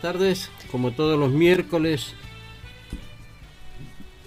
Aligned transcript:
tardes, 0.00 0.50
como 0.70 0.92
todos 0.92 1.18
los 1.18 1.30
miércoles, 1.30 2.14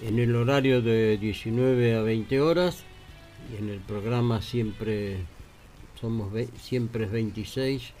en 0.02 0.18
el 0.18 0.34
horario 0.34 0.82
de 0.82 1.16
19 1.18 1.96
a 1.96 2.02
20 2.02 2.40
horas, 2.40 2.84
y 3.52 3.62
en 3.62 3.68
el 3.68 3.80
programa 3.80 4.42
siempre 4.42 5.18
somos 6.00 6.32
siempre 6.60 7.04
es 7.04 7.12
26, 7.12 7.92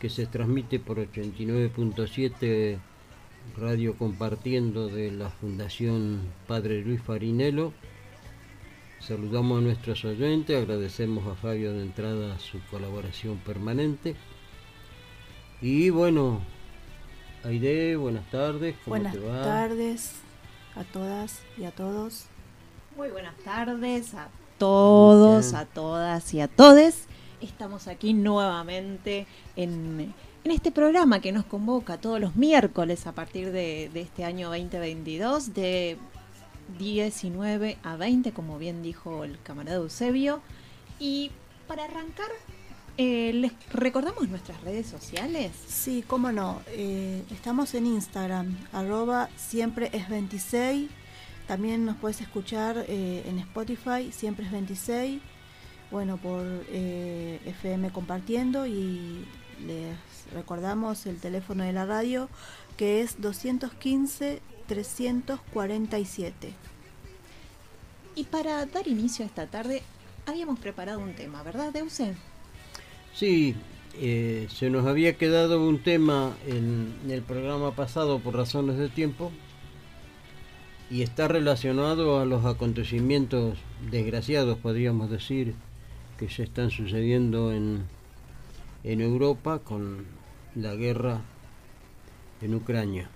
que 0.00 0.08
se 0.08 0.26
transmite 0.26 0.78
por 0.78 0.98
89.7 0.98 2.78
Radio 3.56 3.96
Compartiendo 3.96 4.88
de 4.88 5.10
la 5.10 5.30
Fundación 5.30 6.20
Padre 6.46 6.82
Luis 6.82 7.02
Farinelo. 7.02 7.72
Saludamos 9.00 9.58
a 9.58 9.62
nuestros 9.62 10.04
oyentes, 10.04 10.56
agradecemos 10.56 11.26
a 11.26 11.34
Fabio 11.34 11.72
de 11.72 11.82
entrada 11.82 12.38
su 12.38 12.60
colaboración 12.70 13.38
permanente. 13.38 14.14
Y 15.60 15.90
bueno, 15.90 16.40
Aide, 17.44 17.96
buenas 17.96 18.30
tardes. 18.30 18.76
¿cómo 18.84 18.94
buenas 18.96 19.14
te 19.14 19.18
va? 19.18 19.42
tardes 19.42 20.12
a 20.76 20.84
todas 20.84 21.40
y 21.58 21.64
a 21.64 21.72
todos. 21.72 22.26
Muy 22.96 23.08
buenas 23.08 23.36
tardes 23.38 24.14
a 24.14 24.28
todos, 24.58 25.52
a 25.52 25.66
todas 25.66 26.32
y 26.34 26.40
a 26.40 26.46
todes. 26.46 27.06
Estamos 27.40 27.88
aquí 27.88 28.14
nuevamente 28.14 29.26
en, 29.56 30.14
este 30.44 30.70
programa 30.70 31.18
que 31.20 31.32
nos 31.32 31.44
convoca 31.44 31.98
todos 31.98 32.20
los 32.20 32.36
miércoles 32.36 33.08
a 33.08 33.12
partir 33.12 33.50
de, 33.50 33.90
de 33.92 34.02
este 34.02 34.24
año 34.24 34.48
2022, 34.50 35.52
de 35.52 35.98
19 36.78 37.76
a 37.82 37.96
20, 37.96 38.30
como 38.30 38.56
bien 38.58 38.84
dijo 38.84 39.24
el 39.24 39.36
camarada 39.42 39.78
Eusebio. 39.78 40.42
Y 41.00 41.32
para 41.66 41.86
arrancar 41.86 42.28
eh, 42.96 43.32
¿Les 43.34 43.52
recordamos 43.72 44.28
nuestras 44.28 44.60
redes 44.62 44.86
sociales? 44.86 45.52
Sí, 45.66 46.04
cómo 46.06 46.32
no. 46.32 46.62
Eh, 46.68 47.22
estamos 47.30 47.74
en 47.74 47.86
Instagram, 47.86 48.56
arroba 48.72 49.28
siempre 49.36 49.90
es 49.92 50.08
26. 50.08 50.90
También 51.46 51.84
nos 51.84 51.96
puedes 51.96 52.20
escuchar 52.20 52.84
eh, 52.88 53.24
en 53.26 53.38
Spotify, 53.38 54.12
siempre 54.12 54.46
es 54.46 54.52
26. 54.52 55.20
Bueno, 55.90 56.16
por 56.16 56.42
FM 56.70 57.90
compartiendo 57.90 58.66
y 58.66 59.26
les 59.66 59.94
recordamos 60.32 61.04
el 61.04 61.18
teléfono 61.18 61.64
de 61.64 61.74
la 61.74 61.84
radio 61.84 62.30
que 62.78 63.02
es 63.02 63.20
215 63.20 64.40
347. 64.66 66.54
Y 68.14 68.24
para 68.24 68.64
dar 68.66 68.88
inicio 68.88 69.24
a 69.24 69.28
esta 69.28 69.46
tarde, 69.46 69.82
habíamos 70.26 70.58
preparado 70.58 71.00
un 71.00 71.14
tema, 71.14 71.42
¿verdad, 71.42 71.72
Deuse? 71.72 72.14
Sí, 73.22 73.54
eh, 74.00 74.48
se 74.50 74.68
nos 74.68 74.84
había 74.84 75.16
quedado 75.16 75.64
un 75.64 75.78
tema 75.78 76.36
en, 76.44 76.92
el 77.08 77.22
programa 77.22 77.70
pasado 77.70 78.18
por 78.18 78.34
razones 78.34 78.78
de 78.78 78.88
tiempo 78.88 79.30
y 80.90 81.02
está 81.02 81.28
relacionado 81.28 82.18
a 82.18 82.24
los 82.24 82.44
acontecimientos 82.44 83.58
desgraciados, 83.92 84.58
podríamos 84.58 85.08
decir, 85.08 85.54
que 86.18 86.28
se 86.28 86.42
están 86.42 86.72
sucediendo 86.72 87.52
en, 87.52 87.84
en 88.82 89.00
Europa 89.00 89.60
con 89.60 90.04
la 90.56 90.74
guerra 90.74 91.20
en 92.40 92.56
Ucrania. 92.56 93.08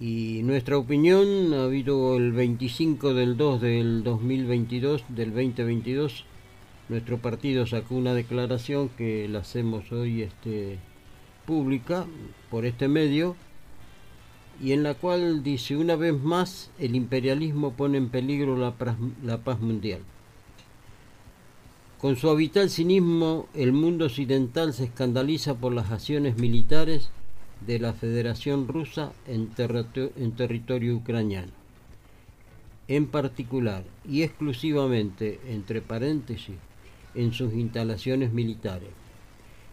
Y 0.00 0.40
nuestra 0.44 0.78
opinión 0.78 1.52
ha 1.52 1.64
habido 1.64 2.16
el 2.16 2.32
25 2.32 3.12
del 3.12 3.36
2 3.36 3.60
del 3.60 4.02
2022, 4.02 5.04
del 5.10 5.34
2022, 5.34 6.24
nuestro 6.92 7.16
partido 7.16 7.66
sacó 7.66 7.94
una 7.94 8.12
declaración 8.12 8.90
que 8.90 9.26
la 9.26 9.38
hacemos 9.38 9.90
hoy 9.92 10.20
este, 10.20 10.78
pública 11.46 12.04
por 12.50 12.66
este 12.66 12.86
medio 12.86 13.34
y 14.62 14.72
en 14.72 14.82
la 14.82 14.92
cual 14.92 15.42
dice 15.42 15.74
una 15.74 15.96
vez 15.96 16.12
más 16.12 16.70
el 16.78 16.94
imperialismo 16.94 17.72
pone 17.72 17.96
en 17.96 18.10
peligro 18.10 18.58
la, 18.58 18.72
paz 18.76 19.60
mundial. 19.60 20.00
Con 21.98 22.16
su 22.16 22.28
habitual 22.28 22.68
cinismo, 22.68 23.48
el 23.54 23.72
mundo 23.72 24.04
occidental 24.04 24.74
se 24.74 24.84
escandaliza 24.84 25.54
por 25.54 25.72
las 25.72 25.90
acciones 25.90 26.36
militares 26.36 27.08
de 27.66 27.78
la 27.78 27.94
Federación 27.94 28.68
Rusa 28.68 29.12
en, 29.26 29.50
en 29.56 30.32
territorio 30.32 30.96
ucraniano. 30.96 31.52
En 32.86 33.06
particular 33.06 33.82
y 34.06 34.24
exclusivamente, 34.24 35.40
entre 35.48 35.80
paréntesis, 35.80 36.56
en 37.14 37.32
sus 37.32 37.52
instalaciones 37.54 38.32
militares. 38.32 38.90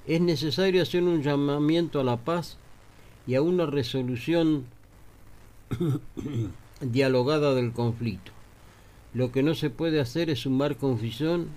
Es 0.07 0.21
necesario 0.21 0.81
hacer 0.81 1.03
un 1.03 1.21
llamamiento 1.21 1.99
a 1.99 2.03
la 2.03 2.17
paz 2.17 2.57
y 3.27 3.35
a 3.35 3.41
una 3.41 3.65
resolución 3.65 4.65
dialogada 6.81 7.53
del 7.53 7.71
conflicto. 7.73 8.31
Lo 9.13 9.31
que 9.31 9.43
no 9.43 9.55
se 9.55 9.69
puede 9.69 9.99
hacer 9.99 10.29
es 10.29 10.39
sumar 10.39 10.77
confusión 10.77 11.49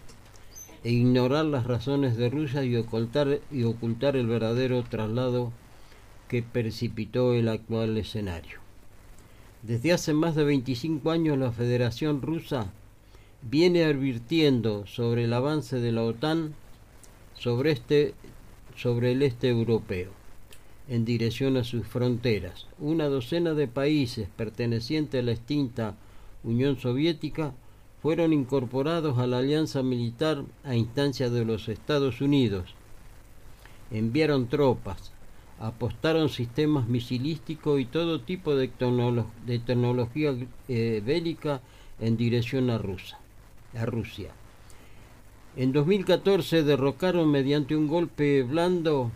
e 0.84 0.90
ignorar 0.90 1.44
las 1.44 1.64
razones 1.64 2.16
de 2.16 2.28
Rusia 2.28 2.64
y 2.64 2.76
ocultar, 2.76 4.16
el 4.16 4.26
verdadero 4.26 4.82
traslado 4.82 5.52
que 6.28 6.42
precipitó 6.42 7.34
el 7.34 7.48
actual 7.48 7.96
escenario. 7.98 8.58
Desde 9.62 9.92
hace 9.92 10.12
más 10.12 10.34
de 10.34 10.44
25 10.44 11.10
años 11.10 11.38
la 11.38 11.52
Federación 11.52 12.20
Rusa 12.20 12.72
viene 13.42 13.84
advirtiendo 13.84 14.86
sobre 14.86 15.24
el 15.24 15.32
avance 15.32 15.80
de 15.80 15.92
la 15.92 16.04
OTAN 16.04 16.54
sobre, 17.34 17.72
este, 17.72 18.14
sobre 18.76 19.12
el 19.12 19.22
este 19.22 19.48
europeo 19.48 20.10
en 20.88 21.04
dirección 21.04 21.56
a 21.56 21.64
sus 21.64 21.86
fronteras. 21.86 22.66
Una 22.78 23.06
docena 23.06 23.54
de 23.54 23.66
países 23.68 24.28
pertenecientes 24.36 25.20
a 25.20 25.24
la 25.24 25.32
extinta 25.32 25.96
Unión 26.44 26.78
Soviética 26.78 27.52
fueron 28.00 28.32
incorporados 28.32 29.18
a 29.18 29.26
la 29.26 29.38
alianza 29.38 29.82
militar 29.82 30.44
a 30.64 30.74
instancia 30.74 31.30
de 31.30 31.44
los 31.44 31.68
Estados 31.68 32.20
Unidos. 32.20 32.74
Enviaron 33.90 34.48
tropas, 34.48 35.12
apostaron 35.60 36.28
sistemas 36.28 36.88
misilísticos 36.88 37.80
y 37.80 37.84
todo 37.84 38.20
tipo 38.20 38.54
de, 38.54 38.68
tecnología 39.66 40.34
eh, 40.68 41.02
bélica 41.04 41.60
en 42.00 42.16
dirección 42.16 42.70
a 42.70 42.78
Rusia 42.78 43.21
a 43.74 43.86
Rusia. 43.86 44.30
En 45.56 45.72
2014 45.72 46.62
derrocaron 46.62 47.30
mediante 47.30 47.76
un 47.76 47.86
golpe 47.86 48.42
blando 48.42 49.10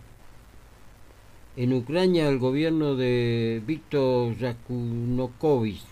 en 1.56 1.72
Ucrania 1.72 2.28
al 2.28 2.38
gobierno 2.38 2.94
de 2.94 3.62
Viktor 3.66 4.36
Yakunovich 4.36 5.82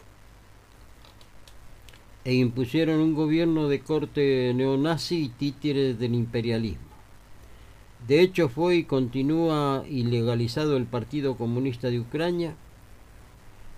e 2.25 2.35
impusieron 2.35 3.01
un 3.01 3.15
gobierno 3.15 3.69
de 3.69 3.81
corte 3.81 4.53
neonazi 4.55 5.25
y 5.25 5.29
títeres 5.29 5.99
del 5.99 6.15
imperialismo. 6.15 6.85
De 8.07 8.21
hecho 8.21 8.51
fue 8.51 8.77
y 8.77 8.85
continúa 8.85 9.85
ilegalizado 9.89 10.77
el 10.77 10.85
Partido 10.85 11.37
Comunista 11.37 11.89
de 11.89 12.01
Ucrania 12.01 12.55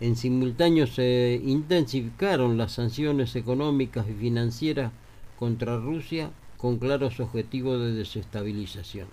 en 0.00 0.16
simultáneo 0.16 0.86
se 0.86 1.40
intensificaron 1.42 2.58
las 2.58 2.72
sanciones 2.72 3.34
económicas 3.36 4.06
y 4.08 4.12
financieras 4.12 4.92
contra 5.38 5.78
Rusia 5.78 6.30
con 6.58 6.78
claros 6.78 7.20
objetivos 7.20 7.80
de 7.80 7.92
desestabilización. 7.92 9.08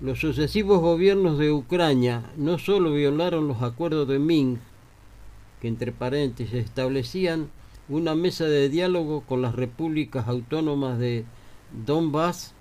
Los 0.00 0.20
sucesivos 0.20 0.80
gobiernos 0.80 1.38
de 1.38 1.52
Ucrania 1.52 2.30
no 2.36 2.58
solo 2.58 2.92
violaron 2.92 3.48
los 3.48 3.62
acuerdos 3.62 4.08
de 4.08 4.18
Minsk, 4.18 4.62
que 5.60 5.68
entre 5.68 5.92
paréntesis 5.92 6.54
establecían 6.54 7.50
una 7.88 8.14
mesa 8.14 8.44
de 8.44 8.68
diálogo 8.68 9.22
con 9.22 9.42
las 9.42 9.54
repúblicas 9.54 10.26
autónomas 10.26 10.98
de 10.98 11.24
Donbass, 11.84 12.54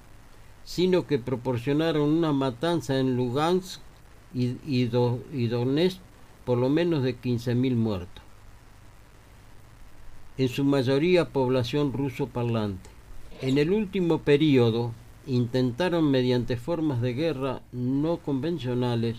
sino 0.65 1.07
que 1.07 1.17
proporcionaron 1.17 2.09
una 2.09 2.33
matanza 2.33 2.99
en 2.99 3.15
Lugansk 3.15 3.79
y, 4.33 4.57
y, 4.65 4.85
Donetsk 4.85 5.99
por 6.45 6.57
lo 6.57 6.69
menos 6.69 7.03
de 7.03 7.15
15.000 7.15 7.75
muertos. 7.75 8.23
En 10.37 10.49
su 10.49 10.63
mayoría 10.63 11.29
población 11.29 11.93
ruso 11.93 12.27
parlante. 12.27 12.89
En 13.41 13.57
el 13.57 13.71
último 13.71 14.19
periodo 14.19 14.93
intentaron 15.27 16.09
mediante 16.09 16.57
formas 16.57 17.01
de 17.01 17.13
guerra 17.13 17.61
no 17.71 18.17
convencionales 18.17 19.17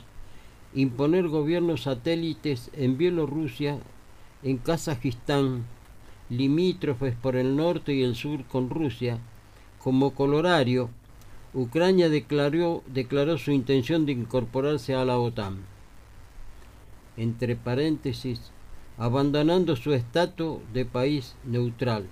imponer 0.75 1.29
gobiernos 1.29 1.83
satélites 1.83 2.71
en 2.75 2.97
Bielorrusia, 2.97 3.79
en 4.43 4.59
Kazajistán, 4.59 5.65
limítrofes 6.29 7.15
por 7.17 7.37
el 7.37 7.57
norte 7.57 7.95
y 7.95 8.03
el 8.03 8.15
sur 8.15 8.45
con 8.45 8.71
Rusia, 8.71 9.19
como 9.83 10.15
colorario 10.15 10.91
Ucrania 11.53 12.09
declaró, 12.09 12.83
su 13.39 13.51
intención 13.51 14.07
de 14.07 14.13
incorporarse 14.13 14.95
a 14.95 15.05
la 15.05 15.19
OTAN. 15.19 15.65
Entre 17.17 17.57
paréntesis, 17.57 18.53
abandonando 18.97 19.75
su 19.75 19.93
estatus 19.93 20.61
de 20.73 20.85
país 20.85 21.35
neutral 21.45 22.07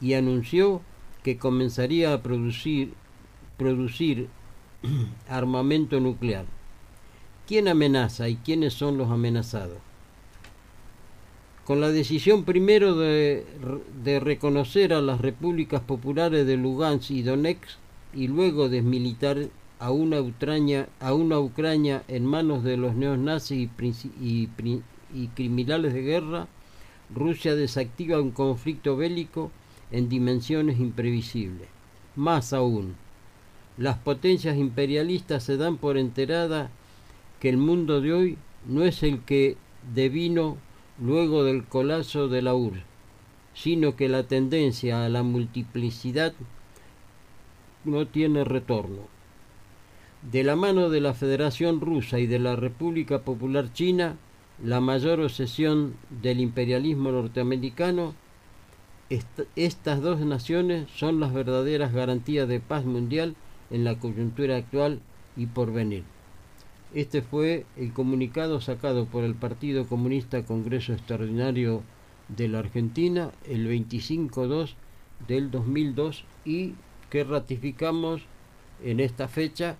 y 0.00 0.12
anunció 0.12 0.82
que 1.22 1.38
comenzaría 1.38 2.12
a 2.12 2.22
producir, 2.22 2.92
armamento 5.28 5.98
nuclear. 5.98 6.44
¿Quién 7.46 7.66
amenaza 7.66 8.28
y 8.28 8.36
quiénes 8.36 8.74
son 8.74 8.98
los 8.98 9.10
amenazados? 9.10 9.78
Con 11.64 11.80
la 11.80 11.88
decisión 11.88 12.44
primero 12.44 12.94
de 12.96 14.20
reconocer 14.20 14.92
a 14.92 15.00
las 15.00 15.20
repúblicas 15.20 15.80
populares 15.80 16.46
de 16.46 16.56
Lugansk 16.56 17.12
y 17.12 17.22
Donetsk 17.22 17.81
y 18.14 18.28
luego 18.28 18.68
desmilitar 18.68 19.48
a 19.78 19.90
una, 19.90 20.20
Ucrania, 20.20 20.88
a 21.00 21.14
una 21.14 21.38
Ucrania 21.40 22.04
en 22.08 22.24
manos 22.24 22.62
de 22.62 22.76
los 22.76 22.94
neonazis 22.94 23.68
y, 24.20 24.48
y 25.14 25.26
criminales 25.28 25.92
de 25.92 26.02
guerra, 26.02 26.48
Rusia 27.14 27.54
desactiva 27.54 28.20
un 28.20 28.30
conflicto 28.30 28.96
bélico 28.96 29.50
en 29.90 30.08
dimensiones 30.08 30.78
imprevisibles. 30.78 31.68
Más 32.16 32.52
aún, 32.52 32.94
las 33.76 33.98
potencias 33.98 34.56
imperialistas 34.56 35.44
se 35.44 35.56
dan 35.56 35.76
por 35.76 35.96
enterada 35.96 36.70
que 37.40 37.48
el 37.48 37.56
mundo 37.56 38.00
de 38.00 38.12
hoy 38.12 38.38
no 38.66 38.84
es 38.84 39.02
el 39.02 39.20
que 39.20 39.56
devino 39.94 40.56
luego 41.00 41.44
del 41.44 41.64
colapso 41.64 42.28
de 42.28 42.42
la 42.42 42.54
URSS, 42.54 42.84
sino 43.54 43.96
que 43.96 44.08
la 44.08 44.22
tendencia 44.22 45.04
a 45.04 45.08
la 45.08 45.22
multiplicidad 45.22 46.32
no 47.84 48.06
tiene 48.06 48.44
retorno. 48.44 49.02
De 50.30 50.44
la 50.44 50.54
mano 50.56 50.88
de 50.88 51.00
la 51.00 51.14
Federación 51.14 51.80
Rusa 51.80 52.20
y 52.20 52.26
de 52.26 52.38
la 52.38 52.54
República 52.54 53.20
Popular 53.20 53.72
China, 53.72 54.16
la 54.62 54.80
mayor 54.80 55.20
obsesión 55.20 55.94
del 56.22 56.40
imperialismo 56.40 57.10
norteamericano, 57.10 58.14
estas 59.56 60.00
dos 60.00 60.20
naciones 60.20 60.88
son 60.94 61.20
las 61.20 61.32
verdaderas 61.32 61.92
garantías 61.92 62.48
de 62.48 62.60
paz 62.60 62.84
mundial 62.84 63.34
en 63.70 63.84
la 63.84 63.98
coyuntura 63.98 64.56
actual 64.56 65.00
y 65.36 65.46
por 65.46 65.72
venir. 65.72 66.04
Este 66.94 67.22
fue 67.22 67.66
el 67.76 67.92
comunicado 67.92 68.60
sacado 68.60 69.06
por 69.06 69.24
el 69.24 69.34
Partido 69.34 69.86
Comunista 69.86 70.44
Congreso 70.44 70.92
Extraordinario 70.92 71.82
de 72.28 72.48
la 72.48 72.60
Argentina 72.60 73.32
el 73.48 73.66
25-2 73.66 74.74
del 75.26 75.50
2002 75.50 76.24
y 76.44 76.74
que 77.12 77.24
ratificamos 77.24 78.22
en 78.82 78.98
esta 78.98 79.28
fecha 79.28 79.76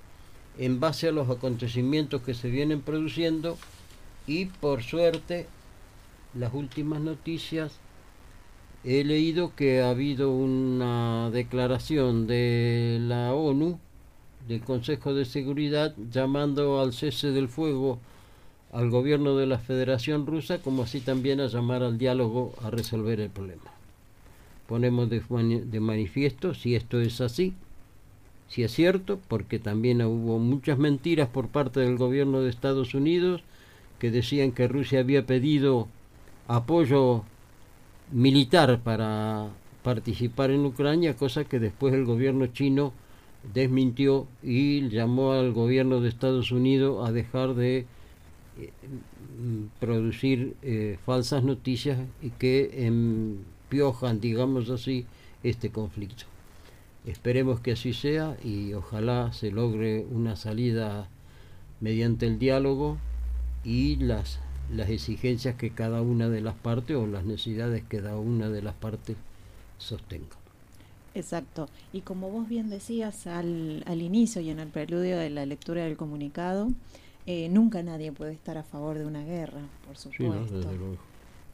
en 0.59 0.81
base 0.81 1.09
a 1.09 1.13
los 1.13 1.31
acontecimientos 1.31 2.21
que 2.21 2.35
se 2.35 2.51
vienen 2.51 2.83
produciendo 2.83 3.57
y 4.27 4.45
por 4.45 4.83
suerte 4.83 5.47
las 6.35 6.53
últimas 6.53 7.01
noticias 7.01 7.73
he 8.85 9.03
leído 9.03 9.57
que 9.57 9.81
ha 9.81 9.89
habido 9.89 10.31
una 10.31 11.31
declaración 11.31 12.27
de 12.27 12.99
la 13.01 13.33
ONU, 13.33 13.79
del 14.47 14.61
Consejo 14.61 15.15
de 15.15 15.25
Seguridad, 15.25 15.95
llamando 16.11 16.83
al 16.83 16.93
cese 16.93 17.31
del 17.31 17.49
fuego 17.49 17.99
al 18.73 18.91
gobierno 18.91 19.37
de 19.37 19.47
la 19.47 19.59
Federación 19.59 20.27
Rusa, 20.27 20.59
como 20.59 20.83
así 20.83 21.01
también 21.01 21.41
a 21.41 21.47
llamar 21.47 21.83
al 21.83 21.97
diálogo 21.97 22.53
a 22.63 22.69
resolver 22.69 23.21
el 23.21 23.31
problema. 23.31 23.72
Ponemos 24.73 25.11
de, 25.11 25.81
manifiesto 25.81 26.55
si 26.55 26.75
esto 26.75 26.99
es 26.99 27.21
así, 27.21 27.53
si 28.49 28.63
es 28.63 28.73
cierto, 28.73 29.21
porque 29.29 29.59
también 29.59 30.01
hubo 30.01 30.39
muchas 30.39 30.79
mentiras 30.79 31.29
por 31.29 31.49
parte 31.49 31.81
del 31.81 31.99
gobierno 31.99 32.41
de 32.41 32.49
Estados 32.49 32.95
Unidos 32.95 33.43
que 33.99 34.11
decían 34.11 34.51
que 34.53 34.69
Rusia 34.69 35.01
había 35.01 35.27
pedido 35.27 35.89
apoyo 36.49 37.23
militar 38.13 38.81
para 38.83 39.51
participar 39.83 40.51
en 40.51 40.65
Ucrania, 40.65 41.19
cosa 41.19 41.45
que 41.45 41.59
después 41.59 41.93
el 41.93 42.07
gobierno 42.07 42.47
chino 42.47 42.95
desmintió 43.53 44.27
y 44.43 44.89
llamó 44.89 45.33
al 45.33 45.53
gobierno 45.53 46.01
de 46.01 46.09
Estados 46.09 46.51
Unidos 46.51 47.07
a 47.07 47.13
dejar 47.13 47.53
de 47.53 47.85
eh, 48.59 48.71
producir 49.81 50.57
eh, 50.63 50.97
falsas 51.05 51.45
noticias 51.45 51.99
y 52.23 52.31
que 52.31 52.87
empiojan, 53.73 54.21
digamos 54.21 54.69
así, 54.69 55.07
este 55.43 55.71
conflicto. 55.71 56.25
Esperemos 57.07 57.61
que 57.61 57.73
así 57.73 57.95
sea 57.95 58.37
y 58.45 58.75
ojalá 58.75 59.33
se 59.33 59.51
logre 59.51 60.05
una 60.11 60.37
salida 60.37 61.09
mediante 61.81 62.27
el 62.27 62.39
diálogo 62.39 62.99
y 63.65 63.97
las 63.97 64.41
las 64.71 64.89
exigencias 64.89 65.57
que 65.57 65.71
cada 65.71 66.01
una 66.01 66.29
de 66.29 66.41
las 66.41 66.55
partes 66.55 66.97
o 66.97 67.07
las 67.07 67.25
necesidades 67.25 67.83
que 67.83 67.99
cada 67.99 68.17
una 68.17 68.49
de 68.49 68.63
las 68.63 68.75
partes 68.75 69.17
sostenga. 69.77 70.37
Exacto. 71.15 71.69
Y 71.93 72.01
como 72.03 72.31
vos 72.31 72.49
bien 72.49 72.71
decías 72.71 73.27
al, 73.27 73.83
al 73.87 74.01
inicio 74.01 74.41
y 74.41 74.49
en 74.49 74.61
el 74.61 74.69
preludio 74.69 75.19
de 75.19 75.29
la 75.29 75.45
lectura 75.45 75.85
del 75.85 75.97
comunicado, 75.97 76.69
eh, 77.27 77.49
nunca 77.51 77.83
nadie 77.83 78.13
puede 78.13 78.33
estar 78.33 78.57
a 78.57 78.63
favor 78.63 78.99
de 78.99 79.05
una 79.05 79.25
guerra, 79.25 79.61
por 79.87 79.99
supuesto. 79.99 80.61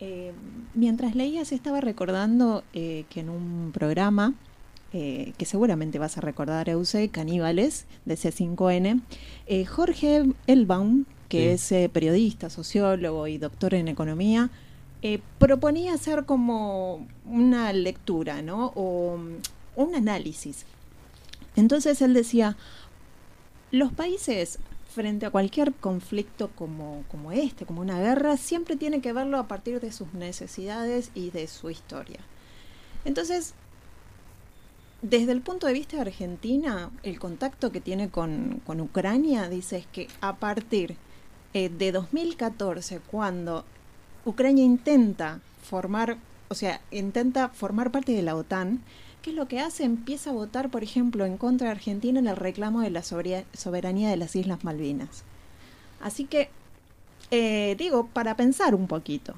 Eh, 0.01 0.33
mientras 0.75 1.15
leías 1.15 1.53
estaba 1.53 1.81
recordando 1.81 2.63
eh, 2.73 3.05
que 3.11 3.21
en 3.21 3.31
un 3.31 3.71
programa 3.73 4.35
que 4.91 5.45
seguramente 5.45 5.99
vas 5.99 6.17
a 6.17 6.23
recordar, 6.23 6.71
Euse, 6.71 7.11
Caníbales, 7.11 7.85
de 8.07 8.15
C5N, 8.15 9.03
Jorge 9.67 10.25
Elbaum, 10.47 11.05
que 11.29 11.53
es 11.53 11.71
eh, 11.73 11.91
periodista, 11.93 12.51
sociólogo 12.51 13.27
y 13.27 13.39
doctor 13.39 13.75
en 13.75 13.89
economía, 13.89 14.51
eh, 15.03 15.21
proponía 15.39 15.95
hacer 15.95 16.25
como 16.25 17.07
una 17.25 17.73
lectura, 17.73 18.43
¿no? 18.43 18.73
O 18.75 19.19
mm, 19.19 19.37
un 19.77 19.95
análisis. 19.95 20.65
Entonces 21.55 22.01
él 22.03 22.15
decía, 22.15 22.57
los 23.71 23.93
países 23.93 24.59
frente 24.89 25.27
a 25.27 25.31
cualquier 25.31 25.75
conflicto 25.75 26.51
como, 26.55 27.05
como 27.11 27.31
este, 27.31 27.67
como 27.67 27.83
una 27.83 28.01
guerra, 28.01 28.37
siempre 28.37 28.77
tiene 28.77 29.01
que 29.01 29.13
verlo 29.13 29.39
a 29.39 29.47
partir 29.47 29.81
de 29.81 29.93
sus 29.93 30.15
necesidades 30.15 31.11
y 31.15 31.31
de 31.31 31.47
su 31.47 31.71
historia. 31.71 32.21
Entonces, 33.05 33.55
desde 35.03 35.33
el 35.33 35.43
punto 35.43 35.67
de 35.67 35.75
vista 35.75 35.97
de 35.97 36.03
Argentina, 36.03 36.91
el 37.03 37.21
contacto 37.21 37.71
que 37.71 37.81
tiene 37.81 38.09
con, 38.09 38.61
con 38.67 38.81
Ucrania, 38.81 39.49
dice, 39.49 39.85
que 39.93 40.09
a 40.21 40.37
partir 40.37 40.97
eh, 41.55 41.69
de 41.69 41.93
2014, 41.93 43.01
cuando 43.11 43.65
Ucrania 44.25 44.65
intenta 44.65 45.41
formar, 45.63 46.19
o 46.49 46.55
sea, 46.55 46.81
intenta 46.91 47.51
formar 47.51 47.93
parte 47.93 48.13
de 48.13 48.23
la 48.23 48.35
OTAN, 48.35 48.83
¿qué 49.29 49.33
es 49.33 49.37
lo 49.37 49.47
que 49.47 49.61
hace? 49.61 49.85
Empieza 49.85 50.31
a 50.31 50.33
votar, 50.33 50.71
por 50.71 50.83
ejemplo, 50.83 51.27
en 51.27 51.37
contra 51.37 51.67
de 51.67 51.73
Argentina 51.73 52.19
en 52.19 52.29
el 52.29 52.37
reclamo 52.37 52.81
de 52.81 52.89
la 52.89 53.03
soberanía 53.03 54.09
de 54.09 54.17
las 54.17 54.35
Islas 54.35 54.65
Malvinas. 54.65 55.23
Así 56.01 56.25
que, 56.25 56.49
eh, 57.31 57.77
digo, 57.79 58.09
para 58.11 58.39
pensar 58.39 58.75
un 58.75 58.87
poquito. 58.87 59.35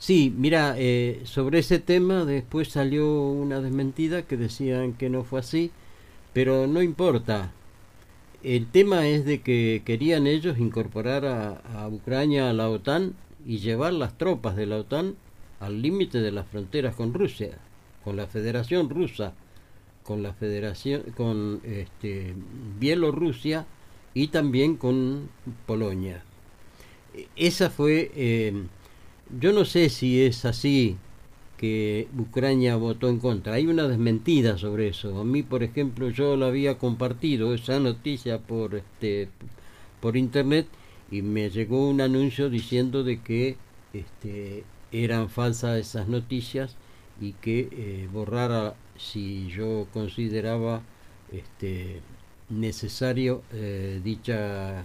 Sí, 0.00 0.34
mira, 0.36 0.74
eh, 0.78 1.22
sobre 1.26 1.60
ese 1.60 1.78
tema 1.78 2.24
después 2.24 2.70
salió 2.70 3.30
una 3.30 3.60
desmentida 3.60 4.22
que 4.22 4.36
decían 4.36 4.94
que 4.94 5.10
no 5.10 5.22
fue 5.22 5.38
así, 5.38 5.70
pero 6.32 6.66
no 6.66 6.82
importa, 6.82 7.52
el 8.42 8.66
tema 8.66 9.06
es 9.06 9.24
de 9.24 9.42
que 9.42 9.82
querían 9.84 10.26
ellos 10.26 10.58
incorporar 10.58 11.24
a, 11.24 11.88
Ucrania 11.88 12.50
a 12.50 12.52
la 12.52 12.68
OTAN 12.68 13.14
y 13.46 13.58
llevar 13.58 13.92
las 13.92 14.18
tropas 14.18 14.56
de 14.56 14.66
la 14.66 14.78
OTAN 14.78 15.14
al 15.60 15.82
límite 15.82 16.18
de 16.18 16.32
las 16.32 16.48
fronteras 16.48 16.96
con 16.96 17.14
Rusia, 17.14 17.58
con 18.06 18.14
la 18.14 18.28
Federación 18.28 18.88
Rusa, 18.88 19.34
con 20.04 20.22
la 20.22 20.32
Federación, 20.32 21.02
con 21.16 21.60
este, 21.64 22.34
Bielorrusia 22.78 23.66
y 24.14 24.28
también 24.28 24.76
con 24.76 25.28
Polonia. 25.66 26.22
Esa 27.34 27.68
fue, 27.68 28.12
eh, 28.14 28.62
yo 29.40 29.52
no 29.52 29.64
sé 29.64 29.88
si 29.88 30.22
es 30.22 30.44
así 30.44 30.96
que 31.56 32.06
Ucrania 32.16 32.76
votó 32.76 33.08
en 33.08 33.18
contra. 33.18 33.54
Hay 33.54 33.66
una 33.66 33.88
desmentida 33.88 34.56
sobre 34.56 34.86
eso. 34.86 35.18
A 35.20 35.24
mí, 35.24 35.42
por 35.42 35.64
ejemplo, 35.64 36.08
yo 36.08 36.36
la 36.36 36.46
había 36.46 36.78
compartido 36.78 37.54
esa 37.54 37.80
noticia 37.80 38.38
por 38.38 38.76
este 38.76 39.30
por 40.00 40.16
internet 40.16 40.68
y 41.10 41.22
me 41.22 41.50
llegó 41.50 41.88
un 41.88 42.00
anuncio 42.00 42.50
diciendo 42.50 43.02
de 43.02 43.20
que 43.20 43.56
este, 43.92 44.62
eran 44.92 45.28
falsas 45.28 45.80
esas 45.80 46.06
noticias 46.06 46.76
y 47.20 47.32
que 47.32 47.68
eh, 47.72 48.08
borrara 48.12 48.74
si 48.98 49.48
yo 49.48 49.86
consideraba 49.92 50.82
este, 51.32 52.00
necesario 52.48 53.42
eh, 53.52 54.00
dicha 54.02 54.84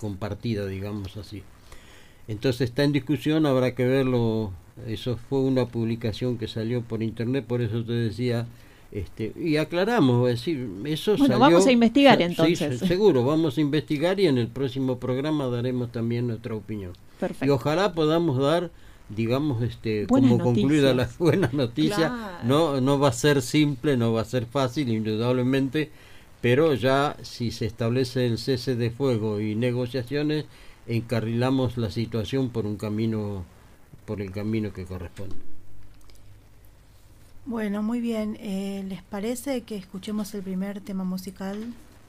compartida, 0.00 0.66
digamos 0.66 1.16
así. 1.16 1.42
Entonces 2.26 2.68
está 2.68 2.84
en 2.84 2.92
discusión, 2.92 3.46
habrá 3.46 3.74
que 3.74 3.86
verlo 3.86 4.52
eso 4.86 5.16
fue 5.16 5.40
una 5.40 5.66
publicación 5.66 6.38
que 6.38 6.46
salió 6.46 6.82
por 6.82 7.02
internet, 7.02 7.44
por 7.46 7.62
eso 7.62 7.84
te 7.84 7.92
decía, 7.92 8.46
este, 8.92 9.32
y 9.36 9.56
aclaramos, 9.56 10.28
es 10.30 10.38
decir, 10.38 10.68
eso 10.84 11.16
bueno, 11.16 11.38
vamos 11.38 11.66
a 11.66 11.72
investigar 11.72 12.20
entonces. 12.22 12.78
seguro, 12.80 13.24
vamos 13.24 13.58
a 13.58 13.60
investigar 13.60 14.20
y 14.20 14.26
en 14.26 14.38
el 14.38 14.48
próximo 14.48 14.98
programa 14.98 15.46
daremos 15.46 15.90
también 15.90 16.26
nuestra 16.26 16.54
opinión. 16.54 16.92
Perfecto. 17.18 17.46
Y 17.46 17.50
ojalá 17.50 17.92
podamos 17.92 18.38
dar, 18.38 18.70
digamos, 19.08 19.62
este, 19.62 20.06
como 20.06 20.38
concluida 20.38 20.94
las 20.94 21.18
buenas 21.18 21.54
noticias. 21.54 22.12
No, 22.44 22.80
no 22.80 23.00
va 23.00 23.08
a 23.08 23.12
ser 23.12 23.42
simple, 23.42 23.96
no 23.96 24.12
va 24.12 24.22
a 24.22 24.24
ser 24.24 24.46
fácil, 24.46 24.90
indudablemente, 24.90 25.90
pero 26.40 26.74
ya 26.74 27.16
si 27.22 27.50
se 27.50 27.66
establece 27.66 28.26
el 28.26 28.38
cese 28.38 28.76
de 28.76 28.90
fuego 28.90 29.40
y 29.40 29.56
negociaciones, 29.56 30.44
encarrilamos 30.86 31.76
la 31.76 31.90
situación 31.90 32.50
por 32.50 32.64
un 32.64 32.76
camino, 32.76 33.44
por 34.04 34.20
el 34.20 34.30
camino 34.30 34.72
que 34.72 34.84
corresponde. 34.84 35.34
Bueno, 37.44 37.82
muy 37.82 38.00
bien. 38.00 38.36
Eh, 38.40 38.84
¿Les 38.86 39.02
parece 39.02 39.62
que 39.62 39.74
escuchemos 39.76 40.32
el 40.34 40.42
primer 40.42 40.80
tema 40.80 41.02
musical? 41.02 41.56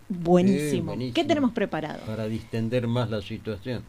Buenísimo. 0.09 0.91
Eh, 0.91 0.95
buenísimo. 0.95 1.13
¿Qué 1.15 1.23
tenemos 1.23 1.51
preparado? 1.51 2.01
Para 2.05 2.27
distender 2.27 2.87
más 2.87 3.09
la 3.09 3.21
situación. 3.21 3.81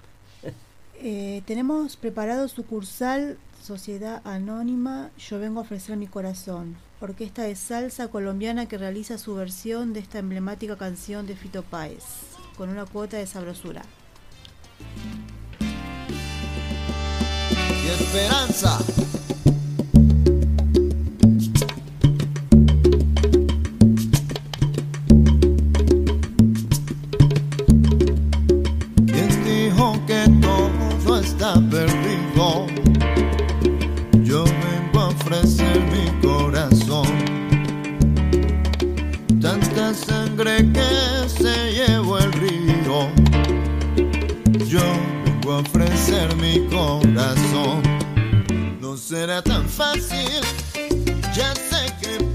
Eh, 1.02 1.42
tenemos 1.46 1.96
preparado 1.96 2.46
sucursal 2.46 3.38
Sociedad 3.62 4.20
Anónima 4.24 5.10
Yo 5.16 5.38
vengo 5.38 5.60
a 5.60 5.62
ofrecer 5.62 5.96
mi 5.96 6.06
corazón, 6.06 6.76
orquesta 7.00 7.42
de 7.42 7.56
salsa 7.56 8.08
colombiana 8.08 8.66
que 8.66 8.76
realiza 8.76 9.16
su 9.16 9.34
versión 9.34 9.94
de 9.94 10.00
esta 10.00 10.18
emblemática 10.18 10.76
canción 10.76 11.26
de 11.26 11.36
Fito 11.36 11.62
Páez, 11.62 12.04
con 12.58 12.68
una 12.68 12.84
cuota 12.84 13.16
de 13.16 13.26
sabrosura. 13.26 13.82
y 17.82 17.88
esperanza. 17.88 18.78
Perdido? 31.54 32.66
Yo 34.22 34.44
vengo 34.44 35.00
a 35.00 35.08
ofrecer 35.08 35.80
mi 35.92 36.06
corazón. 36.20 37.06
Tanta 39.40 39.94
sangre 39.94 40.70
que 40.72 41.28
se 41.28 41.72
llevó 41.72 42.18
el 42.18 42.32
río. 42.32 43.08
Yo 44.66 44.82
vengo 45.24 45.52
a 45.54 45.58
ofrecer 45.58 46.34
mi 46.36 46.66
corazón. 46.68 47.82
No 48.80 48.96
será 48.96 49.42
tan 49.42 49.68
fácil, 49.68 50.42
ya 51.34 51.54
sé 51.54 51.92
qué 52.00 52.29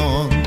corazón 0.00 0.39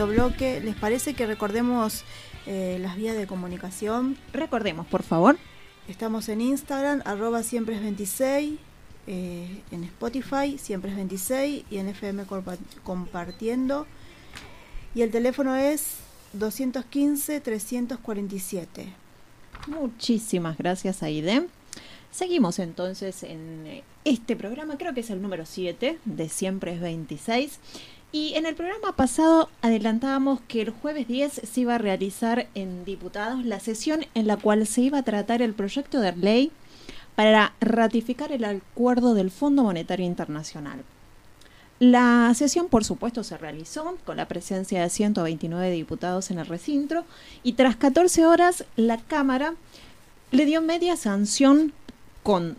segundo 0.00 0.28
bloque. 0.28 0.60
¿Les 0.60 0.76
parece 0.76 1.14
que 1.14 1.26
recordemos 1.26 2.04
eh, 2.46 2.78
las 2.80 2.96
vías 2.96 3.16
de 3.16 3.26
comunicación? 3.26 4.16
Recordemos, 4.32 4.86
por 4.86 5.02
favor. 5.02 5.36
Estamos 5.88 6.30
en 6.30 6.40
Instagram, 6.40 7.02
arroba 7.04 7.42
siempre 7.42 7.74
es 7.74 7.82
26, 7.82 8.58
eh, 9.06 9.60
en 9.70 9.84
Spotify, 9.84 10.56
siempre 10.58 10.90
es 10.90 10.96
26 10.96 11.64
y 11.70 11.76
en 11.78 11.88
FM 11.88 12.24
compartiendo. 12.82 13.86
Y 14.94 15.02
el 15.02 15.10
teléfono 15.10 15.54
es 15.54 15.96
215-347. 16.38 18.86
Muchísimas 19.66 20.56
gracias, 20.56 21.02
Aide. 21.02 21.46
Seguimos 22.10 22.58
entonces 22.58 23.22
en 23.22 23.66
eh, 23.66 23.84
este 24.04 24.34
programa, 24.34 24.78
creo 24.78 24.94
que 24.94 25.00
es 25.00 25.10
el 25.10 25.20
número 25.22 25.46
7 25.46 25.98
de 26.04 26.28
Siempre 26.28 26.72
es 26.72 26.80
26. 26.80 27.60
Y 28.12 28.34
en 28.34 28.44
el 28.44 28.56
programa 28.56 28.96
pasado 28.96 29.48
adelantábamos 29.62 30.40
que 30.48 30.62
el 30.62 30.70
jueves 30.70 31.06
10 31.06 31.42
se 31.44 31.60
iba 31.60 31.76
a 31.76 31.78
realizar 31.78 32.48
en 32.56 32.84
diputados 32.84 33.44
la 33.44 33.60
sesión 33.60 34.04
en 34.14 34.26
la 34.26 34.36
cual 34.36 34.66
se 34.66 34.80
iba 34.80 34.98
a 34.98 35.04
tratar 35.04 35.42
el 35.42 35.54
proyecto 35.54 36.00
de 36.00 36.12
ley 36.16 36.50
para 37.14 37.52
ratificar 37.60 38.32
el 38.32 38.44
acuerdo 38.44 39.14
del 39.14 39.30
Fondo 39.30 39.62
Monetario 39.62 40.06
Internacional. 40.06 40.82
La 41.78 42.32
sesión, 42.34 42.68
por 42.68 42.84
supuesto, 42.84 43.22
se 43.22 43.38
realizó 43.38 43.96
con 44.04 44.16
la 44.16 44.26
presencia 44.26 44.82
de 44.82 44.90
129 44.90 45.70
diputados 45.70 46.32
en 46.32 46.40
el 46.40 46.46
recinto 46.46 47.04
y 47.44 47.52
tras 47.52 47.76
14 47.76 48.26
horas 48.26 48.64
la 48.74 48.98
Cámara 48.98 49.54
le 50.32 50.46
dio 50.46 50.62
media 50.62 50.96
sanción 50.96 51.72
con 52.22 52.56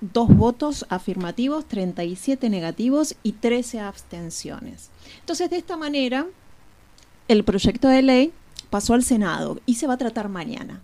202 0.00 0.36
votos 0.36 0.86
afirmativos, 0.88 1.66
37 1.66 2.48
negativos 2.48 3.16
y 3.22 3.32
13 3.32 3.80
abstenciones. 3.80 4.90
Entonces, 5.20 5.50
de 5.50 5.56
esta 5.56 5.76
manera, 5.76 6.26
el 7.28 7.44
proyecto 7.44 7.88
de 7.88 8.02
ley 8.02 8.32
pasó 8.70 8.94
al 8.94 9.04
Senado 9.04 9.60
y 9.66 9.74
se 9.74 9.86
va 9.86 9.94
a 9.94 9.98
tratar 9.98 10.28
mañana. 10.28 10.80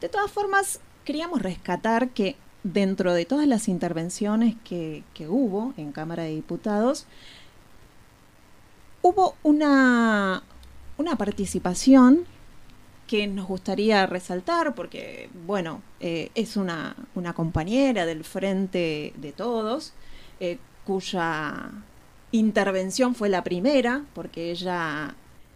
De 0.00 0.08
todas 0.08 0.30
formas, 0.30 0.80
queríamos 1.04 1.42
rescatar 1.42 2.10
que 2.10 2.36
dentro 2.64 3.14
de 3.14 3.24
todas 3.24 3.46
las 3.46 3.68
intervenciones 3.68 4.56
que, 4.64 5.04
hubo 5.28 5.72
en 5.76 5.92
Cámara 5.92 6.24
de 6.24 6.34
Diputados, 6.34 7.06
hubo 9.02 9.36
una, 9.44 10.42
una 10.98 11.16
participación 11.16 12.26
que 13.06 13.26
nos 13.26 13.46
gustaría 13.46 14.06
resaltar, 14.06 14.74
porque, 14.74 15.30
bueno, 15.46 15.82
eh, 16.00 16.30
es 16.34 16.56
una, 16.56 16.96
una, 17.14 17.32
compañera 17.34 18.04
del 18.06 18.24
Frente 18.24 19.12
de 19.16 19.32
Todos, 19.32 19.92
eh, 20.40 20.58
cuya 20.84 21.70
intervención 22.32 23.14
fue 23.14 23.28
la 23.28 23.44
primera, 23.44 24.04
porque 24.14 24.50
ella 24.50 25.14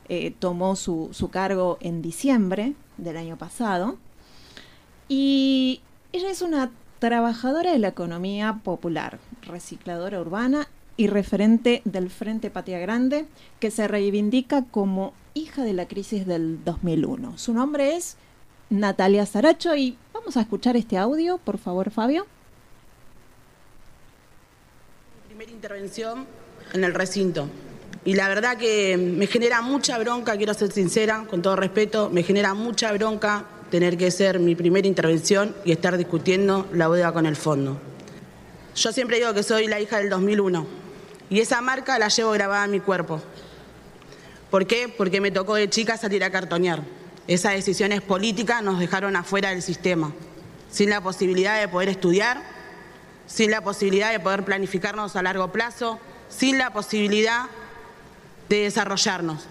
eh, 0.08 0.32
tomó 0.38 0.76
su, 0.76 1.10
su 1.12 1.30
cargo 1.30 1.78
en 1.80 2.02
diciembre 2.02 2.74
del 2.96 3.16
año 3.16 3.36
pasado. 3.36 3.98
Y 5.08 5.80
ella 6.12 6.30
es 6.30 6.42
una 6.42 6.70
trabajadora 7.00 7.72
de 7.72 7.78
la 7.78 7.88
economía 7.88 8.60
popular, 8.62 9.18
recicladora 9.42 10.20
urbana 10.20 10.68
y 11.00 11.06
referente 11.06 11.80
del 11.86 12.10
Frente 12.10 12.50
Patria 12.50 12.78
Grande, 12.78 13.24
que 13.58 13.70
se 13.70 13.88
reivindica 13.88 14.66
como 14.70 15.14
hija 15.32 15.64
de 15.64 15.72
la 15.72 15.88
crisis 15.88 16.26
del 16.26 16.62
2001. 16.62 17.38
Su 17.38 17.54
nombre 17.54 17.96
es 17.96 18.18
Natalia 18.68 19.24
Saracho 19.24 19.74
y 19.74 19.96
vamos 20.12 20.36
a 20.36 20.42
escuchar 20.42 20.76
este 20.76 20.98
audio, 20.98 21.38
por 21.38 21.56
favor, 21.56 21.90
Fabio. 21.90 22.26
Primera 25.28 25.50
intervención 25.50 26.26
en 26.74 26.84
el 26.84 26.92
recinto. 26.92 27.48
Y 28.04 28.12
la 28.12 28.28
verdad 28.28 28.58
que 28.58 28.98
me 28.98 29.26
genera 29.26 29.62
mucha 29.62 29.96
bronca, 29.98 30.36
quiero 30.36 30.52
ser 30.52 30.70
sincera, 30.70 31.24
con 31.30 31.40
todo 31.40 31.56
respeto, 31.56 32.10
me 32.10 32.24
genera 32.24 32.52
mucha 32.52 32.92
bronca 32.92 33.46
tener 33.70 33.96
que 33.96 34.10
ser 34.10 34.38
mi 34.38 34.54
primera 34.54 34.86
intervención 34.86 35.56
y 35.64 35.72
estar 35.72 35.96
discutiendo 35.96 36.66
la 36.74 36.90
deuda 36.90 37.10
con 37.14 37.24
el 37.24 37.36
fondo. 37.36 37.80
Yo 38.76 38.92
siempre 38.92 39.16
digo 39.16 39.32
que 39.32 39.42
soy 39.42 39.66
la 39.66 39.80
hija 39.80 39.96
del 39.96 40.10
2001 40.10 40.79
y 41.30 41.40
esa 41.40 41.60
marca 41.60 41.98
la 41.98 42.08
llevo 42.08 42.32
grabada 42.32 42.64
en 42.64 42.72
mi 42.72 42.80
cuerpo. 42.80 43.22
¿Por 44.50 44.66
qué? 44.66 44.88
Porque 44.88 45.20
me 45.20 45.30
tocó 45.30 45.54
de 45.54 45.70
chica 45.70 45.96
salir 45.96 46.24
a 46.24 46.30
cartonear. 46.30 46.82
Esas 47.28 47.52
decisiones 47.52 48.02
políticas 48.02 48.62
nos 48.62 48.80
dejaron 48.80 49.14
afuera 49.14 49.50
del 49.50 49.62
sistema, 49.62 50.12
sin 50.70 50.90
la 50.90 51.00
posibilidad 51.00 51.60
de 51.60 51.68
poder 51.68 51.88
estudiar, 51.88 52.42
sin 53.26 53.52
la 53.52 53.62
posibilidad 53.62 54.10
de 54.10 54.18
poder 54.18 54.44
planificarnos 54.44 55.14
a 55.14 55.22
largo 55.22 55.52
plazo, 55.52 56.00
sin 56.28 56.58
la 56.58 56.72
posibilidad 56.72 57.46
de 58.48 58.64
desarrollarnos. 58.64 59.44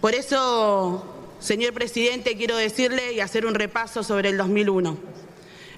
Por 0.00 0.16
eso 0.16 1.12
Señor 1.42 1.72
presidente, 1.72 2.36
quiero 2.36 2.56
decirle 2.56 3.14
y 3.14 3.20
hacer 3.20 3.46
un 3.46 3.54
repaso 3.54 4.04
sobre 4.04 4.28
el 4.28 4.36
2001. 4.36 4.96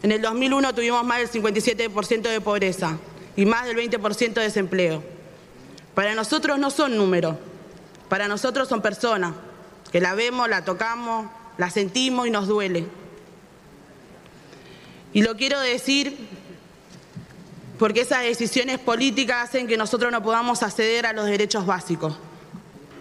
En 0.02 0.12
el 0.12 0.20
2001 0.20 0.74
tuvimos 0.74 1.02
más 1.04 1.18
del 1.18 1.42
57% 1.42 2.20
de 2.20 2.40
pobreza 2.42 2.98
y 3.36 3.46
más 3.46 3.66
del 3.66 3.76
20% 3.76 4.34
de 4.34 4.42
desempleo. 4.42 5.02
Para 5.94 6.14
nosotros 6.14 6.58
no 6.58 6.70
son 6.70 6.96
números, 6.96 7.36
para 8.08 8.28
nosotros 8.28 8.68
son 8.68 8.82
personas, 8.82 9.34
que 9.92 10.00
la 10.00 10.14
vemos, 10.14 10.48
la 10.48 10.64
tocamos, 10.64 11.30
la 11.56 11.70
sentimos 11.70 12.26
y 12.26 12.30
nos 12.30 12.48
duele. 12.48 12.86
Y 15.12 15.22
lo 15.22 15.36
quiero 15.36 15.60
decir 15.60 16.16
porque 17.78 18.00
esas 18.00 18.22
decisiones 18.22 18.78
políticas 18.78 19.48
hacen 19.48 19.66
que 19.66 19.76
nosotros 19.76 20.10
no 20.10 20.22
podamos 20.22 20.62
acceder 20.62 21.06
a 21.06 21.12
los 21.12 21.26
derechos 21.26 21.66
básicos. 21.66 22.16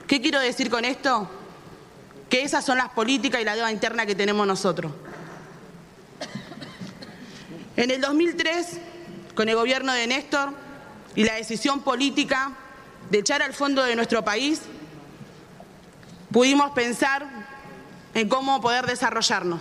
¿Qué 0.07 0.21
quiero 0.21 0.39
decir 0.39 0.69
con 0.69 0.85
esto? 0.85 1.29
que 2.33 2.41
esas 2.41 2.65
son 2.65 2.79
las 2.79 2.89
políticas 2.89 3.39
y 3.41 3.43
la 3.43 3.53
deuda 3.53 3.71
interna 3.71 4.07
que 4.07 4.15
tenemos 4.15 4.47
nosotros. 4.47 4.91
En 7.77 7.91
el 7.91 8.01
2003, 8.01 8.79
con 9.35 9.49
el 9.49 9.55
gobierno 9.55 9.93
de 9.93 10.07
Néstor 10.07 10.53
y 11.15 11.23
la 11.23 11.35
decisión 11.35 11.81
política 11.81 12.53
de 13.09 13.19
echar 13.19 13.41
al 13.41 13.53
fondo 13.53 13.83
de 13.83 13.95
nuestro 13.95 14.23
país, 14.23 14.61
pudimos 16.31 16.71
pensar 16.71 17.27
en 18.13 18.29
cómo 18.29 18.61
poder 18.61 18.85
desarrollarnos. 18.85 19.59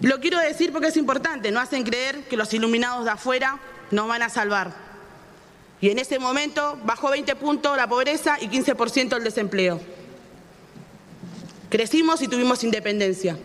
Lo 0.00 0.20
quiero 0.20 0.38
decir 0.38 0.72
porque 0.72 0.88
es 0.88 0.96
importante, 0.96 1.50
no 1.50 1.60
hacen 1.60 1.82
creer 1.82 2.28
que 2.28 2.36
los 2.36 2.52
iluminados 2.54 3.04
de 3.04 3.10
afuera 3.10 3.58
nos 3.90 4.06
van 4.06 4.22
a 4.22 4.28
salvar. 4.28 4.72
Y 5.80 5.90
en 5.90 5.98
ese 5.98 6.18
momento 6.18 6.78
bajó 6.84 7.10
20 7.10 7.34
puntos 7.36 7.76
la 7.76 7.88
pobreza 7.88 8.36
y 8.40 8.48
15% 8.48 9.16
el 9.16 9.24
desempleo. 9.24 9.80
Crecimos 11.68 12.22
y 12.22 12.28
tuvimos 12.28 12.64
independencia. 12.64 13.36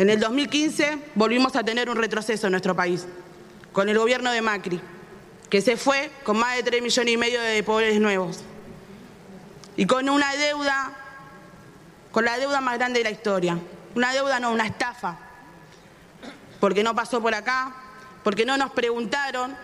En 0.00 0.08
el 0.08 0.18
2015 0.18 0.98
volvimos 1.14 1.54
a 1.56 1.62
tener 1.62 1.90
un 1.90 1.96
retroceso 1.96 2.46
en 2.46 2.52
nuestro 2.52 2.74
país, 2.74 3.06
con 3.70 3.90
el 3.90 3.98
gobierno 3.98 4.32
de 4.32 4.40
Macri, 4.40 4.80
que 5.50 5.60
se 5.60 5.76
fue 5.76 6.10
con 6.24 6.38
más 6.38 6.56
de 6.56 6.62
3 6.62 6.80
millones 6.80 7.12
y 7.12 7.16
medio 7.18 7.38
de 7.42 7.62
pobres 7.62 8.00
nuevos. 8.00 8.38
Y 9.76 9.84
con 9.84 10.08
una 10.08 10.34
deuda, 10.36 10.96
con 12.12 12.24
la 12.24 12.38
deuda 12.38 12.62
más 12.62 12.78
grande 12.78 13.00
de 13.00 13.04
la 13.04 13.10
historia. 13.10 13.58
Una 13.94 14.14
deuda 14.14 14.40
no, 14.40 14.52
una 14.52 14.64
estafa. 14.64 15.18
Porque 16.60 16.82
no 16.82 16.94
pasó 16.94 17.20
por 17.20 17.34
acá, 17.34 17.74
porque 18.24 18.46
no 18.46 18.56
nos 18.56 18.70
preguntaron 18.70 19.54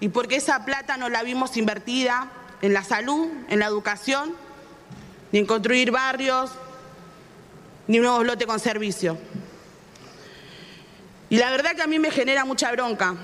y 0.00 0.08
porque 0.08 0.36
esa 0.36 0.64
plata 0.64 0.96
no 0.96 1.10
la 1.10 1.22
vimos 1.22 1.58
invertida 1.58 2.32
en 2.62 2.72
la 2.72 2.82
salud, 2.82 3.28
en 3.50 3.58
la 3.58 3.66
educación, 3.66 4.34
ni 5.32 5.40
en 5.40 5.44
construir 5.44 5.90
barrios, 5.90 6.50
ni 7.88 7.98
un 7.98 8.04
nuevo 8.06 8.24
lote 8.24 8.46
con 8.46 8.58
servicio. 8.58 9.18
Y 11.32 11.38
la 11.38 11.50
verdad 11.50 11.74
que 11.74 11.80
a 11.80 11.86
mí 11.86 11.98
me 11.98 12.10
genera 12.10 12.44
mucha 12.44 12.70
bronca 12.72 13.14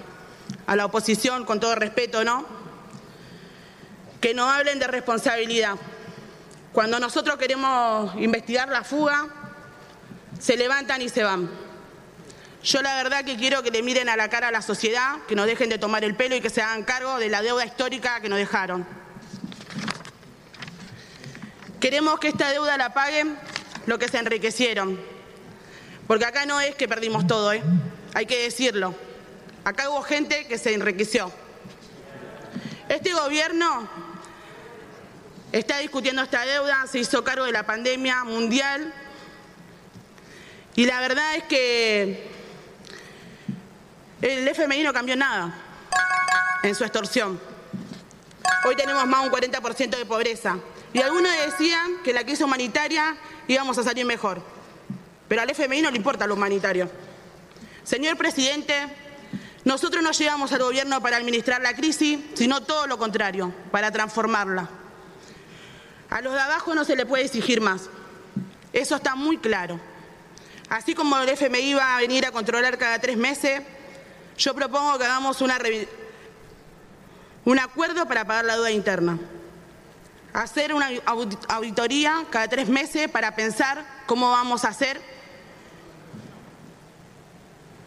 a 0.67 0.77
la 0.77 0.87
oposición, 0.87 1.45
con 1.45 1.61
todo 1.61 1.75
respeto, 1.75 2.25
¿no? 2.25 2.47
Que 4.19 4.33
no 4.33 4.49
hablen 4.49 4.79
de 4.79 4.87
responsabilidad. 4.87 5.75
Cuando 6.73 6.99
nosotros 7.01 7.37
queremos 7.37 8.15
investigar 8.15 8.71
la 8.71 8.83
fuga, 8.83 9.27
se 10.41 10.57
levantan 10.57 11.03
y 11.03 11.11
se 11.11 11.23
van. 11.23 11.51
Yo 12.65 12.81
la 12.81 12.95
verdad 12.95 13.27
que 13.27 13.37
quiero 13.37 13.63
que 13.63 13.71
le 13.71 13.83
miren 13.83 14.09
a 14.09 14.17
la 14.17 14.31
cara 14.31 14.49
a 14.49 14.53
la 14.53 14.63
sociedad, 14.63 15.17
que 15.29 15.35
nos 15.35 15.45
dejen 15.45 15.69
de 15.69 15.77
tomar 15.77 16.03
el 16.03 16.15
pelo 16.15 16.35
y 16.35 16.41
que 16.41 16.49
se 16.49 16.63
hagan 16.63 16.85
cargo 16.85 17.19
de 17.19 17.29
la 17.29 17.43
deuda 17.43 17.67
histórica 17.67 18.23
que 18.23 18.31
nos 18.31 18.39
dejaron. 18.39 18.87
Queremos 21.79 22.19
que 22.21 22.29
esta 22.29 22.49
deuda 22.53 22.79
la 22.79 22.95
paguen 22.95 23.37
lo 23.85 23.99
que 23.99 24.09
se 24.09 24.17
enriquecieron. 24.17 24.99
Porque 26.07 26.25
acá 26.25 26.47
no 26.47 26.59
es 26.59 26.75
que 26.75 26.89
perdimos 26.89 27.27
todo, 27.27 27.53
¿eh? 27.53 27.63
Hay 28.19 28.27
que 28.27 28.43
decirlo. 28.43 28.97
Acá 29.63 29.89
hubo 29.89 30.03
gente 30.03 30.49
que 30.49 30.59
se 30.59 30.75
enriqueció. 30.75 31.31
Este 32.89 33.13
gobierno 33.13 33.89
está 35.53 35.79
discutiendo 35.79 36.23
esta 36.23 36.45
deuda, 36.45 36.85
se 36.91 36.99
hizo 36.99 37.23
cargo 37.23 37.45
de 37.45 37.53
la 37.53 37.65
pandemia 37.65 38.25
mundial 38.25 38.93
y 40.75 40.85
la 40.85 40.99
verdad 40.99 41.37
es 41.37 41.45
que 41.45 42.29
el 44.21 44.49
FMI 44.49 44.83
no 44.83 44.93
cambió 44.93 45.15
nada 45.15 45.55
en 46.65 46.75
su 46.75 46.83
extorsión. 46.83 47.39
Hoy 48.67 48.75
tenemos 48.75 49.07
más 49.07 49.23
de 49.23 49.29
un 49.29 49.33
40% 49.33 49.97
de 49.97 50.05
pobreza. 50.07 50.59
Y 50.93 51.01
algunos 51.01 51.31
decían 51.47 52.03
que 52.03 52.13
la 52.13 52.25
crisis 52.25 52.41
humanitaria 52.41 53.17
íbamos 53.47 53.79
a 53.79 53.85
salir 53.85 54.05
mejor. 54.05 54.43
Pero 55.29 55.41
al 55.41 55.51
FMI 55.51 55.83
no 55.83 55.91
le 55.93 55.99
importa 55.99 56.27
lo 56.27 56.35
humanitario. 56.35 56.91
Señor 57.89 58.19
presidente, 58.19 58.75
nosotros 59.65 60.03
no 60.03 60.11
llegamos 60.11 60.53
al 60.53 60.59
gobierno 60.59 61.01
para 61.01 61.17
administrar 61.17 61.63
la 61.63 61.73
crisis, 61.73 62.19
sino 62.35 62.61
todo 62.61 62.87
lo 62.87 62.99
contrario, 62.99 63.51
para 63.71 63.91
transformarla. 63.91 64.69
A 66.11 66.21
los 66.21 66.35
de 66.35 66.41
abajo 66.41 66.75
no 66.75 66.85
se 66.85 66.97
le 66.97 67.07
puede 67.07 67.25
exigir 67.25 67.63
más. 67.63 67.89
Eso 68.75 68.97
está 68.97 69.15
muy 69.15 69.39
claro. 69.39 69.81
Así 70.69 70.95
como 70.95 71.17
el 71.17 71.31
FMI 71.31 71.73
va 71.73 71.97
a 71.97 72.01
venir 72.01 72.27
a 72.27 72.31
controlar 72.31 72.77
cada 72.77 72.99
tres 72.99 73.17
meses, 73.17 73.63
yo 74.37 74.55
propongo 74.55 74.99
que 74.99 75.07
hagamos 75.07 75.41
un 75.41 75.51
acuerdo 77.59 78.07
para 78.07 78.27
pagar 78.27 78.45
la 78.45 78.57
deuda 78.57 78.71
interna. 78.71 79.19
Hacer 80.35 80.75
una 80.75 80.91
auditoría 81.49 82.27
cada 82.29 82.49
tres 82.49 82.69
meses 82.69 83.09
para 83.09 83.35
pensar 83.35 83.83
cómo 84.05 84.31
vamos 84.31 84.67
a 84.67 84.69
hacer 84.69 85.01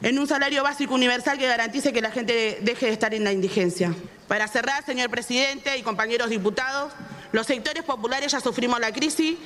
en 0.01 0.17
un 0.17 0.27
salario 0.27 0.63
básico 0.63 0.95
universal 0.95 1.37
que 1.37 1.47
garantice 1.47 1.93
que 1.93 2.01
la 2.01 2.11
gente 2.11 2.59
deje 2.61 2.87
de 2.87 2.91
estar 2.91 3.13
en 3.13 3.23
la 3.23 3.31
indigencia. 3.31 3.93
Para 4.27 4.47
cerrar, 4.47 4.85
señor 4.85 5.09
presidente 5.09 5.77
y 5.77 5.83
compañeros 5.83 6.29
diputados, 6.29 6.91
los 7.31 7.45
sectores 7.47 7.83
populares 7.83 8.31
ya 8.31 8.39
sufrimos 8.39 8.79
la 8.79 8.91
crisis 8.91 9.37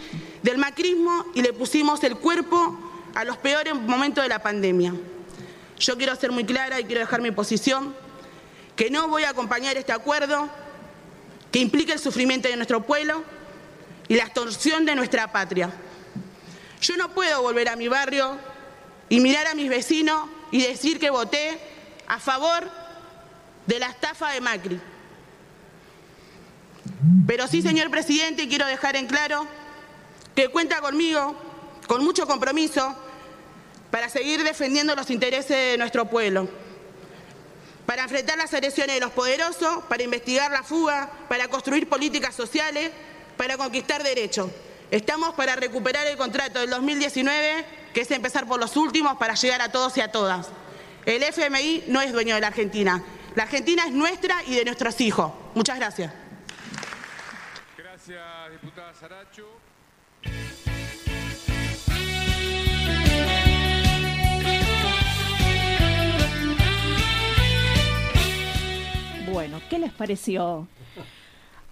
del 0.43 0.57
macrismo 0.57 1.25
y 1.33 1.41
le 1.41 1.53
pusimos 1.53 2.03
el 2.03 2.15
cuerpo 2.15 2.77
a 3.13 3.25
los 3.25 3.37
peores 3.37 3.75
momentos 3.75 4.23
de 4.23 4.29
la 4.29 4.39
pandemia. 4.39 4.93
Yo 5.77 5.97
quiero 5.97 6.15
ser 6.15 6.31
muy 6.31 6.45
clara 6.45 6.79
y 6.79 6.85
quiero 6.85 7.01
dejar 7.01 7.21
mi 7.21 7.31
posición, 7.31 7.93
que 8.75 8.89
no 8.89 9.07
voy 9.07 9.23
a 9.23 9.29
acompañar 9.29 9.77
este 9.77 9.91
acuerdo 9.91 10.49
que 11.51 11.59
implica 11.59 11.93
el 11.93 11.99
sufrimiento 11.99 12.47
de 12.47 12.55
nuestro 12.55 12.85
pueblo 12.85 13.23
y 14.07 14.15
la 14.15 14.23
extorsión 14.23 14.85
de 14.85 14.95
nuestra 14.95 15.31
patria. 15.31 15.69
Yo 16.81 16.95
no 16.97 17.13
puedo 17.13 17.41
volver 17.41 17.69
a 17.69 17.75
mi 17.75 17.87
barrio 17.87 18.37
y 19.09 19.19
mirar 19.19 19.47
a 19.47 19.55
mis 19.55 19.69
vecinos 19.69 20.29
y 20.55 20.61
decir 20.61 20.99
que 21.01 21.09
voté 21.09 21.59
a 22.07 22.17
favor 22.17 22.71
de 23.65 23.77
la 23.77 23.87
estafa 23.87 24.31
de 24.31 24.39
Macri. 24.39 24.79
Pero 27.27 27.45
sí, 27.49 27.61
señor 27.61 27.91
presidente, 27.91 28.47
quiero 28.47 28.65
dejar 28.65 28.95
en 28.95 29.05
claro 29.05 29.45
que 30.33 30.47
cuenta 30.47 30.79
conmigo, 30.79 31.35
con 31.87 32.05
mucho 32.05 32.25
compromiso, 32.25 32.95
para 33.91 34.07
seguir 34.07 34.45
defendiendo 34.45 34.95
los 34.95 35.09
intereses 35.09 35.71
de 35.73 35.77
nuestro 35.77 36.05
pueblo, 36.05 36.47
para 37.85 38.03
enfrentar 38.03 38.37
las 38.37 38.53
agresiones 38.53 38.95
de 38.95 39.01
los 39.01 39.11
poderosos, 39.11 39.83
para 39.89 40.03
investigar 40.03 40.51
la 40.51 40.63
fuga, 40.63 41.11
para 41.27 41.49
construir 41.49 41.89
políticas 41.89 42.33
sociales, 42.33 42.91
para 43.35 43.57
conquistar 43.57 44.03
derechos. 44.03 44.49
Estamos 44.89 45.35
para 45.35 45.57
recuperar 45.57 46.07
el 46.07 46.15
contrato 46.15 46.59
del 46.59 46.69
2019, 46.69 47.84
que 47.95 48.01
es 48.01 48.11
empezar 48.11 48.45
por 48.45 48.59
los 48.59 48.75
últimos 48.75 49.15
para 49.15 49.35
llegar 49.35 49.61
a 49.61 49.71
todos 49.71 49.95
y 49.95 50.01
a 50.01 50.11
todas. 50.11 50.49
El 51.05 51.23
FMI 51.23 51.85
no 51.87 52.01
es 52.01 52.11
dueño 52.11 52.35
de 52.35 52.41
la 52.41 52.47
Argentina. 52.47 53.01
La 53.35 53.43
Argentina 53.43 53.85
es 53.87 53.93
nuestra 53.93 54.35
y 54.45 54.55
de 54.55 54.65
nuestros 54.65 54.99
hijos. 54.99 55.31
Muchas 55.53 55.77
gracias. 55.77 56.11
Gracias, 57.77 58.51
diputada 58.51 58.93
Saracho. 58.93 59.47
Bueno, 69.31 69.61
¿qué 69.69 69.79
les 69.79 69.93
pareció? 69.93 70.67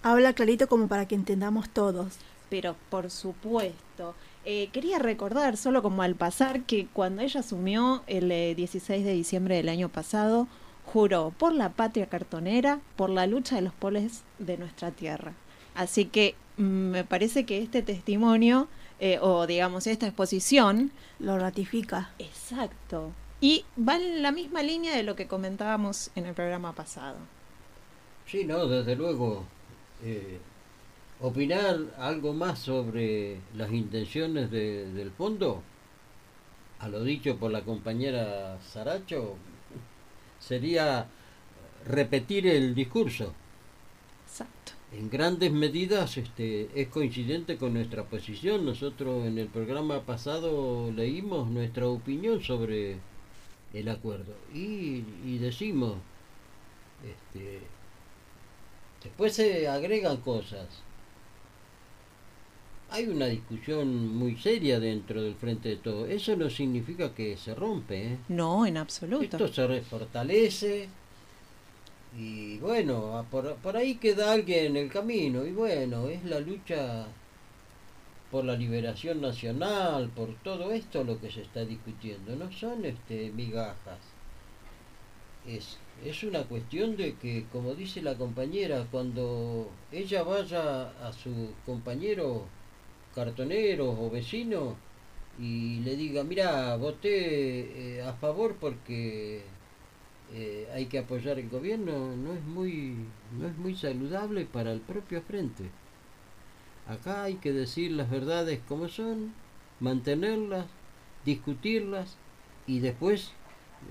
Habla 0.02 0.32
clarito 0.32 0.68
como 0.68 0.88
para 0.88 1.06
que 1.06 1.16
entendamos 1.16 1.68
todos. 1.68 2.14
Pero 2.48 2.76
por 2.88 3.10
supuesto. 3.10 4.14
Eh, 4.46 4.68
quería 4.72 4.98
recordar, 4.98 5.56
solo 5.56 5.82
como 5.82 6.02
al 6.02 6.16
pasar, 6.16 6.64
que 6.64 6.86
cuando 6.92 7.22
ella 7.22 7.40
asumió 7.40 8.02
el 8.06 8.28
16 8.28 9.00
eh, 9.00 9.04
de 9.04 9.14
diciembre 9.14 9.56
del 9.56 9.70
año 9.70 9.88
pasado, 9.88 10.48
juró 10.84 11.32
por 11.38 11.54
la 11.54 11.70
patria 11.70 12.06
cartonera, 12.06 12.80
por 12.96 13.08
la 13.08 13.26
lucha 13.26 13.56
de 13.56 13.62
los 13.62 13.72
poles 13.72 14.22
de 14.38 14.58
nuestra 14.58 14.90
tierra. 14.90 15.32
Así 15.74 16.04
que 16.04 16.34
mm, 16.58 16.62
me 16.62 17.04
parece 17.04 17.46
que 17.46 17.62
este 17.62 17.80
testimonio, 17.80 18.68
eh, 19.00 19.18
o 19.20 19.46
digamos 19.46 19.86
esta 19.86 20.06
exposición... 20.06 20.92
Lo 21.18 21.38
ratifica. 21.38 22.10
Exacto. 22.18 23.12
Y 23.40 23.64
va 23.78 23.96
en 23.96 24.22
la 24.22 24.30
misma 24.30 24.62
línea 24.62 24.94
de 24.94 25.04
lo 25.04 25.16
que 25.16 25.26
comentábamos 25.26 26.10
en 26.16 26.26
el 26.26 26.34
programa 26.34 26.74
pasado. 26.74 27.16
Sí, 28.26 28.44
no, 28.44 28.66
desde 28.66 28.94
luego 28.94 29.44
opinar 31.20 31.94
algo 31.98 32.32
más 32.32 32.58
sobre 32.58 33.38
las 33.56 33.72
intenciones 33.72 34.50
del 34.50 35.10
fondo, 35.10 35.62
a 36.80 36.88
lo 36.88 37.02
dicho 37.02 37.36
por 37.36 37.50
la 37.50 37.62
compañera 37.62 38.58
Saracho, 38.60 39.36
sería 40.38 41.06
repetir 41.86 42.46
el 42.46 42.74
discurso. 42.74 43.32
Exacto. 44.26 44.72
En 44.92 45.10
grandes 45.10 45.50
medidas 45.50 46.16
este, 46.16 46.68
es 46.80 46.88
coincidente 46.88 47.56
con 47.56 47.74
nuestra 47.74 48.04
posición. 48.04 48.64
Nosotros 48.64 49.26
en 49.26 49.38
el 49.38 49.48
programa 49.48 50.02
pasado 50.02 50.92
leímos 50.92 51.48
nuestra 51.48 51.88
opinión 51.88 52.42
sobre 52.42 52.98
el 53.72 53.88
acuerdo 53.88 54.34
y, 54.52 55.04
y 55.24 55.38
decimos, 55.38 55.94
este, 57.02 57.60
después 59.02 59.34
se 59.34 59.66
agregan 59.66 60.18
cosas 60.18 60.68
hay 62.94 63.08
una 63.08 63.26
discusión 63.26 64.16
muy 64.16 64.36
seria 64.36 64.78
dentro 64.78 65.20
del 65.20 65.34
frente 65.34 65.68
de 65.70 65.76
todo. 65.76 66.06
Eso 66.06 66.36
no 66.36 66.48
significa 66.48 67.12
que 67.12 67.36
se 67.36 67.54
rompe. 67.54 68.12
¿eh? 68.12 68.18
No, 68.28 68.64
en 68.66 68.76
absoluto. 68.76 69.36
Esto 69.44 69.68
se 69.68 69.80
fortalece 69.82 70.88
y 72.16 72.58
bueno, 72.58 73.26
por, 73.30 73.56
por 73.56 73.76
ahí 73.76 73.96
queda 73.96 74.32
alguien 74.32 74.66
en 74.66 74.76
el 74.76 74.90
camino 74.90 75.44
y 75.44 75.50
bueno, 75.50 76.08
es 76.08 76.24
la 76.24 76.38
lucha 76.38 77.06
por 78.30 78.44
la 78.44 78.56
liberación 78.56 79.20
nacional, 79.20 80.08
por 80.10 80.34
todo 80.36 80.72
esto 80.72 81.02
lo 81.02 81.20
que 81.20 81.30
se 81.30 81.42
está 81.42 81.64
discutiendo. 81.64 82.36
No 82.36 82.52
son 82.52 82.84
este 82.84 83.32
migajas. 83.32 83.98
Es, 85.46 85.78
es 86.04 86.22
una 86.22 86.44
cuestión 86.44 86.96
de 86.96 87.16
que, 87.16 87.46
como 87.52 87.74
dice 87.74 88.00
la 88.00 88.14
compañera, 88.14 88.86
cuando 88.90 89.68
ella 89.92 90.22
vaya 90.22 90.90
a 91.06 91.12
su 91.12 91.50
compañero 91.66 92.46
cartoneros 93.14 93.96
o 93.98 94.10
vecinos 94.10 94.74
y 95.38 95.80
le 95.80 95.96
diga, 95.96 96.22
mira, 96.24 96.76
voté 96.76 97.96
eh, 97.98 98.02
a 98.02 98.12
favor 98.14 98.56
porque 98.60 99.42
eh, 100.32 100.68
hay 100.72 100.86
que 100.86 100.98
apoyar 100.98 101.38
el 101.38 101.48
gobierno, 101.48 102.16
no 102.16 102.34
es 102.34 102.42
muy 102.44 102.96
no 103.38 103.48
es 103.48 103.56
muy 103.56 103.74
saludable 103.76 104.44
para 104.44 104.72
el 104.72 104.80
propio 104.80 105.22
frente. 105.22 105.70
Acá 106.86 107.24
hay 107.24 107.36
que 107.36 107.52
decir 107.52 107.92
las 107.92 108.10
verdades 108.10 108.60
como 108.68 108.88
son, 108.88 109.32
mantenerlas, 109.80 110.66
discutirlas 111.24 112.16
y 112.66 112.80
después 112.80 113.32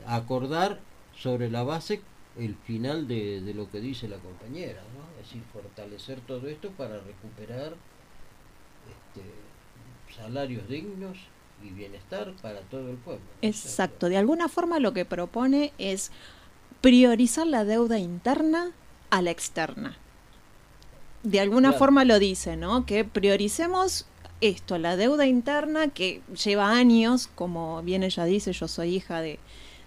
acordar 0.06 0.80
sobre 1.16 1.50
la 1.50 1.64
base 1.64 2.02
el 2.38 2.56
final 2.56 3.08
de, 3.08 3.42
de 3.42 3.54
lo 3.54 3.70
que 3.70 3.80
dice 3.80 4.08
la 4.08 4.18
compañera, 4.18 4.82
¿no? 4.96 5.04
Es 5.20 5.28
decir, 5.28 5.44
fortalecer 5.52 6.20
todo 6.22 6.48
esto 6.48 6.70
para 6.72 7.00
recuperar 7.00 7.74
este, 8.90 10.16
salarios 10.16 10.68
dignos 10.68 11.18
y 11.64 11.70
bienestar 11.70 12.34
para 12.42 12.60
todo 12.62 12.90
el 12.90 12.98
pueblo. 12.98 13.24
Exacto, 13.42 14.10
de 14.10 14.18
alguna 14.18 14.50
forma 14.50 14.80
lo 14.80 14.94
que 14.94 15.06
propone 15.06 15.72
es 15.78 16.12
priorizar 16.82 17.48
la 17.48 17.64
deuda 17.64 17.98
interna 18.00 18.72
a 19.10 19.22
la 19.22 19.32
externa. 19.32 19.98
De 21.24 21.40
alguna 21.40 21.72
forma 21.72 22.04
lo 22.04 22.20
dice, 22.20 22.58
¿no? 22.58 22.86
Que 22.86 23.06
prioricemos 23.06 24.06
esto, 24.42 24.78
la 24.78 24.98
deuda 24.98 25.26
interna 25.26 25.88
que 25.88 26.22
lleva 26.44 26.72
años, 26.72 27.30
como 27.34 27.82
bien 27.82 28.04
ella 28.04 28.26
dice, 28.26 28.52
yo 28.52 28.68
soy 28.68 28.96
hija 28.96 29.22
de, 29.22 29.40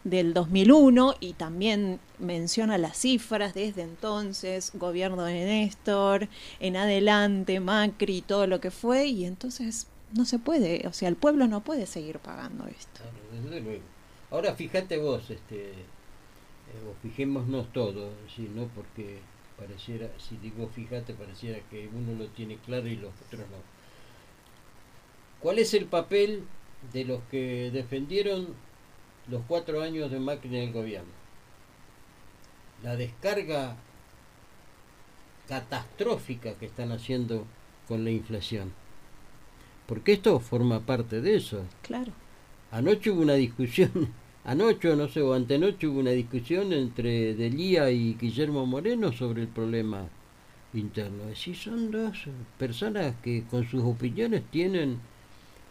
del 0.06 0.34
2001 0.34 1.16
y 1.18 1.32
también 1.32 1.98
menciona 2.20 2.78
las 2.78 2.96
cifras 2.96 3.54
desde 3.54 3.82
entonces, 3.82 4.70
gobierno 4.74 5.24
de 5.24 5.44
Néstor, 5.44 6.28
en 6.60 6.76
adelante, 6.76 7.58
Macri, 7.58 8.22
todo 8.22 8.46
lo 8.46 8.60
que 8.60 8.70
fue, 8.70 9.06
y 9.06 9.24
entonces 9.24 9.88
no 10.14 10.24
se 10.24 10.38
puede, 10.38 10.86
o 10.86 10.92
sea, 10.92 11.08
el 11.08 11.16
pueblo 11.16 11.48
no 11.48 11.60
puede 11.60 11.86
seguir 11.86 12.20
pagando 12.20 12.66
esto. 12.66 13.00
desde 13.32 13.60
luego. 13.60 13.82
Ahora 14.30 14.54
fíjate 14.54 14.96
vos, 14.98 15.28
este, 15.28 15.70
eh, 15.70 16.88
o 16.88 16.94
fijémonos 17.02 17.72
todos, 17.72 18.12
¿sí, 18.34 18.48
¿no? 18.54 18.68
porque 18.74 19.18
pareciera, 19.58 20.08
si 20.18 20.36
digo 20.36 20.68
fíjate, 20.68 21.14
pareciera 21.14 21.58
que 21.68 21.88
uno 21.92 22.16
lo 22.16 22.28
tiene 22.28 22.58
claro 22.58 22.86
y 22.86 22.96
los 22.96 23.12
otros 23.26 23.42
no. 23.50 23.56
¿Cuál 25.40 25.58
es 25.58 25.74
el 25.74 25.86
papel 25.86 26.44
de 26.92 27.04
los 27.04 27.22
que 27.24 27.70
defendieron 27.72 28.48
los 29.28 29.42
cuatro 29.46 29.82
años 29.82 30.10
de 30.10 30.20
máquina 30.20 30.58
del 30.58 30.72
gobierno. 30.72 31.10
La 32.82 32.96
descarga 32.96 33.76
catastrófica 35.48 36.54
que 36.54 36.66
están 36.66 36.92
haciendo 36.92 37.46
con 37.88 38.04
la 38.04 38.10
inflación. 38.10 38.72
Porque 39.86 40.12
esto 40.14 40.40
forma 40.40 40.80
parte 40.80 41.20
de 41.20 41.36
eso. 41.36 41.64
Claro. 41.82 42.12
Anoche 42.70 43.10
hubo 43.10 43.22
una 43.22 43.34
discusión, 43.34 43.90
anoche 44.44 44.94
no 44.96 45.08
sé, 45.08 45.22
o 45.22 45.34
antenoche 45.34 45.86
hubo 45.86 46.00
una 46.00 46.10
discusión 46.10 46.72
entre 46.72 47.34
Delía 47.34 47.90
y 47.90 48.14
Guillermo 48.14 48.66
Moreno 48.66 49.12
sobre 49.12 49.42
el 49.42 49.48
problema 49.48 50.08
interno. 50.74 51.24
Es 51.24 51.30
decir, 51.30 51.56
son 51.56 51.90
dos 51.90 52.24
personas 52.58 53.14
que 53.22 53.44
con 53.44 53.66
sus 53.68 53.82
opiniones 53.82 54.42
tienen, 54.50 54.98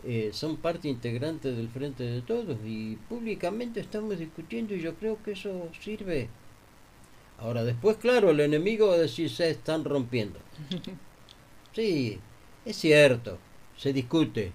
eh, 0.06 0.30
son 0.34 0.58
parte 0.58 0.88
integrante 0.88 1.52
del 1.52 1.70
Frente 1.70 2.04
de 2.04 2.22
Todos 2.22 2.58
y 2.64 2.96
públicamente 3.10 3.80
estamos 3.80 4.20
discutiendo 4.20 4.76
y 4.76 4.82
yo 4.82 4.94
creo 4.96 5.18
que 5.24 5.32
eso 5.32 5.70
sirve. 5.82 6.30
Ahora 7.40 7.64
después, 7.64 7.98
claro, 7.98 8.30
el 8.30 8.40
enemigo 8.40 8.88
va 8.88 8.96
a 8.96 9.00
decir 9.00 9.30
se 9.30 9.50
están 9.50 9.84
rompiendo. 9.84 10.40
Sí, 11.74 12.18
es 12.64 12.78
cierto, 12.78 13.38
se 13.76 13.92
discute. 13.92 14.54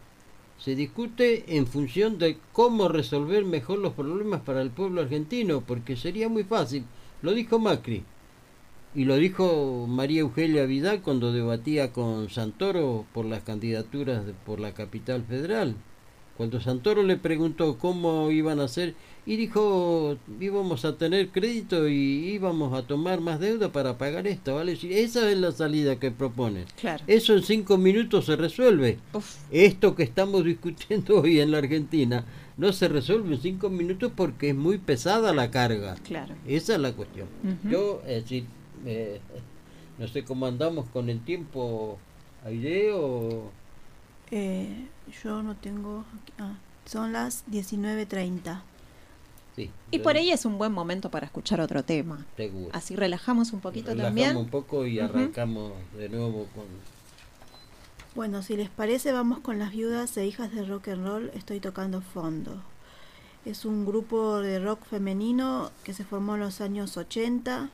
Se 0.59 0.75
discute 0.75 1.55
en 1.55 1.67
función 1.67 2.17
de 2.17 2.39
cómo 2.55 2.89
resolver 2.89 3.45
mejor 3.45 3.79
los 3.79 3.93
problemas 3.93 4.41
para 4.41 4.63
el 4.63 4.71
pueblo 4.71 5.03
argentino, 5.03 5.61
porque 5.61 5.97
sería 5.99 6.31
muy 6.31 6.45
fácil. 6.45 6.87
Lo 7.21 7.35
dijo 7.35 7.59
Macri 7.59 8.05
y 8.95 9.05
lo 9.05 9.17
dijo 9.17 9.87
María 9.89 10.21
Eugenia 10.21 10.65
Vidal 10.67 11.01
cuando 11.03 11.33
debatía 11.33 11.93
con 11.93 12.29
Santoro 12.31 13.05
por 13.13 13.25
las 13.25 13.43
candidaturas 13.43 14.27
de- 14.27 14.33
por 14.33 14.59
la 14.61 14.73
capital 14.75 15.23
federal. 15.23 15.77
Cuando 16.37 16.59
Santoro 16.61 17.03
le 17.03 17.17
preguntó 17.19 17.77
cómo 17.79 18.31
iban 18.31 18.61
a 18.61 18.65
hacer 18.65 18.95
y 19.27 19.37
dijo 19.37 20.17
íbamos 20.41 20.87
a 20.87 20.97
tener 20.97 21.29
crédito 21.29 21.87
y 21.87 22.31
íbamos 22.33 22.73
a 22.73 22.87
tomar 22.87 23.21
más 23.21 23.39
deuda 23.39 23.71
para 23.71 23.99
pagar 23.99 24.27
esto, 24.27 24.55
¿vale? 24.55 24.73
Esa 24.73 25.31
es 25.31 25.37
la 25.39 25.53
salida 25.53 25.97
que 26.01 26.11
proponen. 26.11 26.65
Claro. 26.81 27.05
Eso 27.07 27.35
en 27.35 27.43
cinco 27.43 27.77
minutos 27.77 28.25
se 28.25 28.37
resuelve. 28.37 28.99
Uf, 29.13 29.37
Esto 29.51 29.95
que 29.95 30.03
estamos 30.03 30.45
discutiendo 30.45 31.21
hoy 31.21 31.41
en 31.41 31.51
la 31.51 31.59
Argentina 31.59 32.25
no 32.57 32.73
se 32.73 32.89
resuelve 32.89 33.35
en 33.35 33.41
cinco 33.43 33.69
minutos 33.69 34.11
porque 34.17 34.49
es 34.51 34.57
muy 34.57 34.79
pesada 34.79 35.35
la 35.35 35.51
carga. 35.51 35.97
claro. 36.07 36.35
Esa 36.47 36.75
es 36.75 36.81
la 36.81 36.93
cuestión. 36.93 37.29
Yo, 37.71 38.01
es 38.07 38.23
decir, 38.23 38.45
eh, 38.87 39.21
no 39.99 40.09
sé 40.09 40.25
cómo 40.25 40.47
andamos 40.47 40.87
con 40.91 41.09
el 41.11 41.21
tiempo, 41.25 41.99
Aide, 42.45 42.93
o... 42.93 43.51
Eh, 44.31 44.87
yo 45.23 45.43
no 45.43 45.57
tengo... 45.57 46.05
aquí- 46.23 46.33
ah, 46.39 46.55
son 46.87 47.13
las 47.13 47.45
19.30. 47.49 48.63
Sí, 49.57 49.71
Y 49.91 49.99
por 49.99 50.17
ahí 50.17 50.31
es 50.31 50.45
un 50.45 50.59
buen 50.59 50.73
momento 50.73 51.11
para 51.11 51.27
escuchar 51.27 51.61
otro 51.61 51.83
tema. 51.85 52.25
Seguro. 52.37 52.71
Así 52.73 52.95
relajamos 52.97 53.53
un 53.53 53.61
poquito 53.61 53.91
Relajamos 53.91 54.07
también. 54.23 54.37
un 54.37 54.49
poco 54.49 54.87
y 54.87 54.99
arrancamos 55.01 55.73
de 55.97 56.09
nuevo 56.09 56.47
con... 56.55 56.65
Bueno, 58.15 58.43
si 58.43 58.57
les 58.57 58.71
parece, 58.71 59.13
vamos 59.13 59.41
con 59.41 59.59
las 59.59 59.71
viudas 59.73 60.17
e 60.17 60.27
hijas 60.27 60.53
de 60.53 60.65
rock 60.65 60.89
and 60.89 61.07
roll. 61.07 61.31
Estoy 61.35 61.61
tocando 61.61 62.01
fondo. 62.01 62.63
Es 63.45 63.65
un 63.65 63.85
grupo 63.87 64.41
de 64.41 64.59
rock 64.59 64.85
femenino 64.85 65.71
que 65.85 65.95
se 65.95 66.05
formó 66.05 66.35
en 66.35 66.41
los 66.41 66.61
años 66.61 66.97
80 66.97 67.71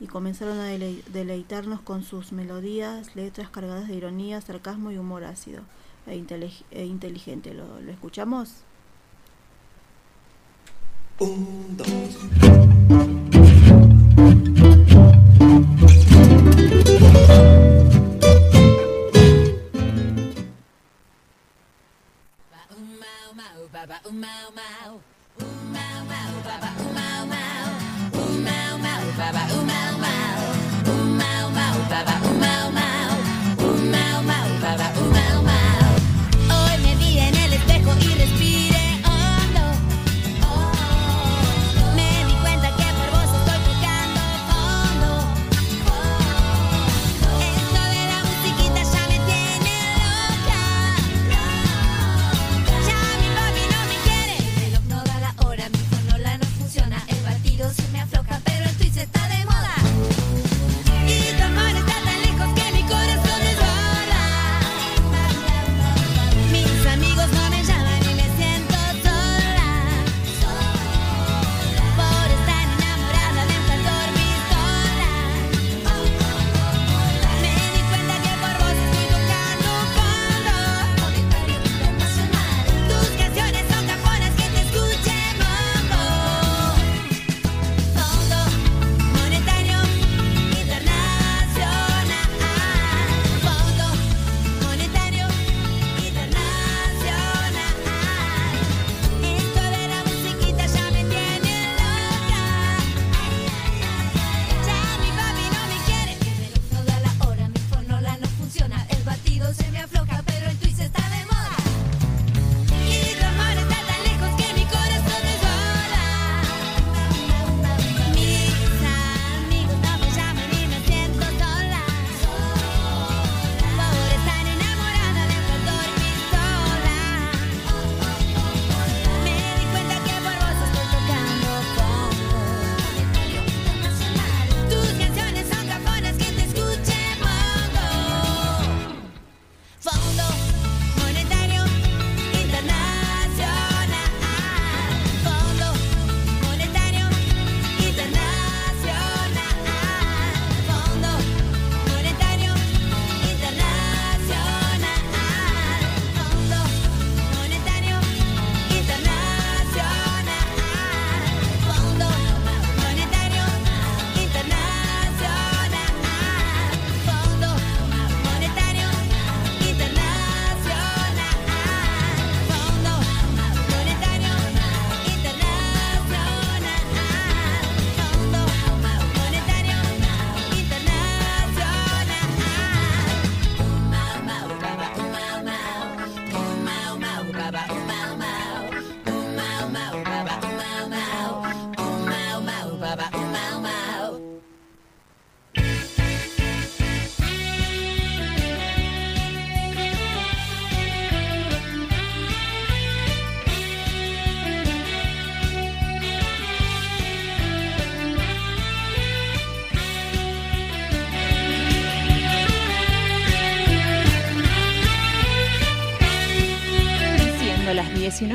y 0.00 0.06
comenzaron 0.06 0.58
a 0.58 0.70
delei- 0.72 1.02
deleitarnos 1.04 1.80
con 1.80 2.02
sus 2.02 2.32
melodías, 2.32 3.16
letras 3.16 3.50
cargadas 3.50 3.88
de 3.88 3.94
ironía, 3.96 4.40
sarcasmo 4.40 4.90
y 4.92 4.98
humor 4.98 5.24
ácido 5.24 5.62
e, 6.06 6.16
intelig- 6.16 6.64
e 6.70 6.84
inteligente. 6.84 7.52
¿Lo, 7.54 7.80
lo 7.80 7.90
escuchamos? 7.90 8.62
Un, 11.18 11.76
dos. 11.76 11.88
Hoy 29.30 29.87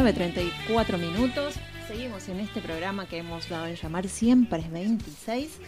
19.34 0.03 0.97
minutos. 0.99 1.53
Seguimos 1.87 2.27
en 2.27 2.41
este 2.41 2.59
programa 2.59 3.07
que 3.07 3.19
hemos 3.19 3.47
dado 3.47 3.67
en 3.67 3.75
llamar 3.75 4.09
Siempre 4.09 4.59
es 4.59 4.69
26. 4.69 5.59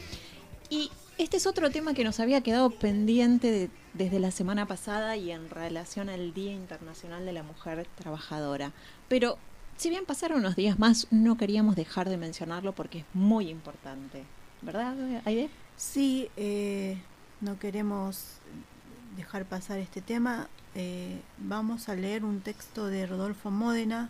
Y 0.69 0.91
este 1.17 1.37
es 1.37 1.47
otro 1.47 1.69
tema 1.71 1.93
que 1.93 2.03
nos 2.03 2.19
había 2.19 2.41
quedado 2.41 2.69
pendiente 2.69 3.49
de- 3.49 3.69
desde 3.93 4.19
la 4.19 4.31
semana 4.31 4.65
pasada 4.65 5.15
y 5.15 5.31
en 5.31 5.49
relación 5.49 6.09
al 6.09 6.33
Día 6.33 6.51
Internacional 6.51 7.25
de 7.25 7.31
la 7.31 7.43
Mujer 7.43 7.87
Trabajadora. 7.95 8.73
Pero 9.07 9.37
si 9.77 9.89
bien 9.89 10.03
pasaron 10.05 10.39
unos 10.39 10.57
días 10.57 10.79
más, 10.79 11.07
no 11.11 11.37
queríamos 11.37 11.77
dejar 11.77 12.09
de 12.09 12.17
mencionarlo 12.17 12.73
porque 12.73 12.99
es 12.99 13.05
muy 13.13 13.47
importante. 13.49 14.23
¿Verdad, 14.61 14.95
Aide? 15.23 15.49
Sí, 15.77 16.27
eh, 16.35 16.97
no 17.39 17.57
queremos 17.57 18.39
dejar 19.15 19.45
pasar 19.45 19.79
este 19.79 20.01
tema. 20.01 20.49
Eh, 20.77 21.21
vamos 21.37 21.87
a 21.87 21.95
leer 21.95 22.25
un 22.25 22.41
texto 22.41 22.87
de 22.87 23.05
Rodolfo 23.05 23.49
Módena 23.49 24.09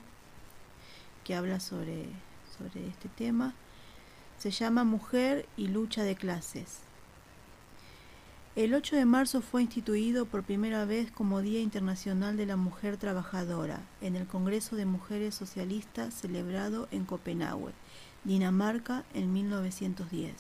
que 1.26 1.36
habla 1.36 1.60
sobre, 1.60 2.06
sobre 2.58 2.88
este 2.88 3.10
tema. 3.10 3.54
Se 4.38 4.52
llama 4.52 4.86
Mujer 4.86 5.46
y 5.58 5.68
lucha 5.68 6.04
de 6.04 6.16
clases. 6.16 6.80
El 8.56 8.74
8 8.74 8.96
de 8.96 9.04
marzo 9.04 9.42
fue 9.42 9.64
instituido 9.64 10.26
por 10.26 10.44
primera 10.44 10.86
vez 10.86 11.12
como 11.12 11.42
Día 11.42 11.60
Internacional 11.60 12.38
de 12.38 12.46
la 12.46 12.56
Mujer 12.56 12.96
Trabajadora 12.96 13.82
en 14.00 14.16
el 14.16 14.28
Congreso 14.28 14.78
de 14.78 14.86
Mujeres 14.86 15.36
Socialistas 15.36 16.14
celebrado 16.14 16.88
en 16.92 17.04
Copenhague, 17.04 17.74
Dinamarca, 18.24 19.04
en 19.14 19.34
1910. 19.34 20.32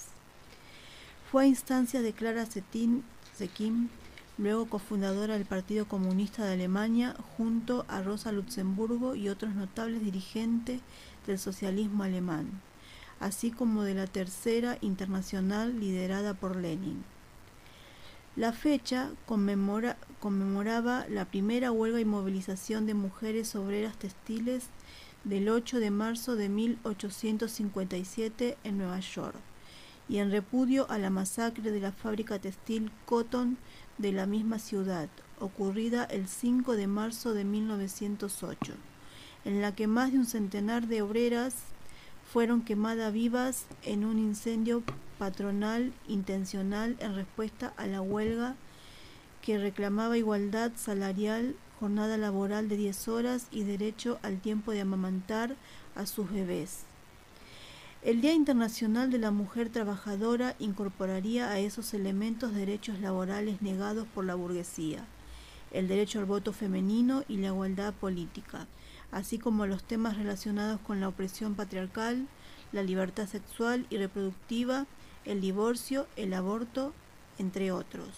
Fue 1.29 1.43
a 1.43 1.47
instancia 1.47 2.01
de 2.01 2.13
Clara 2.13 2.45
Zetkin, 2.45 3.03
Zetkin, 3.35 3.89
luego 4.37 4.67
cofundadora 4.67 5.35
del 5.35 5.45
Partido 5.45 5.87
Comunista 5.87 6.45
de 6.45 6.53
Alemania, 6.53 7.15
junto 7.37 7.85
a 7.87 8.01
Rosa 8.01 8.31
Luxemburgo 8.31 9.15
y 9.15 9.29
otros 9.29 9.55
notables 9.55 10.03
dirigentes 10.03 10.81
del 11.25 11.39
socialismo 11.39 12.03
alemán, 12.03 12.49
así 13.19 13.51
como 13.51 13.83
de 13.83 13.93
la 13.93 14.07
Tercera 14.07 14.77
Internacional 14.81 15.79
liderada 15.79 16.33
por 16.33 16.57
Lenin. 16.57 17.03
La 18.35 18.51
fecha 18.51 19.11
conmemora- 19.25 19.95
conmemoraba 20.19 21.05
la 21.09 21.23
primera 21.23 21.71
huelga 21.71 22.01
y 22.01 22.05
movilización 22.05 22.85
de 22.85 22.93
mujeres 22.93 23.55
obreras 23.55 23.95
textiles 23.97 24.65
del 25.23 25.47
8 25.47 25.79
de 25.79 25.89
marzo 25.89 26.35
de 26.35 26.49
1857 26.49 28.57
en 28.65 28.77
Nueva 28.77 28.99
York 28.99 29.37
y 30.09 30.17
en 30.17 30.31
repudio 30.31 30.85
a 30.91 30.97
la 30.99 31.09
masacre 31.09 31.71
de 31.71 31.79
la 31.79 31.93
fábrica 31.93 32.37
textil 32.37 32.91
Cotton 33.05 33.57
de 33.97 34.12
la 34.12 34.25
misma 34.25 34.60
ciudad, 34.60 35.10
ocurrida 35.39 36.03
el 36.05 36.27
5 36.27 36.75
de 36.75 36.88
marzo 36.88 37.34
de 37.34 37.43
1908, 37.43 38.73
en 39.45 39.62
la 39.62 39.75
que 39.75 39.88
más 39.88 40.12
de 40.12 40.19
un 40.19 40.25
centenar 40.25 40.88
de 40.88 41.01
obreras 41.01 41.55
fueron 42.31 42.63
quemadas 42.63 43.13
vivas 43.13 43.65
en 43.84 44.05
un 44.05 44.19
incendio 44.19 44.84
patronal 45.17 45.93
intencional 46.08 46.97
en 46.99 47.15
respuesta 47.15 47.73
a 47.77 47.88
la 47.88 48.01
huelga 48.01 48.55
que 49.41 49.58
reclamaba 49.60 50.17
igualdad 50.17 50.71
salarial, 50.75 51.55
jornada 51.79 52.17
laboral 52.17 52.67
de 52.67 52.77
10 52.77 53.08
horas 53.10 53.47
y 53.51 53.63
derecho 53.63 54.17
al 54.23 54.39
tiempo 54.39 54.71
de 54.71 54.81
amamantar 54.81 55.55
a 55.95 56.05
sus 56.05 56.31
bebés. 56.31 56.84
El 58.05 58.21
Día 58.21 58.33
Internacional 58.33 59.09
de 59.09 59.17
la 59.17 59.31
Mujer 59.31 59.69
Trabajadora 59.69 60.55
incorporaría 60.59 61.49
a 61.49 61.57
esos 61.57 61.91
elementos 61.95 62.53
derechos 62.53 62.99
laborales 62.99 63.63
negados 63.63 64.05
por 64.13 64.25
la 64.25 64.35
burguesía, 64.35 65.07
el 65.71 65.87
derecho 65.87 66.19
al 66.19 66.25
voto 66.25 66.53
femenino 66.53 67.23
y 67.27 67.37
la 67.37 67.47
igualdad 67.47 67.95
política, 67.95 68.67
así 69.11 69.39
como 69.39 69.65
los 69.65 69.83
temas 69.83 70.17
relacionados 70.17 70.79
con 70.81 70.99
la 70.99 71.07
opresión 71.07 71.55
patriarcal, 71.55 72.27
la 72.71 72.83
libertad 72.83 73.27
sexual 73.27 73.87
y 73.89 73.97
reproductiva, 73.97 74.85
el 75.25 75.41
divorcio, 75.41 76.05
el 76.15 76.35
aborto, 76.35 76.93
entre 77.39 77.71
otros. 77.71 78.09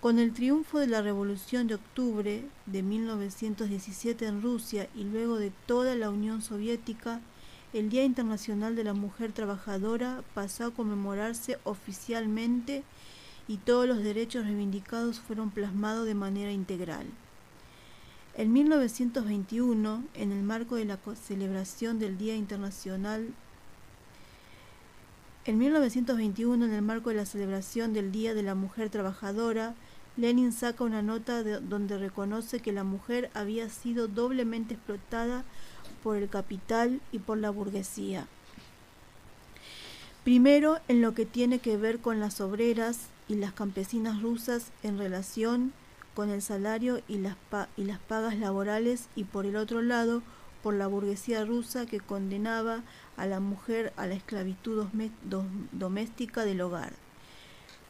Con 0.00 0.20
el 0.20 0.32
triunfo 0.32 0.78
de 0.78 0.86
la 0.86 1.02
Revolución 1.02 1.66
de 1.66 1.74
Octubre 1.74 2.44
de 2.66 2.82
1917 2.84 4.26
en 4.26 4.40
Rusia 4.42 4.88
y 4.94 5.02
luego 5.02 5.38
de 5.38 5.50
toda 5.66 5.96
la 5.96 6.08
Unión 6.08 6.40
Soviética, 6.40 7.20
el 7.72 7.88
Día 7.88 8.04
Internacional 8.04 8.74
de 8.74 8.84
la 8.84 8.94
Mujer 8.94 9.32
Trabajadora 9.32 10.22
pasó 10.34 10.66
a 10.66 10.70
conmemorarse 10.72 11.58
oficialmente 11.64 12.82
y 13.46 13.58
todos 13.58 13.86
los 13.86 13.98
derechos 14.02 14.44
reivindicados 14.44 15.20
fueron 15.20 15.50
plasmados 15.50 16.06
de 16.06 16.14
manera 16.14 16.50
integral. 16.52 17.06
En 18.36 18.52
1921, 18.52 20.04
en 20.14 20.32
el 20.32 20.42
marco 20.42 20.76
de 20.76 20.84
la 20.84 20.98
celebración 21.14 21.98
del 21.98 22.16
Día 22.18 22.36
Internacional 22.36 23.28
en 25.46 25.58
1921, 25.58 26.64
en 26.66 26.72
el 26.72 26.82
marco 26.82 27.08
de 27.10 27.16
la 27.16 27.24
celebración 27.26 27.92
del 27.92 28.12
Día 28.12 28.34
de 28.34 28.42
la 28.42 28.54
Mujer 28.54 28.90
Trabajadora, 28.90 29.74
Lenin 30.16 30.52
saca 30.52 30.84
una 30.84 31.02
nota 31.02 31.42
de- 31.42 31.60
donde 31.60 31.96
reconoce 31.98 32.60
que 32.60 32.72
la 32.72 32.84
mujer 32.84 33.30
había 33.32 33.68
sido 33.70 34.06
doblemente 34.06 34.74
explotada 34.74 35.44
por 36.02 36.16
el 36.16 36.28
capital 36.28 37.00
y 37.12 37.18
por 37.18 37.38
la 37.38 37.50
burguesía. 37.50 38.26
Primero, 40.24 40.78
en 40.88 41.00
lo 41.00 41.14
que 41.14 41.26
tiene 41.26 41.60
que 41.60 41.76
ver 41.76 41.98
con 41.98 42.20
las 42.20 42.40
obreras 42.40 43.08
y 43.28 43.36
las 43.36 43.52
campesinas 43.52 44.20
rusas 44.20 44.70
en 44.82 44.98
relación 44.98 45.72
con 46.14 46.30
el 46.30 46.42
salario 46.42 47.00
y 47.08 47.18
las, 47.18 47.36
y 47.76 47.84
las 47.84 47.98
pagas 48.00 48.36
laborales 48.36 49.08
y 49.16 49.24
por 49.24 49.46
el 49.46 49.56
otro 49.56 49.80
lado, 49.80 50.22
por 50.62 50.74
la 50.74 50.86
burguesía 50.86 51.44
rusa 51.44 51.86
que 51.86 52.00
condenaba 52.00 52.82
a 53.16 53.26
la 53.26 53.40
mujer 53.40 53.92
a 53.96 54.06
la 54.06 54.14
esclavitud 54.14 54.86
doméstica 55.72 56.44
del 56.44 56.60
hogar. 56.60 56.92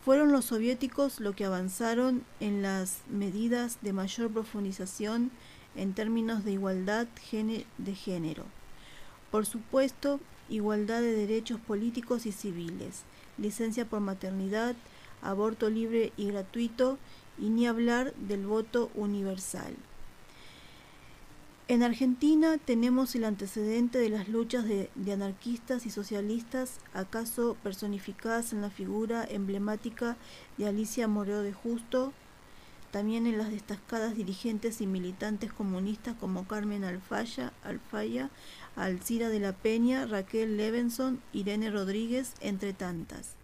Fueron 0.04 0.32
los 0.32 0.46
soviéticos 0.46 1.20
los 1.20 1.34
que 1.34 1.44
avanzaron 1.44 2.22
en 2.38 2.62
las 2.62 3.00
medidas 3.08 3.78
de 3.82 3.92
mayor 3.92 4.30
profundización 4.30 5.30
en 5.76 5.94
términos 5.94 6.44
de 6.44 6.52
igualdad 6.52 7.06
de 7.78 7.94
género. 7.94 8.44
Por 9.30 9.46
supuesto, 9.46 10.20
igualdad 10.48 11.00
de 11.00 11.14
derechos 11.14 11.60
políticos 11.60 12.26
y 12.26 12.32
civiles, 12.32 13.02
licencia 13.38 13.84
por 13.84 14.00
maternidad, 14.00 14.74
aborto 15.22 15.70
libre 15.70 16.12
y 16.16 16.26
gratuito 16.26 16.98
y 17.38 17.48
ni 17.48 17.66
hablar 17.66 18.12
del 18.14 18.46
voto 18.46 18.90
universal. 18.94 19.74
En 21.68 21.84
Argentina 21.84 22.58
tenemos 22.58 23.14
el 23.14 23.22
antecedente 23.22 23.98
de 23.98 24.08
las 24.08 24.28
luchas 24.28 24.64
de, 24.64 24.90
de 24.96 25.12
anarquistas 25.12 25.86
y 25.86 25.90
socialistas, 25.90 26.80
acaso 26.94 27.56
personificadas 27.62 28.52
en 28.52 28.60
la 28.60 28.70
figura 28.70 29.24
emblemática 29.30 30.16
de 30.58 30.66
Alicia 30.66 31.06
Moreo 31.06 31.42
de 31.42 31.52
Justo, 31.52 32.12
también 32.90 33.26
en 33.26 33.38
las 33.38 33.50
destacadas 33.50 34.16
dirigentes 34.16 34.80
y 34.80 34.86
militantes 34.86 35.52
comunistas 35.52 36.16
como 36.18 36.46
Carmen 36.46 36.84
Alfaya, 36.84 37.52
Alfaya, 37.62 38.30
Alcira 38.76 39.28
de 39.28 39.40
la 39.40 39.52
Peña, 39.52 40.06
Raquel 40.06 40.56
Levenson, 40.56 41.20
Irene 41.32 41.70
Rodríguez, 41.70 42.34
entre 42.40 42.72
tantas. 42.72 43.34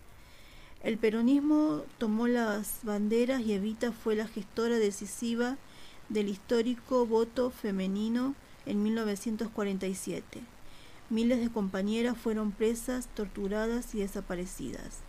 El 0.83 0.99
peronismo 0.99 1.83
tomó 1.99 2.29
las 2.29 2.81
banderas 2.83 3.41
y 3.41 3.53
Evita 3.53 3.93
fue 3.93 4.15
la 4.15 4.27
gestora 4.27 4.79
decisiva 4.79 5.57
del 6.09 6.29
histórico 6.29 7.07
voto 7.07 7.51
femenino 7.51 8.35
en 8.67 8.83
1947. 8.83 10.43
Miles 11.09 11.41
de 11.41 11.51
compañeras 11.51 12.17
fueron 12.19 12.53
presas, 12.53 13.09
torturadas 13.15 13.95
y 13.95 13.99
desaparecidas. 13.99 15.01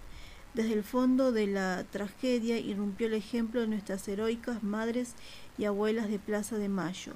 Desde 0.57 0.73
el 0.73 0.83
fondo 0.83 1.31
de 1.31 1.45
la 1.45 1.83
tragedia 1.83 2.57
irrumpió 2.57 3.05
el 3.05 3.13
ejemplo 3.13 3.61
de 3.61 3.67
nuestras 3.67 4.07
heroicas 4.07 4.63
madres 4.63 5.13
y 5.55 5.65
abuelas 5.65 6.09
de 6.09 6.17
Plaza 6.17 6.57
de 6.57 6.67
Mayo, 6.67 7.13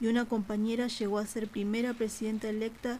y 0.00 0.06
una 0.06 0.24
compañera 0.24 0.86
llegó 0.86 1.18
a 1.18 1.26
ser 1.26 1.46
primera 1.46 1.92
presidenta 1.92 2.48
electa 2.48 2.98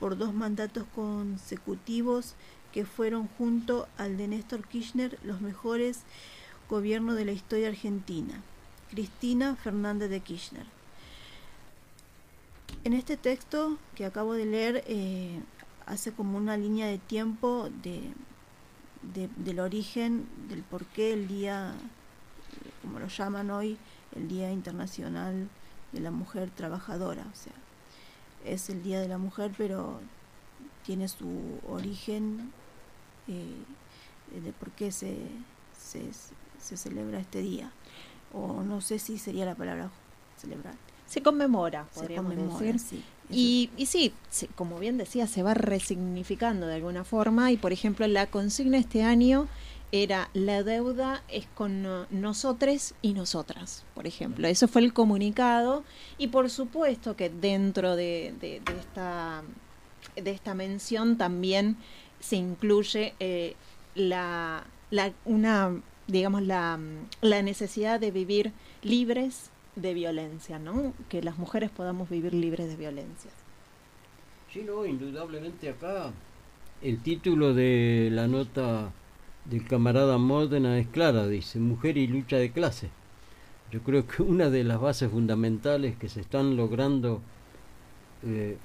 por 0.00 0.18
dos 0.18 0.34
mandatos 0.34 0.82
consecutivos 0.96 2.34
que 2.72 2.84
fueron 2.84 3.28
junto 3.38 3.86
al 3.98 4.16
de 4.16 4.26
Néstor 4.26 4.66
Kirchner 4.66 5.16
los 5.22 5.40
mejores 5.40 6.00
gobiernos 6.68 7.14
de 7.14 7.26
la 7.26 7.32
historia 7.32 7.68
argentina. 7.68 8.42
Cristina 8.90 9.54
Fernández 9.54 10.10
de 10.10 10.18
Kirchner. 10.18 10.66
En 12.82 12.94
este 12.94 13.16
texto 13.16 13.78
que 13.94 14.06
acabo 14.06 14.32
de 14.32 14.46
leer 14.46 14.82
eh, 14.88 15.38
hace 15.86 16.10
como 16.10 16.36
una 16.36 16.56
línea 16.56 16.88
de 16.88 16.98
tiempo 16.98 17.68
de, 17.84 18.12
de- 19.02 19.28
del 19.36 19.60
origen, 19.60 20.28
del 20.48 20.62
por 20.62 20.84
qué 20.86 21.12
el 21.12 21.26
día, 21.28 21.72
eh, 21.74 22.70
como 22.82 22.98
lo 22.98 23.06
llaman 23.08 23.50
hoy, 23.50 23.78
el 24.14 24.28
Día 24.28 24.50
Internacional 24.52 25.48
de 25.92 26.00
la 26.00 26.10
Mujer 26.10 26.50
Trabajadora. 26.50 27.24
O 27.32 27.36
sea, 27.36 27.52
es 28.44 28.70
el 28.70 28.82
Día 28.82 29.00
de 29.00 29.08
la 29.08 29.18
Mujer, 29.18 29.52
pero 29.56 30.00
tiene 30.84 31.08
su 31.08 31.60
origen 31.68 32.52
eh, 33.28 33.54
de 34.42 34.52
por 34.52 34.70
qué 34.72 34.90
se, 34.92 35.16
se, 35.78 36.10
se 36.60 36.76
celebra 36.76 37.20
este 37.20 37.40
día. 37.40 37.70
O 38.32 38.62
no 38.62 38.80
sé 38.80 38.98
si 38.98 39.18
sería 39.18 39.44
la 39.44 39.54
palabra 39.54 39.90
celebrar. 40.36 40.74
Se 41.10 41.20
conmemora, 41.22 41.86
se 41.92 42.00
podríamos 42.00 42.32
conmemora, 42.34 42.64
decir. 42.72 42.78
sí. 42.80 43.02
Y, 43.32 43.70
y 43.76 43.86
sí, 43.86 44.12
se- 44.30 44.46
como 44.48 44.78
bien 44.78 44.96
decía, 44.96 45.26
se 45.26 45.42
va 45.42 45.54
resignificando 45.54 46.66
de 46.66 46.74
alguna 46.76 47.04
forma 47.04 47.52
y 47.52 47.56
por 47.56 47.72
ejemplo 47.72 48.06
la 48.06 48.26
consigna 48.26 48.78
este 48.78 49.02
año 49.02 49.46
era 49.92 50.30
la 50.34 50.62
deuda 50.62 51.22
es 51.28 51.46
con 51.54 51.82
no- 51.82 52.06
nosotres 52.10 52.94
y 53.02 53.12
nosotras, 53.12 53.84
por 53.94 54.06
ejemplo. 54.06 54.46
Eso 54.48 54.66
fue 54.68 54.82
el 54.82 54.92
comunicado 54.92 55.82
y 56.16 56.28
por 56.28 56.48
supuesto 56.48 57.16
que 57.16 57.28
dentro 57.28 57.96
de, 57.96 58.32
de- 58.40 58.60
de 58.64 58.78
esta, 58.78 59.42
de 60.16 60.30
esta 60.30 60.54
mención 60.54 61.16
también 61.18 61.76
se 62.20 62.36
incluye 62.36 63.14
eh, 63.20 63.54
la, 63.96 64.64
la- 64.90 65.12
una, 65.24 65.72
digamos, 66.06 66.42
la, 66.42 66.78
la 67.20 67.42
necesidad 67.42 67.98
de 68.00 68.10
vivir 68.12 68.52
libres 68.82 69.50
de 69.80 69.94
violencia, 69.94 70.58
¿no? 70.58 70.92
Que 71.08 71.22
las 71.22 71.38
mujeres 71.38 71.70
podamos 71.70 72.08
vivir 72.08 72.34
libres 72.34 72.68
de 72.68 72.76
violencia. 72.76 73.30
Sí, 74.52 74.62
no, 74.66 74.84
indudablemente 74.84 75.68
acá 75.68 76.12
el 76.82 77.02
título 77.02 77.52
de 77.52 78.08
la 78.10 78.26
nota 78.26 78.92
del 79.44 79.66
camarada 79.66 80.18
Módena 80.18 80.78
es 80.78 80.86
clara, 80.86 81.26
dice, 81.26 81.58
mujer 81.58 81.98
y 81.98 82.06
lucha 82.06 82.36
de 82.36 82.50
clase. 82.50 82.90
Yo 83.70 83.80
creo 83.82 84.06
que 84.06 84.22
una 84.22 84.50
de 84.50 84.64
las 84.64 84.80
bases 84.80 85.10
fundamentales 85.10 85.96
que 85.96 86.08
se 86.08 86.20
están 86.20 86.56
logrando 86.56 87.20
eh, 88.24 88.56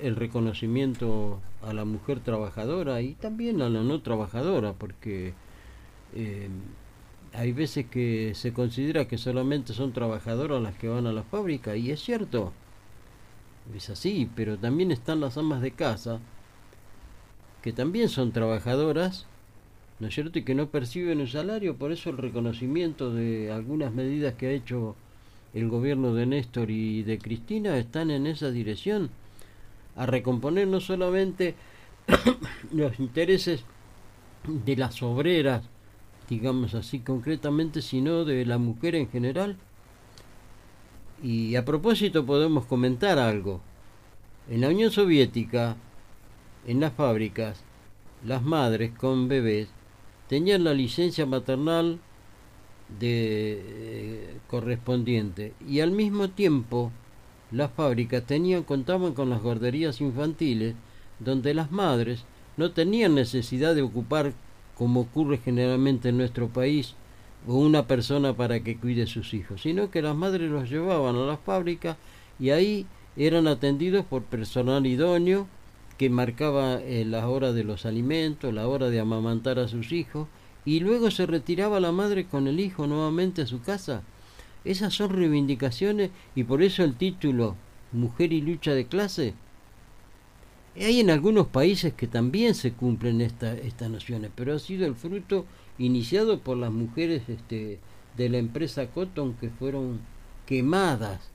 el 0.00 0.16
reconocimiento 0.16 1.40
a 1.62 1.72
la 1.72 1.84
mujer 1.84 2.20
trabajadora 2.20 3.00
y 3.00 3.14
también 3.14 3.62
a 3.62 3.68
la 3.68 3.82
no 3.82 4.02
trabajadora, 4.02 4.72
porque 4.72 5.32
eh, 6.14 6.48
hay 7.36 7.52
veces 7.52 7.86
que 7.86 8.32
se 8.34 8.54
considera 8.54 9.06
que 9.06 9.18
solamente 9.18 9.74
son 9.74 9.92
trabajadoras 9.92 10.62
las 10.62 10.74
que 10.76 10.88
van 10.88 11.06
a 11.06 11.12
la 11.12 11.22
fábrica 11.22 11.76
y 11.76 11.90
es 11.90 12.00
cierto, 12.00 12.52
es 13.74 13.90
así, 13.90 14.30
pero 14.34 14.56
también 14.56 14.90
están 14.90 15.20
las 15.20 15.36
amas 15.36 15.60
de 15.60 15.72
casa, 15.72 16.18
que 17.62 17.74
también 17.74 18.08
son 18.08 18.32
trabajadoras, 18.32 19.26
¿no 20.00 20.08
es 20.08 20.14
cierto? 20.14 20.38
Y 20.38 20.44
que 20.44 20.54
no 20.54 20.70
perciben 20.70 21.20
un 21.20 21.28
salario, 21.28 21.76
por 21.76 21.92
eso 21.92 22.08
el 22.08 22.16
reconocimiento 22.16 23.12
de 23.12 23.52
algunas 23.52 23.92
medidas 23.92 24.34
que 24.34 24.46
ha 24.46 24.52
hecho 24.52 24.96
el 25.52 25.68
gobierno 25.68 26.14
de 26.14 26.24
Néstor 26.24 26.70
y 26.70 27.02
de 27.02 27.18
Cristina 27.18 27.76
están 27.76 28.10
en 28.10 28.26
esa 28.26 28.50
dirección, 28.50 29.10
a 29.94 30.06
recomponer 30.06 30.68
no 30.68 30.80
solamente 30.80 31.54
los 32.72 32.98
intereses 32.98 33.62
de 34.64 34.76
las 34.76 35.02
obreras, 35.02 35.68
digamos 36.28 36.74
así 36.74 37.00
concretamente, 37.00 37.82
sino 37.82 38.24
de 38.24 38.44
la 38.44 38.58
mujer 38.58 38.94
en 38.94 39.08
general. 39.08 39.56
Y 41.22 41.56
a 41.56 41.64
propósito 41.64 42.26
podemos 42.26 42.66
comentar 42.66 43.18
algo. 43.18 43.60
En 44.48 44.60
la 44.60 44.68
Unión 44.68 44.90
Soviética, 44.90 45.76
en 46.66 46.80
las 46.80 46.92
fábricas, 46.92 47.62
las 48.24 48.42
madres 48.42 48.92
con 48.92 49.28
bebés 49.28 49.68
tenían 50.28 50.64
la 50.64 50.74
licencia 50.74 51.26
maternal 51.26 52.00
de 53.00 53.62
eh, 53.64 54.36
correspondiente 54.48 55.54
y 55.68 55.80
al 55.80 55.90
mismo 55.90 56.30
tiempo 56.30 56.92
las 57.50 57.70
fábricas 57.72 58.24
tenían 58.24 58.62
contaban 58.62 59.14
con 59.14 59.30
las 59.30 59.42
guarderías 59.42 60.00
infantiles 60.00 60.74
donde 61.18 61.54
las 61.54 61.70
madres 61.70 62.24
no 62.56 62.72
tenían 62.72 63.14
necesidad 63.14 63.74
de 63.74 63.82
ocupar 63.82 64.32
como 64.76 65.00
ocurre 65.00 65.38
generalmente 65.38 66.10
en 66.10 66.18
nuestro 66.18 66.48
país 66.48 66.94
o 67.46 67.54
una 67.54 67.86
persona 67.86 68.34
para 68.34 68.60
que 68.60 68.76
cuide 68.76 69.06
sus 69.06 69.32
hijos, 69.34 69.62
sino 69.62 69.90
que 69.90 70.02
las 70.02 70.16
madres 70.16 70.50
los 70.50 70.68
llevaban 70.68 71.16
a 71.16 71.26
las 71.26 71.40
fábricas 71.40 71.96
y 72.38 72.50
ahí 72.50 72.86
eran 73.16 73.46
atendidos 73.46 74.04
por 74.04 74.22
personal 74.22 74.86
idóneo 74.86 75.46
que 75.96 76.10
marcaba 76.10 76.80
eh, 76.82 77.04
la 77.06 77.28
hora 77.28 77.52
de 77.52 77.64
los 77.64 77.86
alimentos, 77.86 78.52
la 78.52 78.68
hora 78.68 78.90
de 78.90 79.00
amamantar 79.00 79.58
a 79.58 79.68
sus 79.68 79.92
hijos, 79.92 80.28
y 80.64 80.80
luego 80.80 81.10
se 81.10 81.26
retiraba 81.26 81.80
la 81.80 81.92
madre 81.92 82.26
con 82.26 82.48
el 82.48 82.60
hijo 82.60 82.86
nuevamente 82.86 83.42
a 83.42 83.46
su 83.46 83.62
casa. 83.62 84.02
Esas 84.64 84.92
son 84.94 85.10
reivindicaciones 85.10 86.10
y 86.34 86.44
por 86.44 86.62
eso 86.62 86.82
el 86.82 86.96
título 86.96 87.54
Mujer 87.92 88.32
y 88.32 88.40
lucha 88.40 88.72
de 88.72 88.86
clase. 88.86 89.34
Hay 90.78 91.00
en 91.00 91.08
algunos 91.08 91.46
países 91.46 91.94
que 91.94 92.06
también 92.06 92.54
se 92.54 92.72
cumplen 92.72 93.22
esta, 93.22 93.54
estas 93.54 93.90
nociones, 93.90 94.30
pero 94.34 94.54
ha 94.54 94.58
sido 94.58 94.86
el 94.86 94.94
fruto 94.94 95.46
iniciado 95.78 96.40
por 96.40 96.58
las 96.58 96.70
mujeres 96.70 97.22
este, 97.28 97.78
de 98.16 98.28
la 98.28 98.36
empresa 98.36 98.86
Cotton 98.88 99.34
que 99.34 99.48
fueron 99.48 100.00
quemadas 100.44 101.30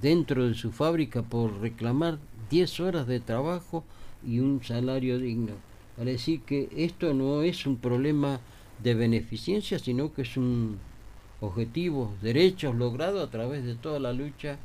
dentro 0.00 0.46
de 0.46 0.54
su 0.54 0.70
fábrica 0.70 1.22
por 1.22 1.60
reclamar 1.60 2.18
10 2.50 2.80
horas 2.80 3.06
de 3.08 3.18
trabajo 3.18 3.82
y 4.24 4.38
un 4.38 4.62
salario 4.62 5.18
digno. 5.18 5.54
Para 5.96 6.12
decir 6.12 6.42
que 6.42 6.68
esto 6.76 7.14
no 7.14 7.42
es 7.42 7.66
un 7.66 7.78
problema 7.78 8.38
de 8.80 8.94
beneficencia, 8.94 9.80
sino 9.80 10.12
que 10.14 10.22
es 10.22 10.36
un 10.36 10.78
objetivo, 11.40 12.14
derechos 12.22 12.76
logrados 12.76 13.26
a 13.26 13.30
través 13.30 13.64
de 13.64 13.74
toda 13.74 13.98
la 13.98 14.12
lucha 14.12 14.58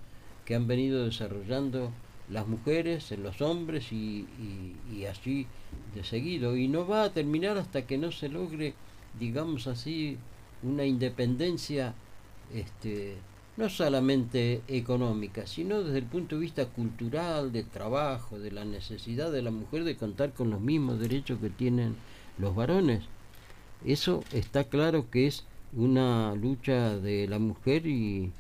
que 0.46 0.54
han 0.54 0.68
venido 0.68 1.06
desarrollando 1.06 1.92
las 2.30 2.48
mujeres, 2.48 3.12
en 3.12 3.24
los 3.24 3.42
hombres 3.42 3.92
y, 3.92 4.28
y, 4.94 5.06
así 5.06 5.48
de 5.96 6.04
seguido. 6.04 6.58
Y 6.58 6.68
no 6.68 6.88
va 6.88 7.04
a 7.04 7.14
terminar 7.14 7.58
hasta 7.58 7.86
que 7.86 7.98
no 7.98 8.12
se 8.12 8.30
logre, 8.30 8.74
digamos 9.20 9.68
así, 9.68 10.18
una 10.64 10.86
independencia 10.86 11.94
este, 12.54 13.16
no 13.58 13.70
solamente 13.70 14.62
económica, 14.68 15.48
sino 15.48 15.84
desde 15.84 16.00
el 16.00 16.06
punto 16.06 16.36
de 16.36 16.42
vista 16.42 16.66
cultural, 16.66 17.52
de 17.52 17.64
trabajo, 17.64 18.40
de 18.40 18.52
la 18.52 18.66
necesidad 18.66 19.32
de 19.32 19.42
la 19.42 19.52
mujer 19.52 19.84
de 19.84 19.98
contar 19.98 20.34
con 20.34 20.50
los 20.50 20.62
mismos 20.62 21.00
derechos 21.00 21.40
que 21.40 21.50
tienen 21.50 21.96
los 22.38 22.56
varones. 22.56 23.04
Eso 23.86 24.24
está 24.32 24.66
claro 24.66 25.10
que 25.10 25.28
es 25.28 25.46
una 25.74 26.34
lucha 26.36 26.98
de 26.98 27.28
la 27.28 27.40
mujer 27.40 27.88
y, 27.88 28.32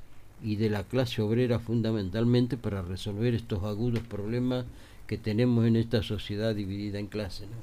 y 0.44 0.56
de 0.58 0.70
la 0.70 0.84
clase 0.84 1.22
obrera 1.22 1.60
fundamentalmente 1.60 2.58
para 2.58 2.82
resolver 2.82 3.34
estos 3.34 3.64
agudos 3.64 4.02
problemas 4.02 4.66
que 5.08 5.18
tenemos 5.18 5.66
en 5.66 5.76
esta 5.76 6.04
sociedad 6.04 6.54
dividida 6.54 7.00
en 7.00 7.08
clases. 7.08 7.48
¿no? 7.48 7.56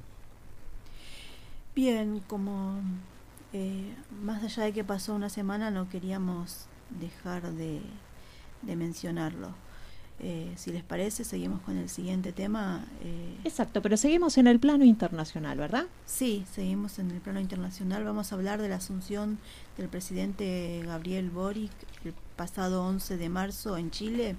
Bien, 1.75 2.21
como 2.27 2.81
eh, 3.53 3.95
más 4.23 4.43
allá 4.43 4.65
de 4.65 4.73
que 4.73 4.85
pasó 4.85 5.15
una 5.15 5.29
semana, 5.29 5.71
no 5.71 5.89
queríamos 5.89 6.67
dejar 7.01 7.53
de, 7.53 7.81
de 8.63 8.77
mencionarlo. 8.77 9.55
Eh, 10.21 10.53
si 10.57 10.71
les 10.71 10.85
parece, 10.85 11.25
seguimos 11.25 11.61
con 11.63 11.77
el 11.77 11.89
siguiente 11.89 12.33
tema. 12.33 12.87
eh, 13.03 13.37
Exacto, 13.45 13.83
pero 13.83 13.97
seguimos 13.97 14.39
en 14.39 14.47
el 14.47 14.61
plano 14.61 14.85
internacional, 14.85 15.59
¿verdad? 15.59 15.87
Sí, 16.07 16.45
seguimos 16.53 16.99
en 17.01 17.11
el 17.11 17.21
plano 17.21 17.41
internacional. 17.41 18.05
Vamos 18.05 18.31
a 18.33 18.37
hablar 18.37 18.63
de 18.63 18.69
la 18.69 18.77
asunción 18.77 19.39
del 19.77 19.89
presidente 19.89 20.83
Gabriel 20.87 21.31
Boric 21.31 21.73
el 22.05 22.15
pasado 22.37 22.83
11 22.85 23.17
de 23.17 23.29
marzo 23.29 23.77
en 23.77 23.91
Chile. 23.91 24.37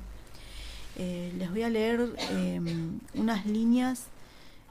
Eh, 0.98 1.34
les 1.38 1.50
voy 1.50 1.64
a 1.64 1.70
leer 1.70 2.14
eh, 2.32 2.62
unas 3.16 3.46
líneas 3.46 4.06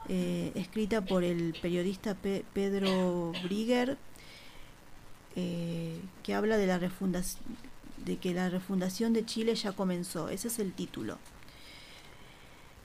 eh, 0.09 0.53
escritas 0.55 1.07
por 1.07 1.23
el 1.25 1.55
periodista 1.61 2.15
Pe- 2.15 2.45
Pedro 2.55 3.33
Brigger 3.43 3.97
eh, 5.37 5.99
que 6.23 6.35
habla 6.35 6.57
de 6.57 6.67
la 6.67 6.79
refundación 6.79 7.43
de 8.05 8.19
que 8.19 8.35
la 8.35 8.51
refundación 8.51 9.15
de 9.15 9.25
Chile 9.25 9.55
ya 9.55 9.73
comenzó. 9.73 10.29
Ese 10.29 10.49
es 10.49 10.59
el 10.59 10.73
título. 10.75 11.19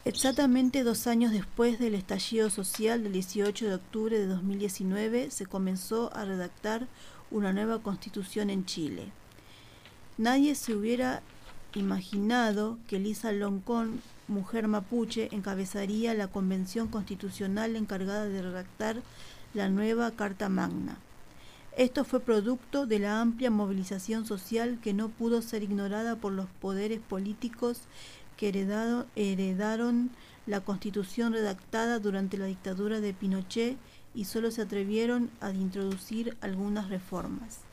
Exactamente 0.05 0.83
dos 0.83 1.07
años 1.07 1.31
después 1.33 1.77
del 1.77 1.93
estallido 1.93 2.49
social 2.49 3.03
del 3.03 3.11
18 3.11 3.67
de 3.67 3.75
octubre 3.75 4.17
de 4.17 4.27
2019, 4.27 5.29
se 5.29 5.45
comenzó 5.45 6.15
a 6.15 6.23
redactar 6.23 6.87
una 7.31 7.51
nueva 7.51 7.79
constitución 7.83 8.49
en 8.49 8.65
Chile. 8.65 9.11
Nadie 10.19 10.53
se 10.55 10.75
hubiera 10.75 11.21
imaginado 11.75 12.77
que 12.89 12.99
Lisa 12.99 13.31
Loncón, 13.31 14.01
mujer 14.27 14.67
mapuche, 14.67 15.29
encabezaría 15.31 16.13
la 16.13 16.27
convención 16.27 16.89
constitucional 16.89 17.77
encargada 17.77 18.25
de 18.25 18.41
redactar 18.41 19.01
la 19.53 19.69
nueva 19.69 20.11
Carta 20.11 20.49
Magna. 20.49 20.97
Esto 21.77 22.03
fue 22.03 22.19
producto 22.19 22.85
de 22.85 22.99
la 22.99 23.21
amplia 23.21 23.49
movilización 23.49 24.25
social 24.25 24.79
que 24.83 24.93
no 24.93 25.07
pudo 25.07 25.41
ser 25.41 25.63
ignorada 25.63 26.17
por 26.17 26.33
los 26.33 26.47
poderes 26.47 26.99
políticos 26.99 27.83
que 28.35 28.49
heredaron 29.15 30.09
la 30.45 30.59
constitución 30.59 31.31
redactada 31.31 31.97
durante 31.99 32.37
la 32.37 32.47
dictadura 32.47 32.99
de 32.99 33.13
Pinochet 33.13 33.77
y 34.13 34.25
solo 34.25 34.51
se 34.51 34.63
atrevieron 34.63 35.29
a 35.39 35.51
introducir 35.51 36.35
algunas 36.41 36.89
reformas. 36.89 37.68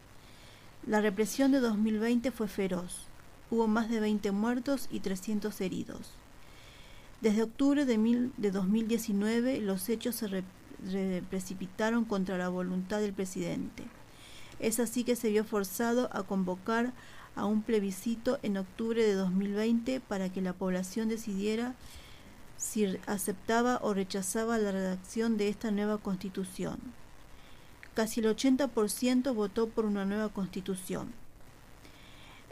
La 0.86 1.00
represión 1.00 1.50
de 1.52 1.60
2020 1.60 2.30
fue 2.30 2.48
feroz. 2.48 3.06
Hubo 3.50 3.66
más 3.66 3.88
de 3.90 4.00
20 4.00 4.30
muertos 4.32 4.88
y 4.90 5.00
300 5.00 5.60
heridos. 5.60 6.10
Desde 7.20 7.42
octubre 7.42 7.84
de, 7.84 7.98
mil- 7.98 8.32
de 8.36 8.50
2019 8.50 9.60
los 9.60 9.88
hechos 9.88 10.16
se 10.16 10.28
re- 10.28 10.44
re- 10.92 11.22
precipitaron 11.28 12.04
contra 12.04 12.38
la 12.38 12.48
voluntad 12.48 13.00
del 13.00 13.12
presidente. 13.12 13.84
Es 14.60 14.80
así 14.80 15.04
que 15.04 15.16
se 15.16 15.30
vio 15.30 15.44
forzado 15.44 16.08
a 16.12 16.22
convocar 16.22 16.92
a 17.34 17.44
un 17.44 17.62
plebiscito 17.62 18.38
en 18.42 18.56
octubre 18.56 19.02
de 19.02 19.14
2020 19.14 20.00
para 20.00 20.30
que 20.32 20.40
la 20.40 20.52
población 20.54 21.08
decidiera 21.08 21.74
si 22.56 22.86
aceptaba 23.06 23.78
o 23.82 23.92
rechazaba 23.92 24.56
la 24.58 24.72
redacción 24.72 25.36
de 25.36 25.48
esta 25.48 25.70
nueva 25.70 25.98
constitución. 25.98 26.78
Casi 27.96 28.20
el 28.20 28.26
80% 28.26 29.34
votó 29.34 29.68
por 29.70 29.86
una 29.86 30.04
nueva 30.04 30.28
constitución. 30.28 31.12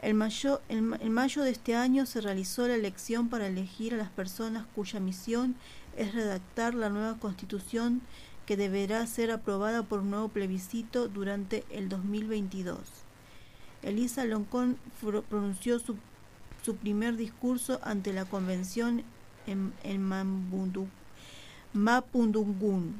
En 0.01 0.17
mayo, 0.17 0.59
en 0.69 0.87
ma- 0.87 0.97
en 0.99 1.13
mayo 1.13 1.43
de 1.43 1.51
este 1.51 1.75
año 1.75 2.05
se 2.07 2.19
realizó 2.19 2.67
la 2.67 2.73
elección 2.75 3.29
para 3.29 3.45
elegir 3.47 3.93
a 3.93 3.97
las 3.97 4.09
personas 4.09 4.65
cuya 4.75 4.99
misión 4.99 5.55
es 5.97 6.13
redactar 6.15 6.73
la 6.73 6.89
nueva 6.89 7.17
constitución 7.19 8.01
que 8.47 8.57
deberá 8.57 9.05
ser 9.05 9.29
aprobada 9.31 9.83
por 9.83 9.99
un 9.99 10.09
nuevo 10.09 10.29
plebiscito 10.29 11.07
durante 11.07 11.63
el 11.69 11.89
2022. 11.89 12.79
Elisa 13.83 14.25
Loncón 14.25 14.77
pronunció 15.29 15.77
su, 15.79 15.95
primer 16.81 17.17
discurso 17.17 17.79
ante 17.83 18.13
la 18.13 18.25
convención 18.25 19.03
en, 19.45 19.73
en 19.83 20.01
Mapudungún, 21.73 22.95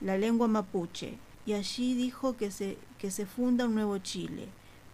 la 0.00 0.16
lengua 0.16 0.46
mapuche, 0.46 1.18
y 1.48 1.54
allí 1.54 1.94
dijo 1.94 2.36
que 2.36 2.50
se, 2.50 2.76
que 2.98 3.10
se 3.10 3.24
funda 3.24 3.64
un 3.64 3.74
nuevo 3.74 3.96
Chile, 3.96 4.48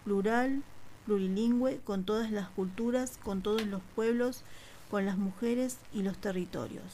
plural, 0.04 0.62
plurilingüe, 1.04 1.80
con 1.84 2.04
todas 2.04 2.30
las 2.30 2.48
culturas, 2.50 3.18
con 3.24 3.42
todos 3.42 3.66
los 3.66 3.82
pueblos, 3.96 4.42
con 4.88 5.04
las 5.04 5.18
mujeres 5.18 5.78
y 5.92 6.02
los 6.02 6.16
territorios. 6.16 6.84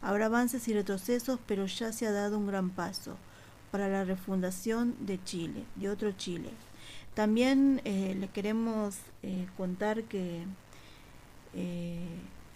Habrá 0.00 0.26
avances 0.26 0.68
y 0.68 0.74
retrocesos, 0.74 1.40
pero 1.48 1.66
ya 1.66 1.92
se 1.92 2.06
ha 2.06 2.12
dado 2.12 2.38
un 2.38 2.46
gran 2.46 2.70
paso 2.70 3.16
para 3.72 3.88
la 3.88 4.04
refundación 4.04 4.94
de 5.00 5.18
Chile, 5.24 5.64
de 5.74 5.88
otro 5.90 6.12
Chile. 6.12 6.50
También 7.14 7.80
eh, 7.84 8.16
le 8.16 8.28
queremos 8.28 8.94
eh, 9.24 9.48
contar 9.56 10.04
que 10.04 10.44
eh, 11.54 12.06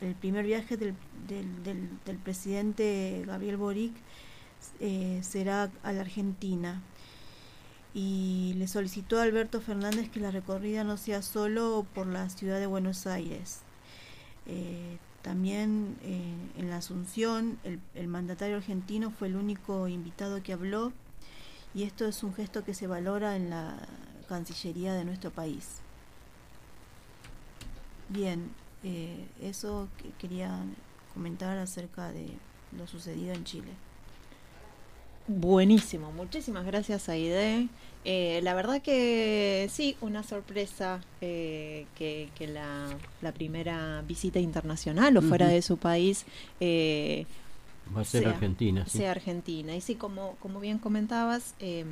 el 0.00 0.14
primer 0.14 0.44
viaje 0.44 0.76
del, 0.76 0.94
del- 1.26 2.18
presidente 2.18 3.24
Gabriel 3.26 3.56
Boric 3.56 3.92
eh, 4.80 5.20
será 5.22 5.70
a 5.82 5.92
la 5.92 6.02
Argentina 6.02 6.82
y 7.94 8.54
le 8.56 8.66
solicitó 8.66 9.18
a 9.18 9.22
Alberto 9.22 9.60
Fernández 9.60 10.10
que 10.10 10.20
la 10.20 10.30
recorrida 10.30 10.84
no 10.84 10.96
sea 10.96 11.22
solo 11.22 11.86
por 11.94 12.06
la 12.06 12.28
ciudad 12.28 12.58
de 12.58 12.66
Buenos 12.66 13.06
Aires. 13.06 13.60
Eh, 14.46 14.98
también 15.22 15.96
eh, 16.02 16.34
en 16.58 16.70
la 16.70 16.78
Asunción 16.78 17.58
el, 17.64 17.80
el 17.94 18.08
mandatario 18.08 18.56
argentino 18.56 19.10
fue 19.10 19.28
el 19.28 19.36
único 19.36 19.88
invitado 19.88 20.42
que 20.42 20.52
habló 20.52 20.92
y 21.74 21.84
esto 21.84 22.06
es 22.06 22.22
un 22.22 22.34
gesto 22.34 22.64
que 22.64 22.74
se 22.74 22.86
valora 22.86 23.36
en 23.36 23.50
la 23.50 23.76
Cancillería 24.28 24.94
de 24.94 25.04
nuestro 25.04 25.30
país. 25.30 25.80
Bien, 28.08 28.50
eh, 28.82 29.26
eso 29.40 29.88
que 29.98 30.10
quería 30.12 30.62
comentar 31.14 31.58
acerca 31.58 32.12
de 32.12 32.28
lo 32.76 32.86
sucedido 32.86 33.34
en 33.34 33.44
Chile. 33.44 33.72
Buenísimo, 35.26 36.12
muchísimas 36.12 36.66
gracias 36.66 37.08
Aide. 37.08 37.68
Eh, 38.04 38.40
la 38.42 38.52
verdad 38.52 38.82
que 38.82 39.66
sí, 39.72 39.96
una 40.02 40.22
sorpresa 40.22 41.00
eh, 41.22 41.86
que, 41.96 42.28
que 42.36 42.46
la, 42.46 42.88
la 43.22 43.32
primera 43.32 44.02
visita 44.06 44.38
internacional 44.38 45.16
o 45.16 45.22
fuera 45.22 45.48
de 45.48 45.62
su 45.62 45.78
país 45.78 46.26
eh, 46.60 47.24
Va 47.96 48.02
a 48.02 48.04
ser 48.04 48.24
sea- 48.24 48.32
Argentina, 48.32 48.84
sí. 48.86 48.98
sea 48.98 49.10
Argentina. 49.12 49.74
Y 49.74 49.80
sí, 49.80 49.94
como, 49.94 50.36
como 50.40 50.60
bien 50.60 50.78
comentabas, 50.78 51.54
eh, 51.60 51.86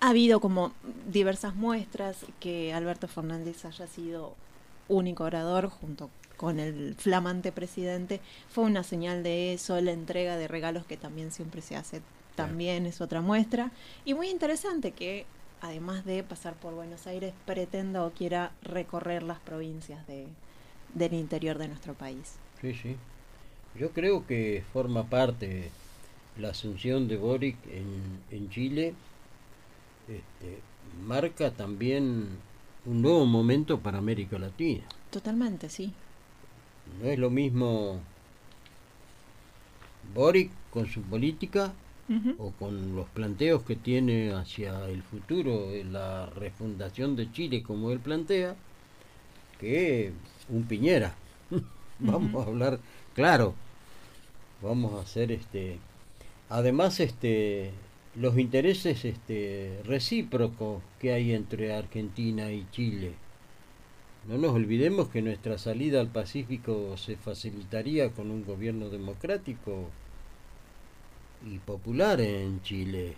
ha 0.00 0.10
habido 0.10 0.40
como 0.40 0.72
diversas 1.10 1.54
muestras 1.54 2.18
que 2.40 2.74
Alberto 2.74 3.08
Fernández 3.08 3.64
haya 3.64 3.86
sido 3.86 4.34
único 4.88 5.24
orador 5.24 5.68
junto 5.70 6.10
con 6.38 6.60
el 6.60 6.94
flamante 6.94 7.52
presidente. 7.52 8.20
Fue 8.48 8.64
una 8.64 8.82
señal 8.82 9.22
de 9.22 9.52
eso, 9.52 9.78
la 9.82 9.92
entrega 9.92 10.38
de 10.38 10.48
regalos 10.48 10.86
que 10.86 10.96
también 10.96 11.32
siempre 11.32 11.60
se 11.60 11.76
hace, 11.76 12.00
también 12.34 12.86
es 12.86 13.02
otra 13.02 13.20
muestra. 13.20 13.72
Y 14.06 14.14
muy 14.14 14.30
interesante 14.30 14.92
que, 14.92 15.26
además 15.60 16.06
de 16.06 16.22
pasar 16.22 16.54
por 16.54 16.72
Buenos 16.74 17.06
Aires, 17.06 17.34
pretenda 17.44 18.06
o 18.06 18.10
quiera 18.10 18.52
recorrer 18.62 19.24
las 19.24 19.40
provincias 19.40 20.06
de, 20.06 20.28
del 20.94 21.12
interior 21.12 21.58
de 21.58 21.68
nuestro 21.68 21.92
país. 21.92 22.36
Sí, 22.62 22.72
sí. 22.72 22.96
Yo 23.78 23.90
creo 23.90 24.26
que 24.26 24.64
forma 24.72 25.04
parte 25.04 25.70
la 26.38 26.50
asunción 26.50 27.08
de 27.08 27.16
Boric 27.16 27.56
en, 27.66 28.20
en 28.30 28.48
Chile, 28.48 28.94
este, 30.08 30.60
marca 31.04 31.50
también 31.50 32.28
un 32.86 33.02
nuevo 33.02 33.26
momento 33.26 33.80
para 33.80 33.98
América 33.98 34.38
Latina. 34.38 34.84
Totalmente, 35.10 35.68
sí. 35.68 35.92
No 37.00 37.08
es 37.08 37.18
lo 37.18 37.30
mismo 37.30 38.00
Boric 40.14 40.50
con 40.70 40.86
su 40.86 41.02
política 41.02 41.72
o 42.38 42.52
con 42.52 42.96
los 42.96 43.06
planteos 43.08 43.62
que 43.64 43.76
tiene 43.76 44.32
hacia 44.32 44.86
el 44.86 45.02
futuro, 45.02 45.68
la 45.90 46.26
refundación 46.26 47.16
de 47.16 47.30
Chile 47.32 47.62
como 47.62 47.90
él 47.90 48.00
plantea, 48.00 48.56
que 49.60 50.12
un 50.48 50.64
Piñera. 50.64 51.14
Vamos 51.98 52.46
a 52.46 52.48
hablar 52.48 52.80
claro. 53.14 53.54
Vamos 54.62 54.94
a 54.94 55.02
hacer 55.02 55.30
este 55.32 55.78
además 56.48 56.98
este 57.00 57.72
los 58.14 58.38
intereses 58.38 59.04
este 59.04 59.80
recíprocos 59.84 60.82
que 60.98 61.12
hay 61.12 61.32
entre 61.32 61.74
Argentina 61.74 62.50
y 62.50 62.66
Chile. 62.72 63.12
No 64.28 64.36
nos 64.36 64.52
olvidemos 64.52 65.08
que 65.08 65.22
nuestra 65.22 65.56
salida 65.56 66.00
al 66.00 66.08
Pacífico 66.08 66.98
se 66.98 67.16
facilitaría 67.16 68.10
con 68.10 68.30
un 68.30 68.44
gobierno 68.44 68.90
democrático 68.90 69.88
y 71.50 71.56
popular 71.60 72.20
en 72.20 72.60
Chile. 72.60 73.14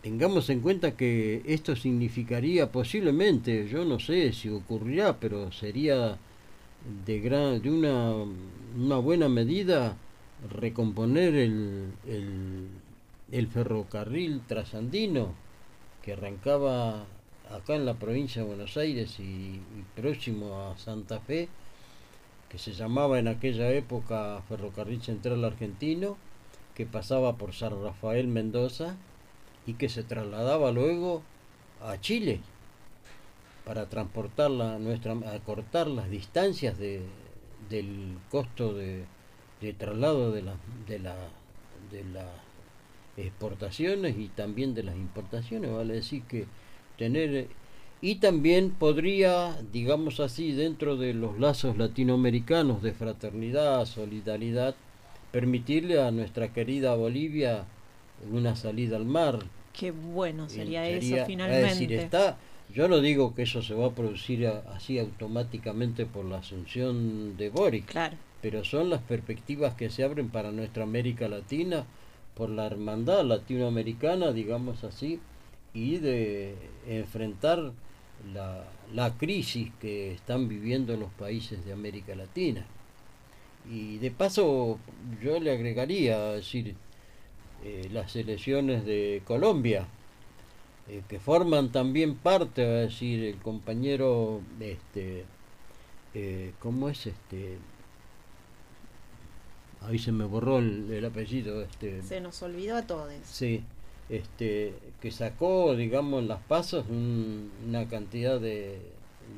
Tengamos 0.00 0.48
en 0.48 0.60
cuenta 0.60 0.96
que 0.96 1.42
esto 1.44 1.76
significaría 1.76 2.72
posiblemente, 2.72 3.68
yo 3.68 3.84
no 3.84 4.00
sé 4.00 4.32
si 4.32 4.48
ocurrirá, 4.48 5.20
pero 5.20 5.52
sería 5.52 6.16
de, 7.04 7.20
gran, 7.20 7.60
de 7.60 7.70
una, 7.70 8.14
una 8.74 8.96
buena 8.96 9.28
medida 9.28 9.98
recomponer 10.50 11.34
el, 11.34 11.92
el, 12.06 12.68
el 13.32 13.48
ferrocarril 13.48 14.40
trasandino 14.46 15.34
que 16.02 16.14
arrancaba 16.14 17.04
acá 17.54 17.74
en 17.74 17.86
la 17.86 17.94
provincia 17.94 18.42
de 18.42 18.48
Buenos 18.48 18.76
Aires 18.76 19.18
y, 19.20 19.60
próximo 19.94 20.62
a 20.62 20.78
Santa 20.78 21.20
Fe, 21.20 21.48
que 22.48 22.58
se 22.58 22.72
llamaba 22.72 23.18
en 23.18 23.28
aquella 23.28 23.70
época 23.70 24.42
Ferrocarril 24.48 25.02
Central 25.02 25.44
Argentino, 25.44 26.16
que 26.74 26.86
pasaba 26.86 27.36
por 27.36 27.52
San 27.54 27.82
Rafael 27.82 28.28
Mendoza 28.28 28.96
y 29.66 29.74
que 29.74 29.88
se 29.88 30.02
trasladaba 30.02 30.72
luego 30.72 31.22
a 31.82 32.00
Chile 32.00 32.40
para 33.64 33.88
transportar 33.88 34.50
la, 34.50 34.78
nuestra, 34.78 35.12
acortar 35.34 35.86
las 35.86 36.10
distancias 36.10 36.78
de, 36.78 37.02
del 37.70 38.18
costo 38.30 38.74
de, 38.74 39.04
de 39.60 39.72
traslado 39.72 40.32
de, 40.32 40.42
de, 40.86 40.98
la, 40.98 41.14
de 41.90 42.04
las 42.12 42.28
exportaciones 43.16 44.18
y 44.18 44.28
también 44.28 44.74
de 44.74 44.82
las 44.82 44.96
importaciones, 44.96 45.72
vale 45.72 45.94
decir 45.94 46.22
que 46.24 46.46
tener 47.06 47.48
y 48.00 48.16
también 48.16 48.70
podría, 48.70 49.56
digamos 49.72 50.20
así, 50.20 50.52
dentro 50.52 50.96
de 50.96 51.14
los 51.14 51.38
lazos 51.40 51.76
latinoamericanos 51.76 52.80
de 52.82 52.92
fraternidad, 52.92 53.86
solidaridad, 53.86 54.74
permitirle 55.32 56.00
a 56.00 56.10
nuestra 56.12 56.52
querida 56.52 56.94
Bolivia 56.94 57.64
una 58.30 58.54
salida 58.54 58.96
al 58.96 59.04
mar. 59.04 59.38
Qué 59.72 59.90
bueno 59.90 60.48
sería, 60.48 60.88
Eh, 60.88 60.98
eso 60.98 61.16
finalmente. 61.26 61.66
Es 61.66 61.78
decir, 61.78 61.92
está, 61.94 62.36
yo 62.72 62.86
no 62.88 63.00
digo 63.00 63.34
que 63.34 63.42
eso 63.42 63.62
se 63.62 63.74
va 63.74 63.86
a 63.86 63.90
producir 63.94 64.46
a- 64.46 64.62
así 64.76 64.98
automáticamente 64.98 66.06
por 66.06 66.24
la 66.24 66.38
asunción 66.38 67.36
de 67.36 67.50
Boric, 67.50 67.86
Claro. 67.86 68.16
pero 68.40 68.62
son 68.64 68.90
las 68.90 69.00
perspectivas 69.02 69.74
que 69.74 69.90
se 69.90 70.04
abren 70.04 70.28
para 70.28 70.52
nuestra 70.52 70.82
América 70.84 71.28
Latina 71.28 71.84
por 72.34 72.48
la 72.50 72.66
hermandad 72.66 73.24
latinoamericana, 73.24 74.32
digamos 74.32 74.82
así, 74.84 75.20
y 75.74 75.98
de 75.98 76.54
enfrentar 76.86 77.72
la, 78.34 78.64
la 78.92 79.16
crisis 79.16 79.70
que 79.80 80.12
están 80.12 80.48
viviendo 80.48 80.96
los 80.96 81.10
países 81.12 81.64
de 81.64 81.72
América 81.72 82.14
Latina. 82.14 82.64
Y 83.70 83.98
de 83.98 84.10
paso 84.10 84.78
yo 85.22 85.38
le 85.40 85.52
agregaría, 85.52 86.30
es 86.30 86.36
decir, 86.44 86.74
eh, 87.64 87.88
las 87.92 88.16
elecciones 88.16 88.84
de 88.84 89.22
Colombia, 89.24 89.86
eh, 90.88 91.02
que 91.08 91.20
forman 91.20 91.70
también 91.70 92.16
parte, 92.16 92.84
es 92.84 92.90
decir, 92.90 93.22
el 93.24 93.36
compañero, 93.36 94.40
este, 94.58 95.24
eh, 96.14 96.52
¿cómo 96.58 96.88
es 96.88 97.06
este? 97.06 97.58
Ahí 99.80 99.98
se 99.98 100.12
me 100.12 100.24
borró 100.24 100.58
el, 100.58 100.90
el 100.92 101.04
apellido, 101.04 101.62
este, 101.62 102.02
Se 102.02 102.20
nos 102.20 102.42
olvidó 102.42 102.76
a 102.76 102.82
todos. 102.86 103.12
sí, 103.24 103.62
este, 104.08 104.74
que 105.02 105.10
sacó, 105.10 105.74
digamos, 105.76 106.22
en 106.22 106.28
las 106.28 106.40
pasos 106.42 106.86
un- 106.88 107.50
una 107.68 107.88
cantidad 107.88 108.40
de, 108.40 108.80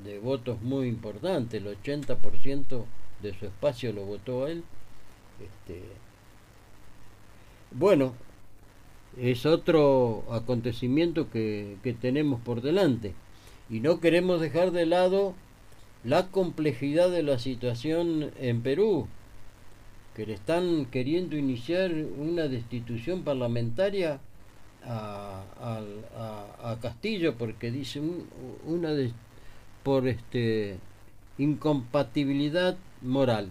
de 0.05 0.19
votos 0.21 0.61
muy 0.63 0.87
importante, 0.89 1.57
el 1.57 1.67
80% 1.67 2.85
de 3.23 3.35
su 3.39 3.47
espacio 3.47 3.93
lo 3.93 4.05
votó 4.05 4.47
él. 4.47 4.63
Este, 5.43 5.83
bueno, 7.71 8.13
es 9.21 9.47
otro 9.47 10.25
acontecimiento 10.31 11.31
que, 11.31 11.77
que 11.83 11.93
tenemos 11.93 12.41
por 12.41 12.61
delante 12.63 13.15
y 13.71 13.81
no 13.81 14.01
queremos 14.01 14.41
dejar 14.41 14.71
de 14.73 14.87
lado 14.87 15.35
la 16.05 16.27
complejidad 16.31 17.11
de 17.11 17.23
la 17.23 17.39
situación 17.39 18.31
en 18.39 18.61
Perú, 18.63 19.07
que 20.15 20.27
le 20.27 20.35
están 20.35 20.87
queriendo 20.87 21.37
iniciar 21.37 21.93
una 22.19 22.49
destitución 22.49 23.23
parlamentaria 23.23 24.21
a, 24.87 25.43
al- 25.61 26.05
a- 26.17 26.71
a 26.73 26.81
Castillo 26.81 27.35
porque 27.37 27.71
dice 27.71 28.01
un- 28.01 28.27
una 28.67 28.91
de, 28.91 29.13
por 29.83 30.07
este 30.09 30.79
incompatibilidad 31.39 32.77
moral. 33.03 33.49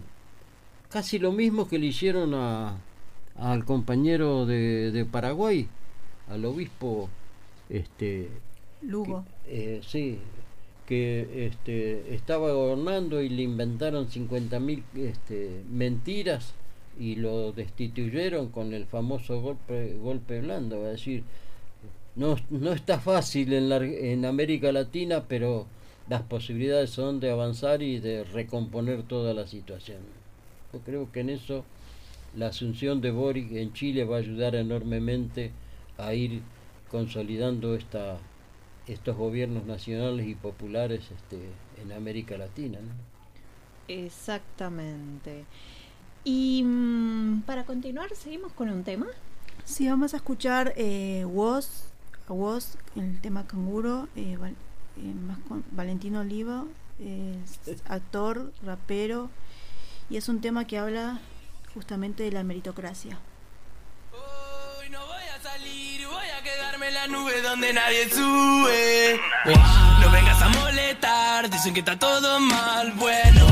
Casi 0.90 1.18
lo 1.18 1.32
mismo 1.32 1.66
que 1.68 1.78
le 1.78 1.86
hicieron 1.86 2.34
a, 2.34 2.76
al 3.36 3.64
compañero 3.64 4.46
de, 4.46 4.90
de 4.92 5.04
Paraguay, 5.04 5.68
al 6.28 6.44
obispo 6.44 7.08
este 7.68 8.28
Lugo. 8.82 9.24
eh, 9.46 9.80
sí, 9.86 10.18
que 10.86 11.46
este, 11.46 12.14
estaba 12.14 12.52
gobernando 12.52 13.20
y 13.22 13.28
le 13.28 13.42
inventaron 13.42 14.08
50.000 14.08 14.82
este, 14.96 15.62
mentiras 15.70 16.54
y 16.98 17.16
lo 17.16 17.52
destituyeron 17.52 18.48
con 18.48 18.72
el 18.72 18.86
famoso 18.86 19.40
golpe, 19.40 19.94
golpe 19.94 20.40
blando. 20.40 20.86
Es 20.86 20.98
decir, 20.98 21.24
no, 22.16 22.36
no 22.50 22.72
está 22.72 23.00
fácil 23.00 23.52
en, 23.52 23.68
la, 23.68 23.76
en 23.76 24.24
América 24.24 24.72
Latina, 24.72 25.24
pero 25.28 25.66
las 26.08 26.22
posibilidades 26.22 26.90
son 26.90 27.20
de 27.20 27.30
avanzar 27.30 27.82
y 27.82 27.98
de 27.98 28.24
recomponer 28.24 29.02
toda 29.02 29.34
la 29.34 29.46
situación. 29.46 29.98
Yo 30.72 30.80
creo 30.80 31.10
que 31.10 31.20
en 31.20 31.30
eso 31.30 31.64
la 32.36 32.48
asunción 32.48 33.00
de 33.00 33.10
Boric 33.10 33.52
en 33.52 33.72
Chile 33.72 34.04
va 34.04 34.16
a 34.16 34.20
ayudar 34.20 34.54
enormemente 34.54 35.52
a 35.98 36.14
ir 36.14 36.42
consolidando 36.90 37.74
esta, 37.74 38.18
estos 38.86 39.16
gobiernos 39.16 39.64
nacionales 39.64 40.26
y 40.26 40.34
populares 40.34 41.10
este, 41.10 41.38
en 41.82 41.92
América 41.92 42.36
Latina. 42.36 42.78
¿no? 42.80 42.92
Exactamente. 43.88 45.44
Y 46.24 46.62
mm, 46.64 47.42
para 47.42 47.64
continuar, 47.64 48.08
seguimos 48.14 48.52
con 48.52 48.68
un 48.70 48.82
tema. 48.84 49.06
Sí, 49.64 49.88
vamos 49.88 50.14
a 50.14 50.18
escuchar 50.18 50.72
eh, 50.76 51.24
Woz, 51.26 51.66
a 52.28 52.32
Woz, 52.32 52.76
el 52.96 53.20
tema 53.20 53.46
canguro, 53.46 54.08
eh, 54.16 54.36
Val- 54.38 54.56
eh, 54.98 55.14
más 55.26 55.38
con 55.48 55.64
Valentino 55.72 56.20
Oliva, 56.20 56.64
eh, 57.00 57.36
es 57.66 57.82
actor, 57.88 58.52
rapero, 58.64 59.30
y 60.10 60.16
es 60.16 60.28
un 60.28 60.40
tema 60.40 60.66
que 60.66 60.78
habla 60.78 61.20
justamente 61.74 62.22
de 62.22 62.32
la 62.32 62.42
meritocracia. 62.42 63.18
Hoy 64.12 64.88
no 64.90 65.00
voy 65.06 65.24
a 65.36 65.42
salir, 65.42 66.06
voy 66.06 66.26
a 66.38 66.42
quedarme 66.42 66.88
en 66.88 66.94
la 66.94 67.06
nube 67.08 67.40
donde 67.42 67.72
nadie 67.72 68.08
sube. 68.10 69.20
No 70.00 70.10
vengas 70.10 70.40
a 70.42 70.48
molestar, 70.50 71.50
dicen 71.50 71.72
que 71.74 71.80
está 71.80 71.98
todo 71.98 72.38
mal. 72.40 72.92
Bueno, 72.92 73.46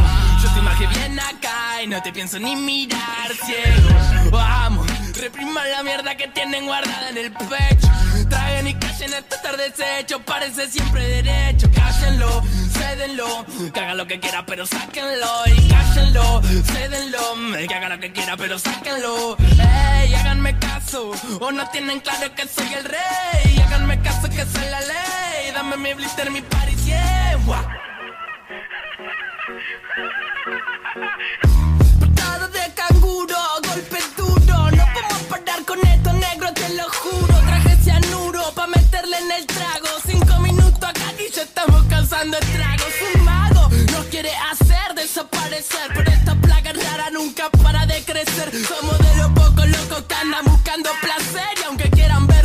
que 0.78 0.86
bien 0.86 1.18
acá 1.18 1.82
y 1.82 1.86
no 1.86 2.02
te 2.02 2.12
pienso 2.12 2.38
ni 2.38 2.56
mirar 2.56 3.30
ciego. 3.44 4.30
Vamos, 4.30 4.86
repriman 5.20 5.70
la 5.70 5.82
mierda 5.82 6.16
que 6.16 6.28
tienen 6.28 6.66
guardada 6.66 7.10
en 7.10 7.18
el 7.18 7.32
pecho. 7.32 7.88
Traigan 8.28 8.68
y 8.68 8.74
callen 8.74 9.12
esto 9.14 9.36
estar 9.36 9.56
deshecho, 9.56 10.20
parece 10.20 10.68
siempre 10.70 11.06
derecho. 11.06 11.70
Cállenlo, 11.74 12.42
cédenlo, 12.72 13.46
que 13.72 13.80
haga 13.80 13.94
lo 13.94 14.06
que 14.06 14.20
quiera, 14.20 14.46
pero 14.46 14.66
sáquenlo. 14.66 15.46
Y 15.46 15.68
cállenlo, 15.68 16.42
cédenlo, 16.72 17.66
que 17.68 17.74
haga 17.74 17.88
lo 17.90 18.00
que 18.00 18.12
quiera, 18.12 18.36
pero 18.36 18.58
sáquenlo. 18.58 19.36
Ey, 19.38 20.14
háganme 20.14 20.58
caso, 20.58 21.12
o 21.40 21.52
no 21.52 21.68
tienen 21.70 22.00
claro 22.00 22.34
que 22.34 22.46
soy 22.46 22.72
el 22.74 22.84
rey. 22.84 23.58
Háganme 23.66 24.00
caso 24.00 24.28
que 24.28 24.44
soy 24.46 24.68
la 24.70 24.80
ley. 24.80 25.52
Dame 25.52 25.76
mi 25.76 25.94
blister, 25.94 26.30
mi 26.30 26.40
party, 26.40 26.74
yeah. 26.84 27.91
Portada 31.98 32.46
de 32.46 32.72
canguro, 32.74 33.36
golpe 33.66 33.98
duro. 34.16 34.70
No 34.70 34.84
podemos 34.94 35.22
parar 35.28 35.64
con 35.64 35.84
esto, 35.84 36.12
negro, 36.12 36.52
te 36.54 36.68
lo 36.74 36.88
juro. 36.88 37.34
Traje 37.40 37.76
cianuro 37.82 38.52
pa' 38.54 38.68
meterle 38.68 39.18
en 39.18 39.32
el 39.32 39.46
trago. 39.46 39.88
Cinco 40.06 40.38
minutos 40.38 40.84
acá 40.84 41.12
y 41.18 41.28
ya 41.32 41.42
estamos 41.42 41.82
causando 41.86 42.38
estragos. 42.38 42.94
Un 43.16 43.24
mago 43.24 43.68
nos 43.90 44.06
quiere 44.06 44.30
hacer 44.52 44.94
desaparecer. 44.94 45.90
Pero 45.92 46.12
esta 46.12 46.36
plaga 46.36 46.72
rara 46.72 47.10
nunca 47.10 47.50
para 47.50 47.84
de 47.86 48.00
crecer. 48.04 48.52
Somos 48.64 48.96
de 48.98 49.16
los 49.16 49.32
pocos 49.32 49.66
locos 49.66 50.02
que 50.02 50.14
andan 50.14 50.44
buscando 50.44 50.88
placer. 51.00 51.58
Y 51.60 51.64
aunque 51.64 51.90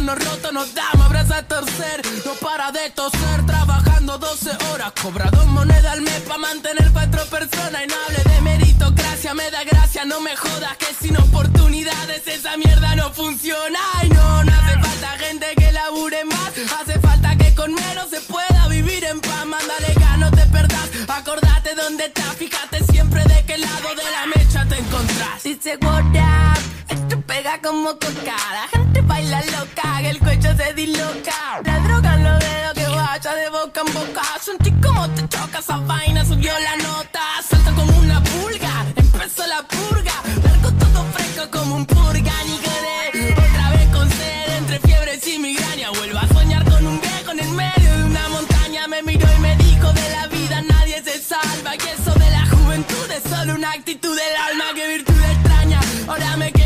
vernos 0.07 0.25
rotos, 0.25 0.53
nos 0.53 0.73
damos 0.73 1.05
abrazos 1.05 1.31
a 1.31 1.43
torcer. 1.43 2.01
No 2.25 2.33
para 2.35 2.71
de 2.71 2.89
toser, 2.91 3.45
trabajando 3.45 4.17
12 4.17 4.51
horas. 4.71 4.93
Cobra 5.01 5.29
dos 5.31 5.45
monedas 5.47 5.85
al 5.85 6.01
mes 6.01 6.21
pa' 6.21 6.37
mantener 6.37 6.89
cuatro 6.93 7.25
personas. 7.25 7.83
Y 7.83 7.87
no 7.87 7.95
hable 8.05 8.23
de 8.23 8.41
meritocracia, 8.41 9.33
me 9.33 9.49
da 9.51 9.63
gracia, 9.63 10.05
no 10.05 10.21
me 10.21 10.35
jodas. 10.35 10.77
Que 10.77 10.93
sin 10.99 11.17
oportunidades 11.17 12.25
esa 12.27 12.55
mierda 12.57 12.95
no 12.95 13.11
funciona. 13.11 13.79
Y 14.03 14.09
no, 14.09 14.43
no 14.43 14.51
hace 14.53 14.79
falta 14.79 15.09
gente 15.19 15.47
que 15.57 15.71
labure 15.71 16.23
más. 16.25 16.51
Hace 16.79 16.99
falta 16.99 17.35
que 17.35 17.53
con 17.53 17.73
menos 17.73 18.09
se 18.09 18.21
pueda 18.21 18.67
vivir 18.69 19.03
en 19.03 19.19
paz. 19.19 19.45
Mándale 19.45 19.93
gas, 19.95 20.17
no 20.19 20.31
te 20.31 20.45
perdás. 20.47 20.89
Acordate 21.07 21.75
dónde 21.75 22.05
estás, 22.05 22.35
fíjate 22.37 22.83
siempre 22.91 23.23
de 23.23 23.43
qué 23.45 23.57
lado 23.57 23.89
de 23.95 24.03
la 24.03 24.25
mecha 24.35 24.65
te 24.67 24.77
encontrás. 24.77 25.43
Dice 25.43 25.77
what 25.81 26.03
up, 26.15 27.06
pega 27.37 27.59
como 27.61 27.89
coca. 27.99 28.37
La 28.57 28.67
gente 28.73 29.01
baila 29.01 29.41
loca, 29.45 29.97
que 30.01 30.09
el 30.09 30.19
cuello 30.19 30.55
se 30.57 30.73
disloca. 30.73 31.61
La 31.63 31.79
droga 31.79 32.13
en 32.15 32.23
los 32.23 32.39
dedos 32.39 32.73
que 32.73 32.87
vaya 32.87 33.33
de 33.35 33.49
boca 33.49 33.81
en 33.85 33.93
boca. 33.93 34.23
Sentí 34.41 34.71
como 34.83 35.07
te 35.09 35.27
choca 35.27 35.59
esa 35.59 35.77
vaina, 35.77 36.25
subió 36.25 36.53
la 36.59 36.75
nota. 36.77 37.21
Salta 37.47 37.71
como 37.75 37.91
una 37.99 38.23
pulga, 38.23 38.73
empezó 38.95 39.45
la 39.45 39.61
purga. 39.73 40.15
Largo 40.43 40.71
todo 40.81 41.03
fresco 41.13 41.43
como 41.51 41.75
un 41.75 41.85
purga, 41.85 42.33
ni 42.47 42.57
quedé. 42.67 43.33
Otra 43.33 43.69
vez 43.75 43.87
con 43.95 44.09
sed, 44.09 44.57
entre 44.57 44.79
fiebres 44.79 45.27
y 45.27 45.39
migraña. 45.39 45.91
Vuelvo 45.91 46.19
a 46.19 46.27
soñar 46.27 46.63
con 46.65 46.87
un 46.87 46.99
viejo 46.99 47.31
en 47.31 47.39
el 47.39 47.51
medio 47.51 47.91
de 47.97 48.03
una 48.03 48.29
montaña. 48.29 48.87
Me 48.87 49.03
miró 49.03 49.27
y 49.37 49.39
me 49.41 49.55
dijo 49.57 49.93
de 49.93 50.09
la 50.15 50.27
vida 50.27 50.61
nadie 50.61 51.03
se 51.03 51.21
salva. 51.21 51.75
Y 51.75 51.87
eso 51.95 52.13
de 52.17 52.29
la 52.31 52.45
juventud 52.47 53.11
es 53.11 53.23
solo 53.29 53.53
una 53.53 53.71
actitud 53.73 54.15
del 54.15 54.35
alma. 54.49 54.65
Que 54.75 54.87
virtud 54.87 55.21
extraña, 55.33 55.79
ahora 56.07 56.37
me 56.37 56.56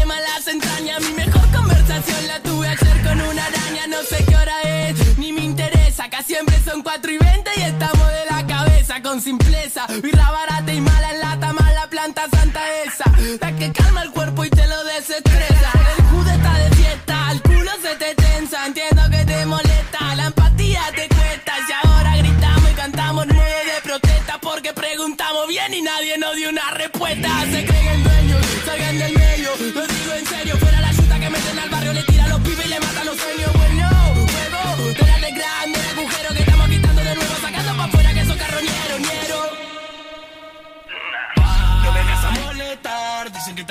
simpleza. 9.20 9.88
Birra 10.02 10.32
barata 10.32 10.72
y 10.72 10.80
mala 10.80 11.12
en 11.12 11.20
lata, 11.20 11.54
mala 11.54 11.88
planta 11.90 12.30
santa 12.30 12.62
esa. 12.84 13.04
La 13.42 13.54
que 13.56 13.72
calma 13.72 14.04
el 14.04 14.12
cuerpo 14.12 14.46
y 14.46 14.50
te 14.50 14.66
lo 14.68 14.84
desestresa. 14.86 15.72
El 15.98 16.04
jude 16.06 16.34
está 16.34 16.54
de 16.60 16.76
fiesta, 16.76 17.32
el 17.32 17.42
culo 17.42 17.72
se 17.82 17.96
te 17.96 18.16
tensa. 18.16 18.66
Entiendo 18.68 19.02
que 19.10 19.26
te 19.26 19.46
molesta, 19.46 20.16
la 20.16 20.28
empatía 20.28 20.82
te 20.96 21.08
cuesta. 21.10 21.54
Y 21.68 21.88
ahora 21.88 22.16
gritamos 22.18 22.72
y 22.72 22.74
cantamos 22.76 23.26
nueve 23.28 23.72
de 23.76 23.82
protesta 23.82 24.38
porque 24.40 24.72
preguntamos 24.74 25.48
bien 25.48 25.74
y 25.74 25.82
nadie 25.82 26.18
nos 26.18 26.36
dio 26.36 26.50
una 26.50 26.72
respuesta. 26.72 27.30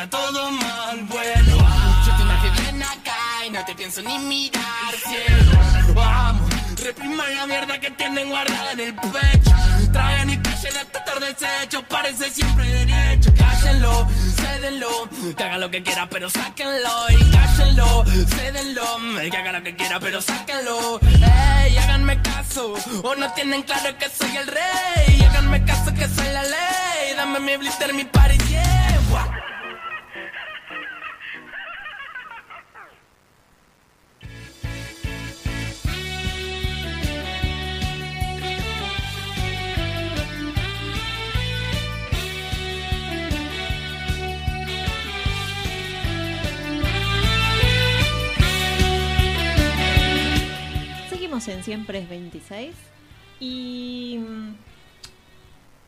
Todo 0.08 0.50
mal, 0.50 1.04
bueno 1.04 1.56
Yo 2.06 2.16
te 2.16 2.22
imagino 2.22 2.54
bien 2.62 2.82
acá 2.82 3.46
y 3.46 3.50
no 3.50 3.64
te 3.64 3.74
pienso 3.74 4.00
ni 4.02 4.18
mirar, 4.18 4.94
cielo. 4.94 5.94
Vamos, 5.94 6.50
repriman 6.82 7.36
la 7.36 7.46
mierda 7.46 7.78
que 7.78 7.90
tienen 7.90 8.28
guardada 8.28 8.72
en 8.72 8.80
el 8.80 8.94
pecho. 8.94 9.50
Traen 9.92 10.30
y 10.30 10.38
callen 10.38 10.76
hasta 10.76 10.98
estar 10.98 11.20
deshecho, 11.20 11.82
parece 11.88 12.30
siempre 12.30 12.66
derecho. 12.66 13.32
Cállenlo, 13.36 14.06
cédenlo, 14.36 15.08
que 15.36 15.42
haga 15.42 15.58
lo 15.58 15.70
que 15.70 15.82
quiera 15.82 16.08
pero 16.08 16.30
sáquenlo. 16.30 17.10
Y 17.10 17.30
cállenlo, 17.30 18.04
cédenlo, 18.28 19.30
que 19.30 19.36
haga 19.36 19.52
lo 19.52 19.62
que 19.62 19.76
quiera 19.76 20.00
pero 20.00 20.22
sáquenlo. 20.22 21.00
Ey, 21.02 21.76
háganme 21.76 22.22
caso, 22.22 22.74
o 23.02 23.14
no 23.16 23.32
tienen 23.34 23.62
claro 23.62 23.96
que 23.98 24.08
soy 24.08 24.34
el 24.36 24.46
rey. 24.46 25.22
Háganme 25.28 25.64
caso 25.64 25.92
que 25.92 26.08
soy 26.08 26.28
la 26.32 26.42
ley, 26.42 27.14
dame 27.16 27.40
mi 27.40 27.56
blister, 27.56 27.92
mi 27.92 28.04
party, 28.04 28.38
yeah 28.48 29.49
Siempre 51.62 52.00
es 52.00 52.08
26. 52.08 52.74
Y. 53.40 54.18
mm, 54.18 54.54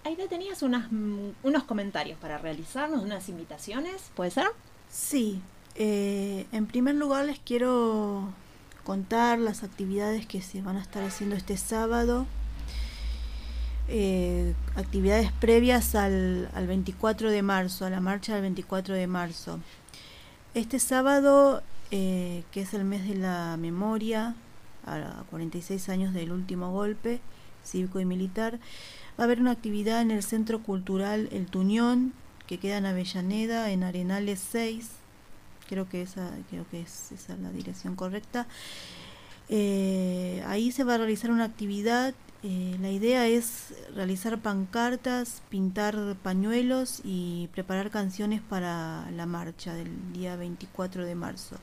Aida, 0.04 0.26
tenías 0.28 0.62
mm, 0.62 1.30
unos 1.44 1.62
comentarios 1.64 2.18
para 2.18 2.38
realizarnos, 2.38 3.02
unas 3.02 3.28
invitaciones, 3.28 4.10
¿puede 4.14 4.32
ser? 4.32 4.46
Sí, 4.90 5.40
eh, 5.76 6.46
en 6.50 6.66
primer 6.66 6.96
lugar 6.96 7.24
les 7.26 7.38
quiero 7.38 8.28
contar 8.84 9.38
las 9.38 9.62
actividades 9.62 10.26
que 10.26 10.42
se 10.42 10.60
van 10.60 10.76
a 10.76 10.82
estar 10.82 11.04
haciendo 11.04 11.36
este 11.36 11.56
sábado. 11.56 12.26
Eh, 13.88 14.54
actividades 14.74 15.30
previas 15.32 15.94
al, 15.94 16.50
al 16.54 16.66
24 16.66 17.30
de 17.30 17.42
marzo, 17.42 17.84
a 17.84 17.90
la 17.90 18.00
marcha 18.00 18.32
del 18.32 18.42
24 18.42 18.94
de 18.94 19.06
marzo. 19.06 19.60
Este 20.54 20.80
sábado, 20.80 21.62
eh, 21.92 22.42
que 22.50 22.62
es 22.62 22.74
el 22.74 22.84
mes 22.84 23.06
de 23.06 23.14
la 23.14 23.56
memoria, 23.56 24.34
a 24.84 25.24
46 25.30 25.88
años 25.88 26.14
del 26.14 26.32
último 26.32 26.72
golpe 26.72 27.20
cívico 27.64 28.00
y 28.00 28.04
militar, 28.04 28.58
va 29.18 29.22
a 29.22 29.24
haber 29.24 29.40
una 29.40 29.52
actividad 29.52 30.02
en 30.02 30.10
el 30.10 30.22
Centro 30.22 30.62
Cultural 30.62 31.28
El 31.32 31.46
Tuñón, 31.46 32.12
que 32.46 32.58
queda 32.58 32.78
en 32.78 32.86
Avellaneda, 32.86 33.70
en 33.70 33.82
Arenales 33.82 34.40
6. 34.50 34.90
Creo 35.68 35.88
que 35.88 36.02
esa, 36.02 36.30
creo 36.50 36.66
que 36.70 36.82
es, 36.82 37.12
esa 37.12 37.34
es 37.34 37.40
la 37.40 37.50
dirección 37.50 37.96
correcta. 37.96 38.46
Eh, 39.48 40.42
ahí 40.46 40.72
se 40.72 40.84
va 40.84 40.94
a 40.94 40.98
realizar 40.98 41.30
una 41.30 41.44
actividad. 41.44 42.14
eh, 42.42 42.76
la 42.80 42.90
idea 42.90 43.28
es 43.28 43.72
realizar 43.94 44.40
pancartas, 44.40 45.42
pintar 45.48 46.16
pañuelos 46.22 47.00
y 47.04 47.48
preparar 47.52 47.90
canciones 47.90 48.40
para 48.40 49.08
la 49.12 49.26
marcha 49.26 49.74
del 49.74 50.12
día 50.12 50.36
24 50.36 51.04
de 51.04 51.14
marzo. 51.14 51.56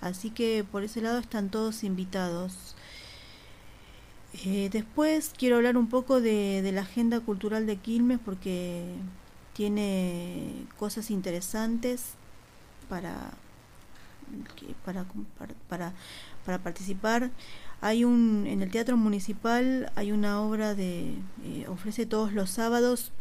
Así 0.00 0.30
que 0.30 0.64
por 0.70 0.82
ese 0.82 1.00
lado 1.00 1.18
están 1.18 1.50
todos 1.50 1.84
invitados. 1.84 2.74
Eh, 4.44 4.68
después 4.70 5.32
quiero 5.36 5.56
hablar 5.56 5.76
un 5.76 5.88
poco 5.88 6.20
de, 6.20 6.70
la 6.72 6.82
agenda 6.82 7.20
cultural 7.20 7.66
de 7.66 7.76
Quilmes 7.76 8.18
porque 8.24 8.84
tiene 9.54 10.66
cosas 10.78 11.10
interesantes 11.10 12.10
para, 12.88 13.14
para, 14.84 15.06
para, 15.68 15.92
para, 16.44 16.58
participar. 16.58 17.30
Hay 17.80 18.04
un, 18.04 18.46
en 18.46 18.62
el 18.62 18.70
Teatro 18.70 18.96
Municipal 18.96 19.90
hay 19.96 20.12
una 20.12 20.40
obra 20.42 20.74
de, 20.74 21.14
eh, 21.44 21.66
ofrece 21.68 22.06
todos 22.06 22.32
los 22.32 22.50
sábados 22.50 23.12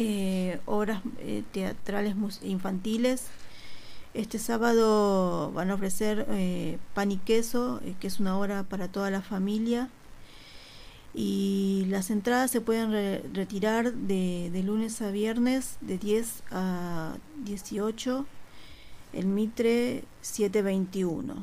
eh, 0.00 0.60
obras 0.64 1.02
eh, 1.18 1.42
teatrales 1.52 2.14
infantiles. 2.42 3.26
Este 4.18 4.40
sábado 4.40 5.52
van 5.54 5.70
a 5.70 5.74
ofrecer 5.74 6.26
eh, 6.30 6.78
Pan 6.92 7.12
y 7.12 7.18
Queso, 7.18 7.80
eh, 7.84 7.94
que 8.00 8.08
es 8.08 8.18
una 8.18 8.36
obra 8.36 8.64
para 8.64 8.88
toda 8.88 9.10
la 9.12 9.22
familia. 9.22 9.90
Y 11.14 11.84
las 11.88 12.10
entradas 12.10 12.50
se 12.50 12.60
pueden 12.60 12.90
re- 12.90 13.22
retirar 13.32 13.92
de, 13.94 14.50
de 14.52 14.62
lunes 14.64 15.00
a 15.02 15.12
viernes 15.12 15.76
de 15.82 15.98
10 15.98 16.42
a 16.50 17.16
18, 17.44 18.26
el 19.12 19.26
Mitre 19.26 20.02
721. 20.20 21.34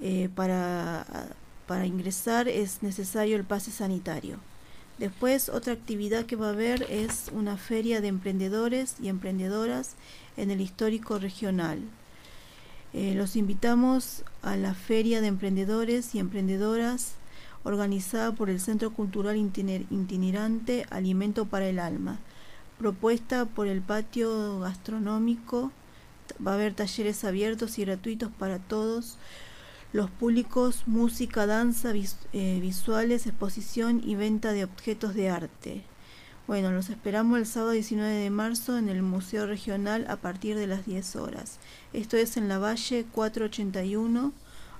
Eh, 0.00 0.28
para, 0.34 1.04
para 1.66 1.86
ingresar 1.86 2.46
es 2.46 2.84
necesario 2.84 3.36
el 3.36 3.44
pase 3.44 3.72
sanitario. 3.72 4.38
Después 5.00 5.48
otra 5.48 5.72
actividad 5.72 6.26
que 6.26 6.36
va 6.36 6.48
a 6.48 6.52
haber 6.52 6.82
es 6.90 7.30
una 7.32 7.56
feria 7.56 8.02
de 8.02 8.08
emprendedores 8.08 8.96
y 9.02 9.08
emprendedoras 9.08 9.94
en 10.36 10.50
el 10.50 10.60
histórico 10.60 11.18
regional. 11.18 11.78
Eh, 12.92 13.14
los 13.14 13.34
invitamos 13.34 14.24
a 14.42 14.56
la 14.56 14.74
feria 14.74 15.22
de 15.22 15.28
emprendedores 15.28 16.14
y 16.14 16.18
emprendedoras 16.18 17.14
organizada 17.64 18.32
por 18.32 18.50
el 18.50 18.60
Centro 18.60 18.92
Cultural 18.92 19.36
Itiner- 19.36 19.86
Itinerante 19.90 20.84
Alimento 20.90 21.46
para 21.46 21.66
el 21.66 21.78
Alma, 21.78 22.18
propuesta 22.78 23.46
por 23.46 23.68
el 23.68 23.80
patio 23.80 24.60
gastronómico. 24.60 25.72
Va 26.46 26.50
a 26.50 26.54
haber 26.56 26.74
talleres 26.74 27.24
abiertos 27.24 27.78
y 27.78 27.86
gratuitos 27.86 28.30
para 28.38 28.58
todos 28.58 29.16
los 29.92 30.10
públicos, 30.10 30.84
música, 30.86 31.46
danza, 31.46 31.92
eh, 32.32 32.58
visuales, 32.60 33.26
exposición 33.26 34.00
y 34.04 34.14
venta 34.14 34.52
de 34.52 34.64
objetos 34.64 35.14
de 35.14 35.30
arte. 35.30 35.82
Bueno, 36.46 36.70
los 36.70 36.90
esperamos 36.90 37.38
el 37.38 37.46
sábado 37.46 37.72
19 37.72 38.12
de 38.12 38.30
marzo 38.30 38.78
en 38.78 38.88
el 38.88 39.02
Museo 39.02 39.46
Regional 39.46 40.06
a 40.08 40.16
partir 40.16 40.56
de 40.56 40.66
las 40.66 40.86
10 40.86 41.16
horas. 41.16 41.58
Esto 41.92 42.16
es 42.16 42.36
en 42.36 42.48
la 42.48 42.58
Valle 42.58 43.04
481 43.12 44.32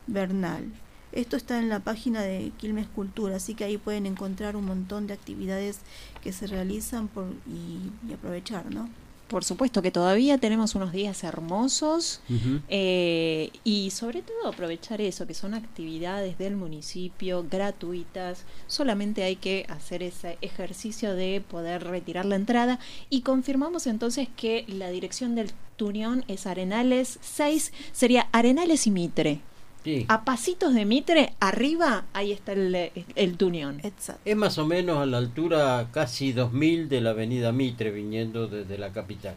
Bernal. 0.07 0.73
Esto 1.13 1.37
está 1.37 1.59
en 1.59 1.69
la 1.69 1.81
página 1.81 2.23
de 2.23 2.53
Quilmes 2.57 2.87
Cultura, 2.87 3.37
así 3.37 3.55
que 3.55 3.65
ahí 3.65 3.79
pueden 3.79 4.07
encontrar 4.07 4.57
un 4.57 4.65
montón 4.65 5.09
de 5.09 5.15
actividades 5.15 5.81
que 6.23 6.33
se 6.33 6.47
realizan 6.47 7.09
por, 7.09 7.27
y 7.47 8.13
aprovechar, 8.13 8.73
¿no? 8.73 8.89
Por 9.31 9.45
supuesto 9.45 9.81
que 9.81 9.93
todavía 9.93 10.39
tenemos 10.39 10.75
unos 10.75 10.91
días 10.91 11.23
hermosos 11.23 12.21
eh, 12.69 13.51
y 13.63 13.93
sobre 13.93 14.23
todo 14.23 14.49
aprovechar 14.49 15.01
eso, 15.01 15.25
que 15.25 15.35
son 15.35 15.55
actividades 15.55 16.37
del 16.37 16.57
municipio 16.57 17.47
gratuitas, 17.49 18.45
solamente 18.67 19.23
hay 19.23 19.37
que 19.37 19.67
hacer 19.69 20.03
ese 20.03 20.37
ejercicio 20.41 21.15
de 21.15 21.41
poder 21.49 21.85
retirar 21.85 22.25
la 22.25 22.35
entrada. 22.35 22.81
Y 23.09 23.21
confirmamos 23.21 23.87
entonces 23.87 24.27
que 24.37 24.65
la 24.67 24.91
dirección 24.91 25.37
del 25.37 25.53
Tunión 25.77 26.25
es 26.27 26.49
Arenales 26.49 27.21
6, 27.23 27.73
sería 27.93 28.29
Arenales 28.33 28.89
y 28.89 28.91
Mitre. 28.91 29.43
Sí. 29.85 30.05
A 30.09 30.25
pasitos 30.25 30.75
de 30.75 30.85
Mitre, 30.85 31.33
arriba, 31.41 32.05
ahí 32.13 32.33
está 32.33 32.53
el, 32.53 32.93
el 33.15 33.37
Tunión. 33.37 33.81
Exacto. 33.83 34.21
Es 34.25 34.37
más 34.37 34.59
o 34.59 34.67
menos 34.67 34.99
a 34.99 35.07
la 35.07 35.19
altura 35.19 35.89
casi 35.93 36.33
2000 36.33 36.89
de 36.89 37.01
la 37.01 37.11
avenida 37.11 37.53
Mitre 37.53 37.91
viniendo 37.91 38.47
desde 38.47 38.77
la 38.77 38.93
capital. 38.93 39.37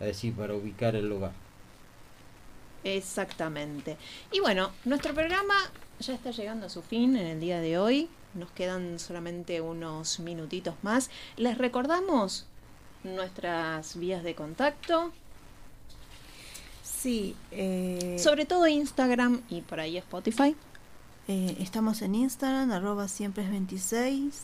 Es 0.00 0.06
decir, 0.06 0.34
para 0.34 0.54
ubicar 0.54 0.96
el 0.96 1.08
lugar. 1.08 1.32
Exactamente. 2.84 3.96
Y 4.32 4.40
bueno, 4.40 4.70
nuestro 4.84 5.14
programa 5.14 5.54
ya 6.00 6.14
está 6.14 6.30
llegando 6.30 6.66
a 6.66 6.70
su 6.70 6.82
fin 6.82 7.16
en 7.16 7.26
el 7.26 7.40
día 7.40 7.60
de 7.60 7.78
hoy. 7.78 8.08
Nos 8.34 8.50
quedan 8.52 8.98
solamente 8.98 9.60
unos 9.60 10.20
minutitos 10.20 10.74
más. 10.82 11.10
Les 11.36 11.58
recordamos 11.58 12.46
nuestras 13.04 13.98
vías 13.98 14.22
de 14.22 14.34
contacto, 14.34 15.12
Sí, 16.98 17.36
eh, 17.52 18.16
sobre 18.18 18.44
todo 18.44 18.66
Instagram 18.66 19.42
y 19.48 19.60
por 19.60 19.78
ahí 19.78 19.96
Spotify. 19.98 20.56
eh, 21.28 21.56
estamos 21.60 22.02
en 22.02 22.16
Instagram, 22.16 22.72
arroba 22.72 23.06
siempre 23.06 23.44
es 23.44 23.50
26, 23.50 24.42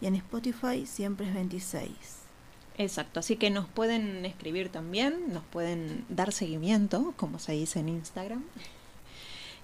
y 0.00 0.06
en 0.06 0.16
Spotify 0.16 0.84
siempre 0.86 1.26
es 1.26 1.34
26. 1.34 1.88
Exacto, 2.76 3.20
así 3.20 3.36
que 3.36 3.48
nos 3.50 3.68
pueden 3.68 4.24
escribir 4.26 4.68
también, 4.68 5.32
nos 5.32 5.44
pueden 5.44 6.04
dar 6.08 6.32
seguimiento, 6.32 7.14
como 7.16 7.38
se 7.38 7.52
dice 7.52 7.80
en 7.80 7.88
Instagram. 7.88 8.42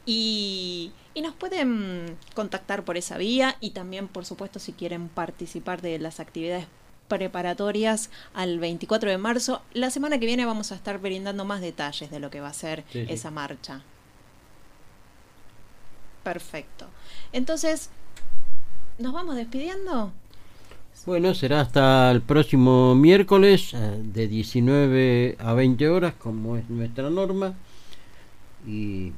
Y, 0.06 0.92
y 1.12 1.20
nos 1.20 1.34
pueden 1.34 2.16
contactar 2.34 2.84
por 2.84 2.96
esa 2.96 3.18
vía 3.18 3.56
y 3.60 3.70
también, 3.70 4.08
por 4.08 4.24
supuesto, 4.24 4.58
si 4.58 4.72
quieren 4.72 5.08
participar 5.08 5.82
de 5.82 5.98
las 5.98 6.20
actividades 6.20 6.66
preparatorias 7.08 8.10
al 8.34 8.58
24 8.58 9.10
de 9.10 9.18
marzo. 9.18 9.62
La 9.72 9.90
semana 9.90 10.18
que 10.18 10.26
viene 10.26 10.44
vamos 10.46 10.70
a 10.72 10.74
estar 10.74 10.98
brindando 10.98 11.44
más 11.44 11.60
detalles 11.60 12.10
de 12.10 12.20
lo 12.20 12.30
que 12.30 12.40
va 12.40 12.48
a 12.48 12.52
ser 12.54 12.84
Sí, 12.92 13.04
sí. 13.06 13.12
esa 13.12 13.30
marcha. 13.30 13.82
Perfecto. 16.22 16.86
Entonces, 17.32 17.90
¿nos 18.98 19.12
vamos 19.12 19.36
despidiendo? 19.36 20.12
Bueno, 21.06 21.32
será 21.32 21.60
hasta 21.62 22.10
el 22.10 22.20
próximo 22.20 22.94
miércoles 22.94 23.72
eh, 23.72 24.00
de 24.02 24.28
19 24.28 25.36
a 25.38 25.54
20 25.54 25.88
horas, 25.88 26.14
como 26.18 26.56
es 26.56 26.68
nuestra 26.68 27.08
norma. 27.08 27.54
Y 28.66 29.12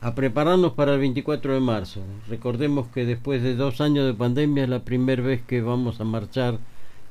a 0.00 0.14
prepararnos 0.14 0.72
para 0.72 0.94
el 0.94 1.00
24 1.00 1.52
de 1.52 1.60
marzo. 1.60 2.00
Recordemos 2.28 2.86
que 2.88 3.04
después 3.04 3.42
de 3.42 3.54
dos 3.54 3.82
años 3.82 4.06
de 4.06 4.14
pandemia 4.14 4.62
es 4.64 4.70
la 4.70 4.80
primera 4.84 5.22
vez 5.22 5.42
que 5.42 5.60
vamos 5.60 6.00
a 6.00 6.04
marchar 6.04 6.58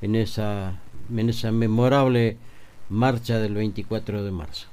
en 0.02 0.16
esa, 0.16 0.80
en 1.16 1.30
esa 1.30 1.52
memorable 1.52 2.38
marcha 2.90 3.40
del 3.40 3.54
24 3.54 4.24
de 4.24 4.32
marzo. 4.32 4.68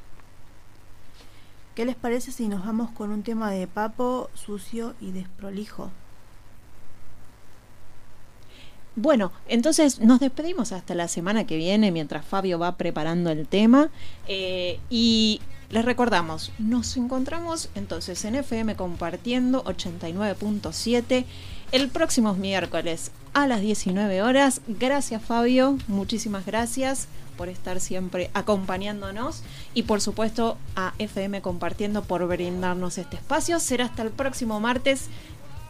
¿Qué 1.74 1.85
les 1.85 1.97
parece 1.97 2.33
si 2.33 2.49
nos 2.49 2.64
vamos 2.64 2.91
con 2.91 3.11
un 3.11 3.22
tema 3.22 3.51
de 3.51 3.66
papo, 3.66 4.31
sucio 4.35 4.95
y 5.01 5.12
desprolijo? 5.12 5.91
Bueno, 8.95 9.31
entonces 9.47 10.01
nos 10.01 10.20
despedimos 10.20 10.72
hasta 10.72 10.95
la 10.95 11.07
semana 11.07 11.47
que 11.47 11.59
viene 11.59 11.93
mientras 11.93 12.24
Fabio 12.24 12.59
va 12.59 12.77
preparando 12.77 13.31
el 13.31 13.47
tema. 13.47 13.91
eh, 14.27 14.81
y 14.89 15.41
les 15.68 15.85
recordamos, 15.85 16.53
nos 16.59 16.97
encontramos 16.97 17.70
entonces 17.74 18.24
en 18.24 18.37
FM 18.37 18.77
compartiendo 18.77 19.64
89.7 19.64 21.24
el 21.72 21.89
próximo 21.89 22.35
miércoles 22.35 23.11
a 23.37 23.47
las 23.47 23.61
19 23.61 24.22
horas. 24.22 24.62
Gracias 24.66 25.22
Fabio, 25.22 25.78
muchísimas 25.89 26.47
gracias 26.47 27.07
por 27.37 27.51
estar 27.51 27.80
siempre 27.80 28.30
acompañándonos 28.32 29.43
y 29.74 29.82
por 29.82 30.01
supuesto 30.01 30.57
a 30.74 30.95
FM 30.99 31.43
Compartiendo 31.43 32.03
por 32.03 32.26
brindarnos 32.26 32.97
este 32.97 33.16
espacio. 33.16 33.61
Será 33.61 33.84
hasta 33.84 34.03
el 34.03 34.11
próximo 34.11 34.59
martes. 34.59 35.09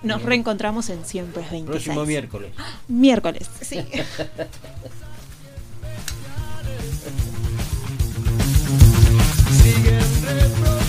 Nos 0.05 0.23
reencontramos 0.23 0.91
en 0.91 1.05
Siempre 1.05 1.43
es 1.43 1.51
26. 1.51 1.85
Próximo 1.85 2.07
miércoles. 2.07 2.53
Miércoles, 2.87 3.51
sí. 3.61 3.81